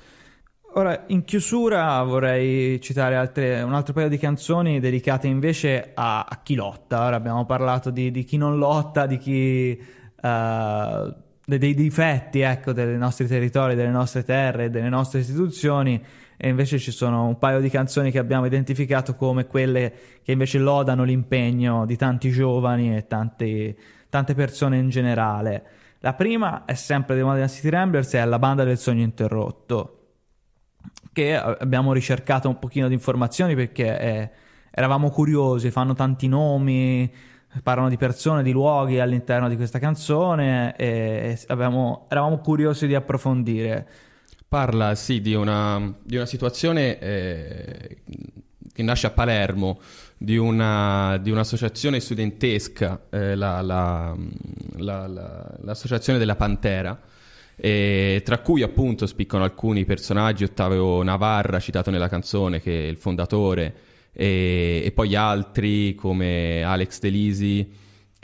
Ora, 0.76 1.04
in 1.08 1.24
chiusura 1.24 2.02
vorrei 2.02 2.80
citare 2.80 3.16
altre, 3.16 3.62
un 3.62 3.74
altro 3.74 3.92
paio 3.92 4.08
di 4.08 4.18
canzoni 4.18 4.80
dedicate 4.80 5.28
invece 5.28 5.92
a, 5.94 6.24
a 6.28 6.40
chi 6.42 6.54
lotta. 6.54 7.06
Ora 7.06 7.16
abbiamo 7.16 7.46
parlato 7.46 7.90
di, 7.90 8.10
di, 8.10 8.24
chi 8.24 8.36
non 8.36 8.58
lotta, 8.58 9.06
di 9.06 9.18
chi... 9.18 9.82
Uh, 10.20 11.22
dei 11.46 11.74
difetti 11.74 12.40
ecco, 12.40 12.72
dei 12.72 12.96
nostri 12.96 13.26
territori, 13.26 13.74
delle 13.74 13.90
nostre 13.90 14.24
terre, 14.24 14.70
delle 14.70 14.88
nostre 14.88 15.20
istituzioni 15.20 16.02
e 16.36 16.48
invece 16.48 16.78
ci 16.78 16.90
sono 16.90 17.26
un 17.26 17.38
paio 17.38 17.60
di 17.60 17.70
canzoni 17.70 18.10
che 18.10 18.18
abbiamo 18.18 18.46
identificato 18.46 19.14
come 19.14 19.46
quelle 19.46 19.92
che 20.22 20.32
invece 20.32 20.58
lodano 20.58 21.04
l'impegno 21.04 21.86
di 21.86 21.96
tanti 21.96 22.30
giovani 22.30 22.96
e 22.96 23.06
tanti, 23.06 23.76
tante 24.08 24.34
persone 24.34 24.78
in 24.78 24.88
generale. 24.88 25.64
La 26.00 26.14
prima 26.14 26.64
è 26.64 26.74
sempre 26.74 27.14
dei 27.14 27.24
Modern 27.24 27.48
City 27.48 27.70
Ramblers, 27.70 28.12
è 28.12 28.24
La 28.24 28.38
banda 28.38 28.64
del 28.64 28.76
sogno 28.76 29.02
interrotto, 29.02 30.00
che 31.12 31.36
abbiamo 31.36 31.92
ricercato 31.92 32.48
un 32.48 32.58
pochino 32.58 32.88
di 32.88 32.94
informazioni 32.94 33.54
perché 33.54 33.96
è, 33.96 34.30
eravamo 34.70 35.10
curiosi, 35.10 35.70
fanno 35.70 35.94
tanti 35.94 36.28
nomi, 36.28 37.10
parlano 37.62 37.88
di 37.88 37.96
persone, 37.96 38.42
di 38.42 38.50
luoghi 38.50 38.98
all'interno 38.98 39.48
di 39.48 39.56
questa 39.56 39.78
canzone 39.78 40.74
e 40.76 41.38
avevamo, 41.46 42.06
eravamo 42.08 42.38
curiosi 42.38 42.86
di 42.86 42.94
approfondire. 42.94 43.88
Parla 44.54 44.94
sì 44.94 45.20
di 45.20 45.34
una, 45.34 45.92
di 46.00 46.14
una 46.14 46.26
situazione 46.26 47.00
eh, 47.00 47.96
che 48.72 48.82
nasce 48.84 49.08
a 49.08 49.10
Palermo, 49.10 49.80
di, 50.16 50.36
una, 50.36 51.18
di 51.20 51.32
un'associazione 51.32 51.98
studentesca, 51.98 53.06
eh, 53.10 53.34
la, 53.34 53.60
la, 53.62 54.16
la, 54.76 55.08
l'associazione 55.60 56.20
della 56.20 56.36
Pantera, 56.36 56.96
tra 57.56 58.38
cui 58.44 58.62
appunto 58.62 59.06
spiccano 59.06 59.42
alcuni 59.42 59.84
personaggi, 59.84 60.44
Ottavio 60.44 61.02
Navarra 61.02 61.58
citato 61.58 61.90
nella 61.90 62.08
canzone 62.08 62.60
che 62.60 62.84
è 62.84 62.88
il 62.88 62.96
fondatore, 62.96 63.74
e, 64.12 64.82
e 64.84 64.92
poi 64.92 65.16
altri 65.16 65.96
come 65.96 66.62
Alex 66.62 67.00
Delisi 67.00 67.68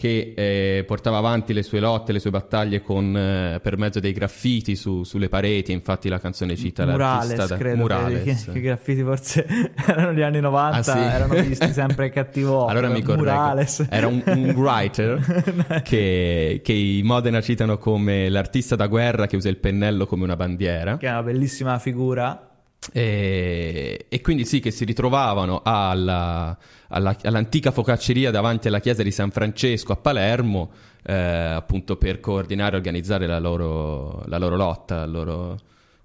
che 0.01 0.33
eh, 0.35 0.85
portava 0.85 1.19
avanti 1.19 1.53
le 1.53 1.63
sue 1.63 1.79
lotte, 1.79 2.13
le 2.13 2.21
sue 2.21 2.31
battaglie 2.31 2.81
con, 2.81 3.15
eh, 3.15 3.61
per 3.61 3.77
mezzo 3.77 4.01
dei 4.01 4.15
graffiti 4.15 4.75
su, 4.75 5.05
sulle 5.05 5.29
pareti, 5.29 5.73
infatti 5.73 6.09
la 6.09 6.19
canzone 6.19 6.57
cita 6.57 6.87
Murales, 6.87 7.29
l'artista 7.29 7.47
da... 7.47 7.57
credo, 7.61 7.77
Murales. 7.77 8.45
Che, 8.47 8.53
che 8.53 8.61
graffiti 8.63 9.03
forse 9.03 9.47
erano 9.87 10.15
gli 10.15 10.23
anni 10.23 10.41
90, 10.41 10.79
ah, 10.79 10.83
sì? 10.83 10.99
erano 10.99 11.35
visti 11.35 11.71
sempre 11.75 12.09
cattivo 12.09 12.65
Allora 12.69 12.89
mi 12.89 13.03
correggo, 13.03 13.25
Murales. 13.25 13.87
era 13.91 14.07
un, 14.07 14.23
un 14.25 14.55
writer 14.57 15.83
che, 15.85 16.63
che, 16.65 16.73
i 16.73 17.03
Modena 17.05 17.43
citano 17.43 17.77
come 17.77 18.31
l'artista 18.31 18.77
da 18.77 18.87
guerra 18.87 19.27
che 19.27 19.37
usa 19.37 19.51
il 19.51 19.59
pennello 19.59 20.07
come 20.07 20.25
una 20.25 20.37
bandiera. 20.37 20.97
Che 20.97 21.09
è 21.09 21.11
una 21.11 21.23
bellissima 21.23 21.79
figura 21.79 22.50
e, 22.93 24.07
e, 24.09 24.21
quindi 24.23 24.47
sì, 24.47 24.61
che 24.61 24.71
si 24.71 24.85
ritrovavano 24.85 25.61
alla, 25.63 26.57
alla, 26.89 27.17
all'antica 27.23 27.71
focacceria 27.71 28.31
davanti 28.31 28.69
alla 28.69 28.81
chiesa 28.81 29.03
di 29.03 29.11
San 29.11 29.31
Francesco 29.31 29.93
a 29.93 29.97
Palermo, 29.97 30.71
eh, 31.03 31.15
appunto 31.15 31.97
per 31.97 32.21
coordinare 32.21 32.75
e 32.75 32.77
organizzare 32.79 33.27
la 33.27 33.39
loro, 33.39 34.23
la 34.27 34.39
loro 34.39 34.57
lotta 34.57 35.05
loro, 35.05 35.59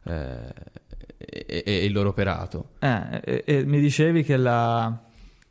eh, 0.04 0.54
e, 1.18 1.64
e, 1.66 1.86
il 1.86 1.94
loro 1.94 2.10
operato. 2.10 2.72
Eh, 2.80 3.64
mi 3.66 3.80
dicevi 3.80 4.24
che, 4.24 4.36
la, 4.36 4.98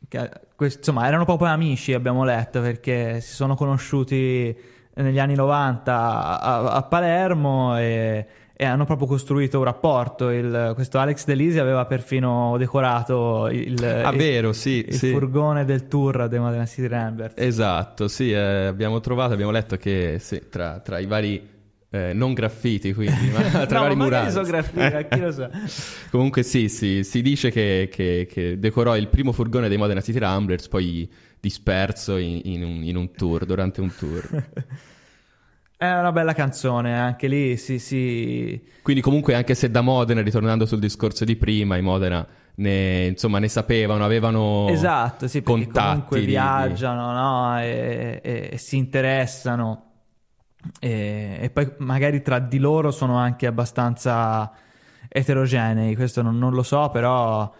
che 0.07 0.29
quest, 0.55 0.77
insomma, 0.77 1.07
erano 1.07 1.25
proprio 1.25 1.47
amici, 1.49 1.93
abbiamo 1.93 2.23
letto, 2.23 2.61
perché 2.61 3.19
si 3.19 3.33
sono 3.33 3.55
conosciuti 3.55 4.55
negli 4.93 5.19
anni 5.19 5.35
90 5.35 6.39
a, 6.39 6.71
a 6.71 6.83
Palermo 6.83 7.77
e 7.77 8.25
e 8.57 8.63
hanno 8.63 8.85
proprio 8.85 9.07
costruito 9.07 9.57
un 9.57 9.65
rapporto. 9.65 10.29
Il, 10.29 10.71
questo 10.75 10.97
Alex 10.97 11.25
Delisi 11.25 11.59
aveva 11.59 11.85
perfino 11.85 12.55
decorato 12.57 13.49
il, 13.49 13.83
ah, 13.83 14.09
il, 14.11 14.17
vero, 14.17 14.53
sì, 14.53 14.85
il 14.87 14.95
sì. 14.95 15.11
furgone 15.11 15.65
del 15.65 15.87
tour 15.87 16.29
dei 16.29 16.39
Modena 16.39 16.65
City 16.65 16.87
Rambert. 16.87 17.37
Esatto, 17.39 18.07
sì, 18.07 18.31
eh, 18.31 18.65
abbiamo 18.65 19.01
trovato, 19.01 19.33
abbiamo 19.33 19.51
letto 19.51 19.75
che 19.75 20.17
sì, 20.19 20.43
tra, 20.49 20.79
tra, 20.79 20.99
i 20.99 21.05
vari... 21.05 21.53
Eh, 21.87 22.11
non 22.11 22.33
graffiti 22.33 22.93
quindi, 22.93 23.29
ma 23.29 23.39
tra 23.67 23.79
no, 23.79 23.85
i 23.85 23.87
vari 23.87 23.95
murali. 23.95 24.31
sono 24.31 24.45
graffiti, 24.45 25.07
chi 25.09 25.19
lo 25.19 25.31
sa. 25.31 25.49
Comunque 26.11 26.43
sì, 26.43 26.67
sì, 26.67 27.03
si 27.05 27.21
dice 27.21 27.51
che, 27.51 27.87
che, 27.89 28.27
che, 28.29 28.59
decorò 28.59 28.97
il 28.97 29.07
primo 29.07 29.31
furgone 29.31 29.69
dei 29.69 29.77
Modena 29.77 30.01
City 30.01 30.17
Ramblers, 30.17 30.67
poi 30.67 31.09
disperso 31.39 32.17
in, 32.17 32.41
in, 32.43 32.63
un, 32.63 32.83
in 32.83 32.97
un 32.97 33.11
tour, 33.11 33.45
durante 33.45 33.79
un 33.79 33.93
tour. 33.95 34.45
È 35.85 35.99
una 35.99 36.11
bella 36.11 36.33
canzone, 36.33 36.97
anche 36.97 37.27
lì 37.27 37.57
sì, 37.57 37.79
sì. 37.79 38.61
Quindi 38.81 39.01
comunque 39.01 39.35
anche 39.35 39.53
se 39.55 39.69
da 39.69 39.81
Modena, 39.81 40.21
ritornando 40.21 40.65
sul 40.65 40.79
discorso 40.79 41.25
di 41.25 41.35
prima, 41.35 41.77
i 41.77 41.81
Modena 41.81 42.25
ne, 42.55 43.05
insomma, 43.07 43.39
ne 43.39 43.47
sapevano, 43.47 44.03
avevano 44.03 44.67
esatto, 44.69 45.27
sì, 45.27 45.41
contatti. 45.41 45.87
comunque 45.87 46.19
di, 46.21 46.25
viaggiano 46.25 47.11
no? 47.11 47.59
e, 47.61 48.19
e, 48.23 48.49
e, 48.53 48.57
si 48.57 48.77
interessano. 48.77 49.83
E, 50.79 51.37
e, 51.41 51.49
poi 51.51 51.71
magari 51.77 52.21
tra 52.21 52.39
di 52.39 52.57
loro 52.57 52.91
sono 52.91 53.17
anche 53.17 53.45
abbastanza 53.45 54.51
eterogenei, 55.07 55.95
questo 55.95 56.21
non, 56.21 56.37
non 56.37 56.53
lo 56.53 56.63
so, 56.63 56.89
però 56.89 57.53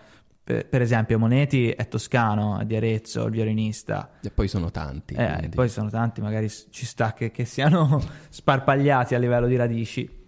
per, 0.46 0.80
esempio 0.80 1.18
Moneti 1.18 1.72
è 1.72 1.88
toscano, 1.88 2.60
è 2.60 2.66
di 2.66 2.76
Arezzo, 2.76 3.26
il 3.26 3.32
violinista. 3.32 4.12
E 4.22 4.30
poi 4.30 4.48
sono 4.48 4.70
tanti. 4.70 5.16
Eh, 5.16 5.50
poi 5.50 5.68
sono 5.70 5.90
tanti, 5.90 6.22
magari 6.22 6.48
ci 6.50 6.86
sta 6.86 7.14
che, 7.14 7.32
che 7.32 7.46
siano 7.46 8.00
sparpagliati 8.30 9.16
a 9.16 9.18
livello 9.18 9.48
di 9.48 9.56
radici. 9.56 10.24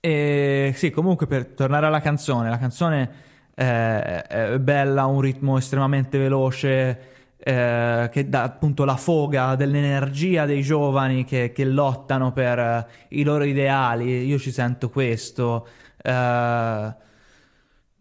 E 0.00 0.72
sì, 0.74 0.90
comunque 0.90 1.26
per 1.26 1.48
tornare 1.48 1.84
alla 1.84 2.00
canzone, 2.00 2.48
la 2.48 2.56
canzone 2.56 3.10
eh, 3.54 4.22
è 4.22 4.58
bella, 4.58 5.02
ha 5.02 5.06
un 5.06 5.20
ritmo 5.20 5.58
estremamente 5.58 6.16
veloce, 6.16 7.00
eh, 7.36 8.08
che 8.10 8.26
dà 8.26 8.42
appunto 8.44 8.86
la 8.86 8.96
foga 8.96 9.54
dell'energia 9.54 10.46
dei 10.46 10.62
giovani 10.62 11.24
che, 11.24 11.52
che 11.52 11.66
lottano 11.66 12.32
per 12.32 12.58
eh, 12.58 12.86
i 13.08 13.22
loro 13.22 13.44
ideali. 13.44 14.24
Io 14.24 14.38
ci 14.38 14.50
sento 14.50 14.88
questo. 14.88 15.68
Eh, 16.02 17.08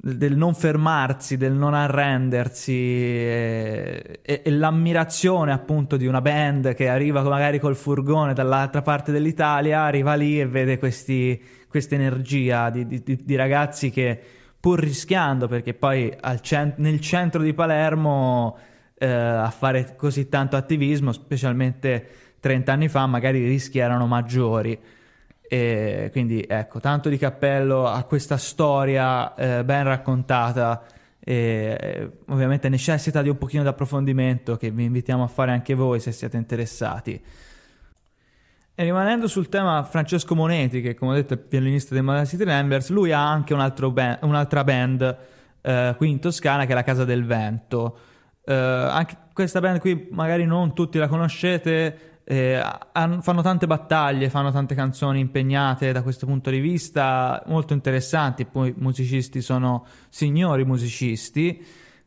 del 0.01 0.37
non 0.37 0.55
fermarsi, 0.55 1.35
del 1.35 1.51
non 1.51 1.73
arrendersi 1.73 2.71
e, 2.71 4.19
e, 4.21 4.41
e, 4.45 4.49
l'ammirazione 4.49 5.51
appunto 5.51 5.97
di 5.97 6.07
una 6.07 6.21
band 6.21 6.73
che 6.73 6.87
arriva 6.87 7.21
magari 7.21 7.59
col 7.59 7.75
furgone 7.75 8.33
dall'altra 8.33 8.81
parte 8.81 9.11
dell'Italia, 9.11 9.81
arriva 9.81 10.13
lì 10.13 10.39
e 10.39 10.47
vede 10.47 10.79
questa 10.79 11.95
energia 11.95 12.69
di, 12.69 12.87
di, 12.87 13.03
di, 13.03 13.35
ragazzi 13.35 13.89
che 13.89 14.17
pur 14.57 14.79
rischiando, 14.79 15.49
perché 15.49 15.73
poi 15.73 16.15
cent- 16.39 16.77
nel 16.77 17.01
centro 17.01 17.41
di 17.41 17.53
Palermo 17.53 18.57
eh, 18.97 19.05
a 19.05 19.49
fare 19.49 19.95
così 19.97 20.29
tanto 20.29 20.55
attivismo, 20.55 21.11
specialmente 21.11 22.07
30 22.39 22.71
anni 22.71 22.87
fa, 22.87 23.05
magari 23.05 23.39
i 23.39 23.47
rischi 23.47 23.79
erano 23.79 24.07
maggiori. 24.07 24.79
E 25.51 26.09
quindi 26.11 26.45
ecco, 26.47 26.79
tanto 26.79 27.09
di 27.09 27.17
cappello 27.17 27.87
a 27.87 28.03
questa 28.03 28.37
storia 28.37 29.33
eh, 29.33 29.63
ben 29.63 29.83
raccontata. 29.83 30.83
E, 31.19 32.11
ovviamente 32.27 32.69
necessita 32.69 33.23
di 33.23 33.29
un 33.29 33.37
pochino 33.37 33.63
di 33.63 33.69
approfondimento 33.69 34.57
che 34.57 34.69
vi 34.69 34.83
invitiamo 34.83 35.23
a 35.23 35.27
fare 35.27 35.51
anche 35.51 35.73
voi 35.73 35.99
se 35.99 36.11
siete 36.11 36.37
interessati. 36.37 37.19
E 38.75 38.83
rimanendo 38.83 39.27
sul 39.27 39.49
tema 39.49 39.83
Francesco 39.83 40.35
Moneti, 40.35 40.81
che 40.81 40.93
come 40.93 41.11
ho 41.11 41.15
detto 41.15 41.33
è 41.33 41.39
violinista 41.49 41.95
dei 41.95 42.03
Modern 42.03 42.27
City 42.27 42.45
Lambers, 42.45 42.89
lui 42.91 43.11
ha 43.11 43.27
anche 43.27 43.55
un 43.55 43.73
band, 43.91 44.19
un'altra 44.21 44.63
band 44.63 45.17
eh, 45.61 45.95
qui 45.97 46.09
in 46.11 46.19
Toscana 46.19 46.65
che 46.65 46.73
è 46.73 46.75
la 46.75 46.83
Casa 46.83 47.05
del 47.05 47.25
Vento. 47.25 47.97
Eh, 48.45 48.53
anche 48.53 49.17
questa 49.33 49.59
band 49.59 49.79
qui 49.79 50.09
magari 50.11 50.45
non 50.45 50.75
tutti 50.75 50.99
la 50.99 51.07
conoscete, 51.07 52.18
eh, 52.31 52.61
fanno 52.91 53.41
tante 53.41 53.65
battaglie, 53.65 54.29
fanno 54.29 54.51
tante 54.51 54.75
canzoni 54.75 55.19
impegnate 55.19 55.91
da 55.91 56.03
questo 56.03 56.27
punto 56.27 56.51
di 56.51 56.59
vista, 56.59 57.41
molto 57.47 57.73
interessanti. 57.73 58.45
Poi 58.45 58.69
i 58.69 58.75
musicisti 58.77 59.41
sono 59.41 59.83
signori 60.09 60.63
musicisti. 60.63 61.65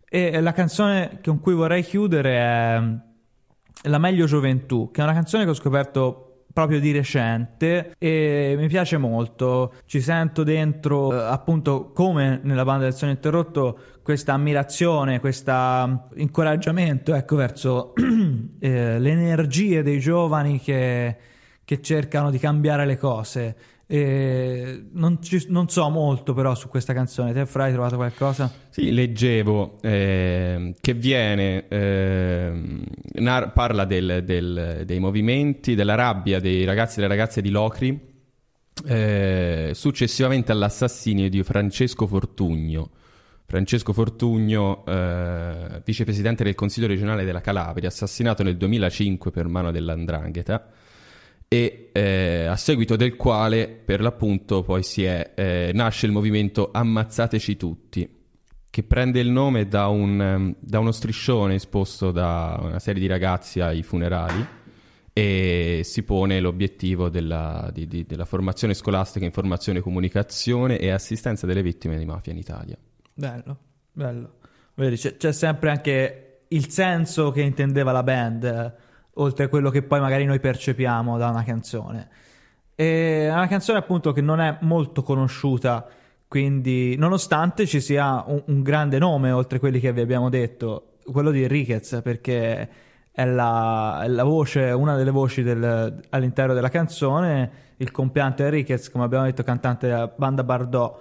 E 0.09 0.41
la 0.41 0.53
canzone 0.53 1.19
con 1.25 1.41
cui 1.41 1.55
vorrei 1.55 1.83
chiudere 1.83 2.37
è 2.37 2.83
La 3.89 3.99
meglio 3.99 4.27
gioventù, 4.27 4.93
che 4.93 5.01
è 5.01 5.05
una 5.05 5.13
canzone 5.13 5.43
che 5.43 5.51
ho 5.51 5.55
scoperto 5.55 6.45
proprio 6.53 6.79
di 6.79 6.93
recente 6.93 7.95
e 7.99 8.55
mi 8.57 8.69
piace 8.69 8.99
molto. 8.99 9.73
Ci 9.87 10.01
sento 10.01 10.45
dentro, 10.45 11.13
eh, 11.13 11.17
appunto, 11.17 11.91
come 11.91 12.41
nella 12.45 12.65
banda 12.65 12.85
del 12.85 12.95
Sogno 12.95 13.13
Interrotto, 13.13 13.79
questa 14.03 14.33
ammirazione, 14.33 15.21
questo 15.21 16.09
incoraggiamento 16.17 17.15
ecco, 17.15 17.37
verso 17.37 17.95
eh, 18.59 18.99
le 18.99 19.11
energie 19.11 19.83
dei 19.83 20.01
giovani 20.01 20.61
che, 20.61 21.17
che 21.65 21.81
cercano 21.81 22.31
di 22.31 22.39
cambiare 22.39 22.85
le 22.85 22.99
cose. 22.99 23.57
Non, 23.93 25.19
ci, 25.21 25.45
non, 25.49 25.69
so 25.69 25.91
molto 25.91 26.33
però 26.33 26.55
su 26.55 26.69
questa 26.69 26.95
canzone. 26.95 27.35
Te, 27.35 27.45
Fra, 27.45 27.65
hai 27.65 27.73
trovato 27.73 27.97
qualcosa? 27.97 28.51
Sì, 28.71 28.91
leggevo 28.91 29.77
eh, 29.83 30.75
che 30.81 30.95
viene, 30.95 31.69
eh, 31.69 32.85
nar- 33.17 33.53
parla 33.53 33.85
del, 33.85 34.23
del, 34.25 34.85
dei 34.87 34.99
movimenti, 34.99 35.75
della 35.75 35.95
rabbia 35.95 36.41
dei 36.41 36.65
ragazzi 36.65 36.99
e 36.99 37.03
delle 37.03 37.15
ragazze 37.15 37.43
di 37.43 37.51
Locri. 37.51 38.11
Eh, 38.87 39.73
successivamente 39.75 40.53
all'assassinio 40.53 41.29
di 41.29 41.43
Francesco 41.43 42.07
Fortugno. 42.07 42.91
Francesco 43.53 43.93
Fortugno, 43.93 44.83
eh, 44.87 45.83
vicepresidente 45.85 46.43
del 46.43 46.55
Consiglio 46.55 46.87
regionale 46.87 47.23
della 47.23 47.43
Calabria, 47.43 47.89
assassinato 47.89 48.43
nel 48.43 48.57
2005 48.57 49.31
per 49.31 49.47
mano 49.47 49.71
dell'Andrangheta 49.71 50.71
e 51.49 51.91
eh, 51.93 52.47
a 52.47 52.57
seguito 52.57 52.97
del 52.97 53.15
quale 53.15 53.69
per 53.69 54.01
l'appunto 54.01 54.63
poi 54.63 54.83
è, 54.97 55.33
eh, 55.35 55.71
nasce 55.75 56.07
il 56.07 56.13
movimento 56.13 56.71
Ammazzateci 56.73 57.57
tutti 57.59 58.21
che 58.71 58.83
prende 58.85 59.21
il 59.21 59.29
nome 59.29 59.69
da, 59.69 59.89
un, 59.89 60.19
ehm, 60.19 60.55
da, 60.59 60.79
uno 60.79 60.91
striscione 60.91 61.57
esposto 61.57 62.11
da 62.11 62.59
una 62.59 62.79
serie 62.79 63.03
di 63.03 63.07
ragazzi 63.07 63.61
ai 63.61 63.83
funerali 63.83 64.47
e 65.13 65.83
si 65.85 66.03
pone 66.05 66.41
l'obiettivo 66.41 67.11
della, 67.11 67.69
di, 67.71 67.87
di, 67.87 68.07
della 68.07 68.25
formazione 68.25 68.73
scolastica, 68.73 69.27
informazione, 69.27 69.81
comunicazione 69.81 70.79
e 70.79 70.89
assistenza 70.89 71.47
delle 71.47 71.61
vittime 71.61 71.99
di 71.99 72.07
mafia 72.07 72.33
in 72.33 72.39
Italia. 72.39 72.79
Bello, 73.15 73.59
bello. 73.93 74.35
Vedi, 74.75 74.97
c'è, 74.97 75.17
c'è 75.17 75.33
sempre 75.33 75.71
anche 75.71 76.45
il 76.49 76.69
senso 76.71 77.31
che 77.31 77.43
intendeva 77.43 77.93
la 77.93 78.03
band, 78.03 78.45
eh, 78.45 78.73
oltre 79.15 79.45
a 79.45 79.49
quello 79.49 79.71
che 79.71 79.83
poi 79.83 80.01
magari 80.01 80.25
noi 80.25 80.41
percepiamo 80.41 81.19
da 81.19 81.29
una 81.29 81.45
canzone. 81.45 82.09
è 82.75 83.29
una 83.31 83.47
canzone 83.47 83.79
appunto 83.79 84.13
che 84.13 84.21
non 84.21 84.41
è 84.41 84.59
molto 84.61 85.03
conosciuta 85.03 85.87
quindi, 86.33 86.97
nonostante 86.97 87.67
ci 87.67 87.79
sia 87.79 88.25
un, 88.27 88.43
un, 88.47 88.63
grande 88.63 88.97
nome 88.97 89.31
oltre 89.33 89.59
quelli 89.59 89.79
che 89.81 89.93
vi 89.93 90.01
abbiamo 90.01 90.31
detto, 90.31 90.93
quello 91.05 91.31
di 91.31 91.43
Enriquez, 91.43 92.01
perché 92.03 92.71
è 93.13 93.25
la, 93.27 94.01
è 94.03 94.09
la 94.09 94.25
voce, 94.25 94.71
una 94.71 94.97
delle 94.97 95.11
voci 95.11 95.43
del, 95.43 96.01
all'interno 96.09 96.55
della 96.55 96.71
canzone, 96.71 97.51
il 97.77 97.91
compianto 97.91 98.45
Enriquez, 98.45 98.89
come 98.89 99.05
abbiamo 99.05 99.27
detto, 99.27 99.43
cantante 99.43 99.89
della 99.89 100.07
banda 100.07 100.43
Bardot. 100.43 101.01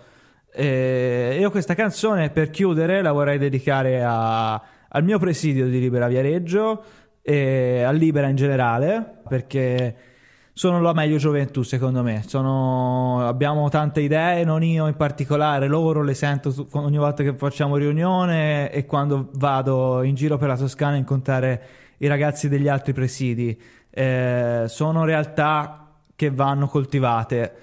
E 0.54 1.38
io 1.40 1.50
questa 1.50 1.76
canzone, 1.76 2.30
per 2.30 2.50
chiudere, 2.50 3.02
la 3.02 3.12
vorrei 3.12 3.38
dedicare 3.38 4.04
a, 4.04 4.54
al 4.54 5.04
mio 5.04 5.18
presidio 5.18 5.68
di 5.68 5.80
Libera 5.80 6.08
Viareggio 6.08 6.84
e 7.22 7.84
a 7.84 7.92
Libera 7.92 8.28
in 8.28 8.36
generale, 8.36 9.22
perché 9.28 9.96
sono 10.54 10.82
la 10.82 10.94
meglio 10.94 11.18
gioventù, 11.18 11.64
secondo 11.64 12.04
me. 12.04 12.24
Sono... 12.28 13.26
Abbiamo 13.26 13.70
tante 13.70 14.02
idee, 14.02 14.44
non 14.44 14.62
io 14.64 14.88
in 14.88 14.96
particolare, 14.96 15.68
loro 15.68 16.04
le 16.04 16.14
sento 16.14 16.54
ogni 16.74 16.98
volta 16.98 17.24
che 17.24 17.34
facciamo 17.34 17.78
riunione 17.78 18.72
e 18.72 18.86
quando 18.86 19.30
vado 19.36 20.04
in 20.04 20.16
giro 20.16 20.38
per 20.38 20.50
la 20.50 20.58
Toscana 20.58 20.96
a 20.96 20.98
incontrare 20.98 21.62
i 22.00 22.08
ragazzi 22.08 22.50
degli 22.50 22.68
altri 22.68 22.94
presidi. 22.94 23.60
Eh, 23.90 24.66
sono 24.68 25.06
realtà 25.06 25.94
che 26.16 26.30
vanno 26.30 26.68
coltivate. 26.68 27.54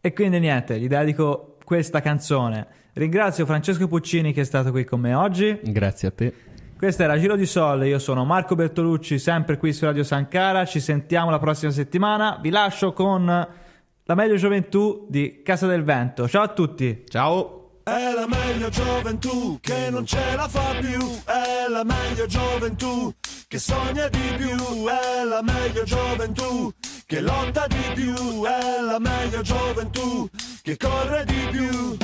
E 0.00 0.12
quindi 0.12 0.38
niente, 0.38 0.78
gli 0.78 0.88
dedico 0.88 1.57
questa 1.68 2.00
canzone. 2.00 2.66
Ringrazio 2.94 3.44
Francesco 3.44 3.86
Puccini 3.88 4.32
che 4.32 4.40
è 4.40 4.44
stato 4.44 4.70
qui 4.70 4.84
con 4.84 5.00
me 5.00 5.12
oggi. 5.12 5.60
Grazie 5.64 6.08
a 6.08 6.10
te. 6.10 6.34
Questo 6.78 7.02
era 7.02 7.18
Giro 7.18 7.36
di 7.36 7.44
Sol, 7.44 7.86
io 7.86 7.98
sono 7.98 8.24
Marco 8.24 8.54
Bertolucci, 8.54 9.18
sempre 9.18 9.58
qui 9.58 9.74
su 9.74 9.84
Radio 9.84 10.02
Sankara, 10.02 10.64
ci 10.64 10.80
sentiamo 10.80 11.28
la 11.28 11.38
prossima 11.38 11.70
settimana, 11.70 12.38
vi 12.40 12.48
lascio 12.48 12.94
con 12.94 13.26
la 13.26 14.14
meglio 14.14 14.36
gioventù 14.36 15.06
di 15.10 15.42
Casa 15.44 15.66
del 15.66 15.84
Vento. 15.84 16.26
Ciao 16.26 16.44
a 16.44 16.48
tutti, 16.48 17.04
ciao! 17.06 17.82
È 17.82 18.12
la 18.14 18.26
meglio 18.26 18.70
gioventù 18.70 19.58
che 19.60 19.90
non 19.90 20.06
ce 20.06 20.36
la 20.36 20.48
fa 20.48 20.74
più, 20.80 20.98
è 21.26 21.68
la 21.68 21.84
meglio 21.84 22.24
gioventù 22.24 23.12
che 23.46 23.58
sogna 23.58 24.08
di 24.08 24.34
più, 24.38 24.56
è 24.86 25.24
la 25.24 25.42
meglio 25.42 25.84
gioventù 25.84 26.72
che 27.08 27.22
lotta 27.22 27.66
di 27.68 27.92
più, 27.94 28.44
è 28.44 28.82
la 28.82 28.98
meglio 28.98 29.40
gioventù 29.40 30.28
che 30.60 30.76
corre 30.76 31.24
di 31.24 31.48
più. 31.50 31.96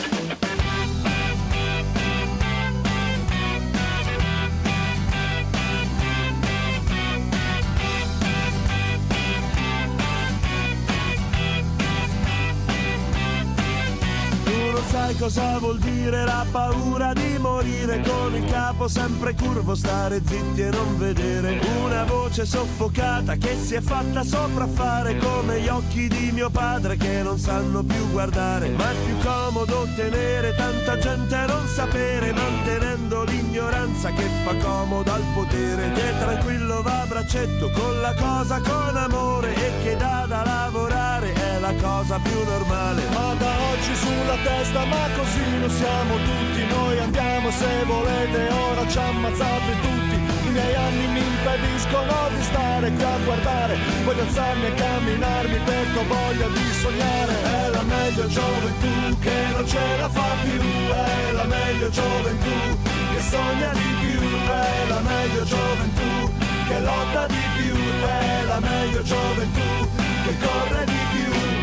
Sai 14.94 15.16
cosa 15.16 15.58
vuol 15.58 15.78
dire 15.80 16.24
la 16.24 16.46
paura 16.52 17.12
di 17.12 17.36
morire? 17.38 18.00
Con 18.02 18.32
il 18.36 18.44
capo 18.44 18.86
sempre 18.86 19.34
curvo, 19.34 19.74
stare 19.74 20.22
zitti 20.24 20.60
e 20.60 20.70
non 20.70 20.96
vedere. 20.98 21.58
Una 21.84 22.04
voce 22.04 22.46
soffocata 22.46 23.34
che 23.34 23.56
si 23.60 23.74
è 23.74 23.80
fatta 23.80 24.22
sopraffare 24.22 25.16
come 25.16 25.60
gli 25.60 25.66
occhi 25.66 26.06
di 26.06 26.30
mio 26.30 26.48
padre 26.48 26.96
che 26.96 27.22
non 27.22 27.38
sanno 27.38 27.82
più 27.82 28.08
guardare, 28.12 28.68
ma 28.68 28.88
è 28.88 28.94
più 29.04 29.16
comodo 29.18 29.88
tenere 29.96 30.54
tanta 30.54 30.96
gente 30.96 31.34
a 31.34 31.46
non 31.46 31.66
sapere 31.66 32.32
mantenendo 32.32 33.24
l'ignoranza 33.24 34.10
che 34.12 34.28
fa 34.44 34.54
comodo 34.54 35.12
al 35.12 35.24
potere. 35.34 35.90
Che 35.92 36.18
tranquillo 36.20 36.82
va 36.82 37.02
a 37.02 37.06
braccetto 37.06 37.68
con 37.70 38.00
la 38.00 38.14
cosa 38.14 38.60
con 38.60 38.96
amore 38.96 39.54
e 39.54 39.72
che 39.82 39.96
dà 39.96 40.24
da 40.28 40.44
lavorare 40.44 40.93
la 41.64 41.72
cosa 41.80 42.18
più 42.18 42.44
normale 42.44 43.02
ma 43.08 43.32
da 43.38 43.52
oggi 43.72 43.94
sulla 43.96 44.36
testa 44.44 44.84
ma 44.84 45.08
così 45.16 45.60
lo 45.60 45.70
siamo 45.70 46.12
tutti, 46.28 46.60
noi 46.66 46.98
andiamo 46.98 47.50
se 47.50 47.84
volete, 47.86 48.48
ora 48.52 48.86
ci 48.86 48.98
ammazzate 48.98 49.72
tutti. 49.80 50.16
I 50.48 50.50
miei 50.50 50.74
anni 50.74 51.06
mi 51.14 51.22
impediscono 51.24 52.12
di 52.36 52.42
stare 52.42 52.92
qui 52.92 53.02
a 53.02 53.16
guardare, 53.24 53.78
voglio 54.04 54.22
alzarmi 54.22 54.66
e 54.66 54.74
camminarmi 54.74 55.58
perché 55.64 55.98
ho 55.98 56.06
voglia 56.06 56.48
di 56.48 56.66
sognare. 56.82 57.32
È 57.32 57.68
la 57.70 57.82
meglio 57.82 58.26
gioventù 58.26 59.18
che 59.20 59.36
non 59.54 59.66
ce 59.66 59.84
la 60.00 60.08
fa 60.10 60.30
più, 60.42 60.60
è 60.60 61.32
la 61.32 61.44
meglio 61.44 61.88
gioventù 61.88 62.56
che 63.14 63.20
sogna 63.22 63.70
di 63.72 63.90
più, 64.02 64.20
è 64.20 64.88
la 64.88 65.00
meglio 65.00 65.44
gioventù 65.44 66.32
che 66.68 66.80
lotta 66.80 67.26
di 67.26 67.44
più, 67.56 67.74
è 68.04 68.44
la 68.52 68.60
meglio 68.60 69.02
gioventù 69.02 69.68
che 70.24 70.38
corre 70.38 70.84
di 70.84 70.92
più. 70.92 71.13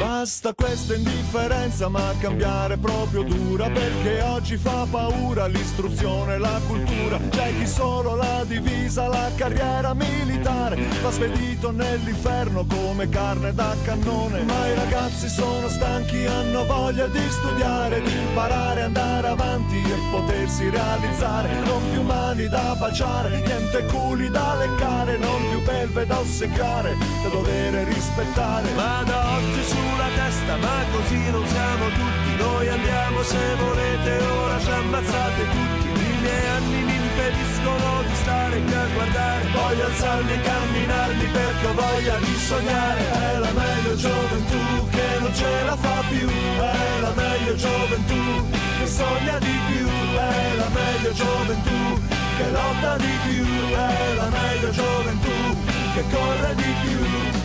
Basta 0.02 0.56
questa 0.56 0.95
indifferenza 0.95 1.88
ma 1.88 2.12
cambiare 2.20 2.76
proprio 2.78 3.22
dura 3.22 3.70
perché 3.70 4.20
oggi 4.24 4.58
fa 4.58 4.88
paura 4.89 5.45
l'istruzione, 5.45 6.39
la 6.39 6.60
cultura. 6.66 7.20
C'è 7.30 7.56
chi 7.60 7.68
solo 7.68 8.16
la 8.16 8.43
divisa, 8.43 9.08
la 9.08 9.30
carriera 9.36 9.93
militare 9.93 10.76
va 11.04 11.12
spedito 11.12 11.70
nell'inferno 11.70 12.66
come 12.66 13.10
carne 13.10 13.54
da 13.54 13.76
cannone. 13.84 14.41
Ma 14.41 14.68
i 14.70 14.74
ragazzi 14.74 15.30
sono 15.30 15.70
stanchi, 15.70 16.26
hanno 16.26 16.66
voglia 16.66 17.06
di 17.06 17.22
studiare, 17.30 18.02
di 18.02 18.12
imparare, 18.12 18.82
andare 18.82 19.28
avanti 19.28 19.78
e 19.78 19.95
potersi 20.10 20.68
realizzare. 20.68 21.54
Non 21.64 21.91
più 21.91 22.02
mani 22.02 22.47
da 22.47 22.76
baciare, 22.76 23.39
niente 23.45 23.86
culi 23.86 24.32
da 24.32 24.56
leccare, 24.56 25.18
non 25.18 25.47
più 25.47 25.62
belve 25.62 26.08
da 26.08 26.18
ossequiare, 26.18 26.95
da 27.22 27.30
dover 27.30 27.88
rispettare. 27.88 28.68
Ma 28.74 29.04
da 29.04 29.36
oggi 29.38 29.64
su 29.64 29.91
sulla 30.02 30.10
testa, 30.16 30.58
ma 30.58 30.84
così 30.91 31.30
non 31.30 31.45
siamo 31.45 31.86
tutti. 31.89 32.36
Noi 32.38 32.68
andiamo 32.68 33.24
se 33.24 33.56
volete, 33.56 34.18
ora 34.24 34.60
ci 34.60 34.72
ammazzate 34.72 35.43
tutti. 35.49 35.88
I 36.02 36.18
miei 36.22 36.47
anni 36.58 36.84
mi 36.84 36.95
impediscono 36.95 38.02
di 38.08 38.16
stare 38.16 38.62
qui 38.64 38.74
a 38.74 38.86
guardare. 38.93 39.45
Voglio 39.54 39.86
alzarmi 39.86 40.32
e 40.34 40.41
camminarmi 40.41 41.26
perché 41.26 41.66
ho 41.68 41.74
voglia 41.74 42.18
di 42.18 42.36
sognare. 42.38 43.02
È 43.12 43.38
la 43.38 43.52
meglio 43.52 43.95
gioventù 43.95 44.89
che 44.89 45.08
non 45.20 45.34
ce 45.36 45.64
la 45.66 45.76
fa 45.76 46.04
più. 46.10 46.28
È 46.28 46.99
la 47.02 47.14
meglio 47.16 47.56
gioventù 47.56 48.49
che 48.80 48.88
sogna 48.88 49.38
di 49.39 49.56
più. 49.70 49.88
È 50.18 50.56
la 50.56 50.70
meglio 50.80 51.12
gioventù 51.14 52.02
che 52.38 52.49
lotta 52.49 52.97
di 52.97 53.14
più. 53.28 53.45
È 53.70 54.14
la 54.16 54.30
meglio 54.30 54.70
gioventù 54.72 55.38
che 55.93 56.04
corre 56.10 56.56
di 56.56 56.74
più. 56.82 57.40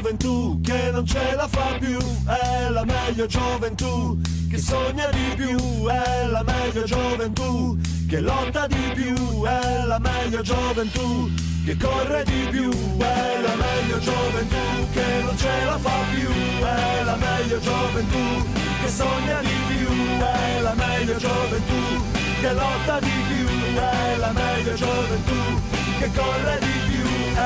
Gioventù 0.00 0.58
che 0.62 0.90
non 0.92 1.06
ce 1.06 1.34
la 1.34 1.46
fa 1.46 1.76
più, 1.78 1.98
è 2.24 2.70
la 2.70 2.84
meglio 2.86 3.26
gioventù 3.26 4.18
che 4.48 4.56
sogna 4.56 5.06
di 5.10 5.34
più, 5.36 5.86
è 5.86 6.26
la 6.26 6.42
meglio 6.42 6.84
gioventù 6.84 7.78
che 8.08 8.20
lotta 8.20 8.66
di 8.66 8.92
più, 8.94 9.44
è 9.44 9.84
la 9.84 9.98
meglio 9.98 10.40
gioventù 10.40 11.30
che 11.66 11.76
corre 11.76 12.24
di 12.24 12.46
più, 12.50 12.70
è 12.96 13.40
la 13.42 13.54
meglio 13.56 13.98
gioventù 13.98 14.90
che 14.90 15.22
non 15.22 15.36
ce 15.36 15.64
la 15.66 15.78
fa 15.78 15.98
più, 16.14 16.30
è 16.64 17.02
la 17.04 17.16
meglio 17.16 17.60
gioventù 17.60 18.46
che 18.82 18.88
sogna 18.88 19.40
di 19.40 19.58
più, 19.68 19.88
è 20.18 20.60
la 20.62 20.74
meglio 20.74 21.16
gioventù 21.18 22.02
che 22.40 22.52
lotta 22.54 23.00
di 23.00 23.12
più, 23.28 23.76
è 23.76 24.16
la 24.16 24.32
meglio 24.32 24.74
gioventù 24.74 25.60
che 25.98 26.10
corre 26.14 26.58
di 26.60 26.66
più, 26.86 26.89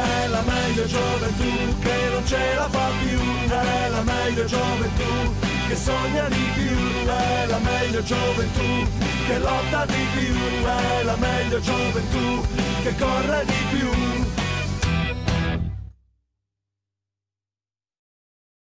è 0.03 0.27
la 0.29 0.43
meglio 0.43 0.87
gioventù 0.87 1.79
che 1.81 2.09
non 2.11 2.27
ce 2.27 2.55
la 2.55 2.69
fa 2.69 2.91
più, 3.01 3.19
è 3.49 3.89
la 3.89 4.03
meglio 4.03 4.45
gioventù 4.45 5.35
che 5.69 5.77
sogna 5.77 6.29
di 6.29 6.47
più, 6.55 7.07
è 7.07 7.47
la 7.47 7.59
meglio 7.59 8.03
gioventù 8.03 8.89
che 9.27 9.39
lotta 9.39 9.87
di 9.87 10.07
più, 10.17 10.35
è 10.65 11.03
la 11.05 11.17
meglio 11.17 11.61
gioventù 11.61 12.47
che 12.83 12.95
corre 12.97 13.45
di 13.47 13.77
più 13.77 14.14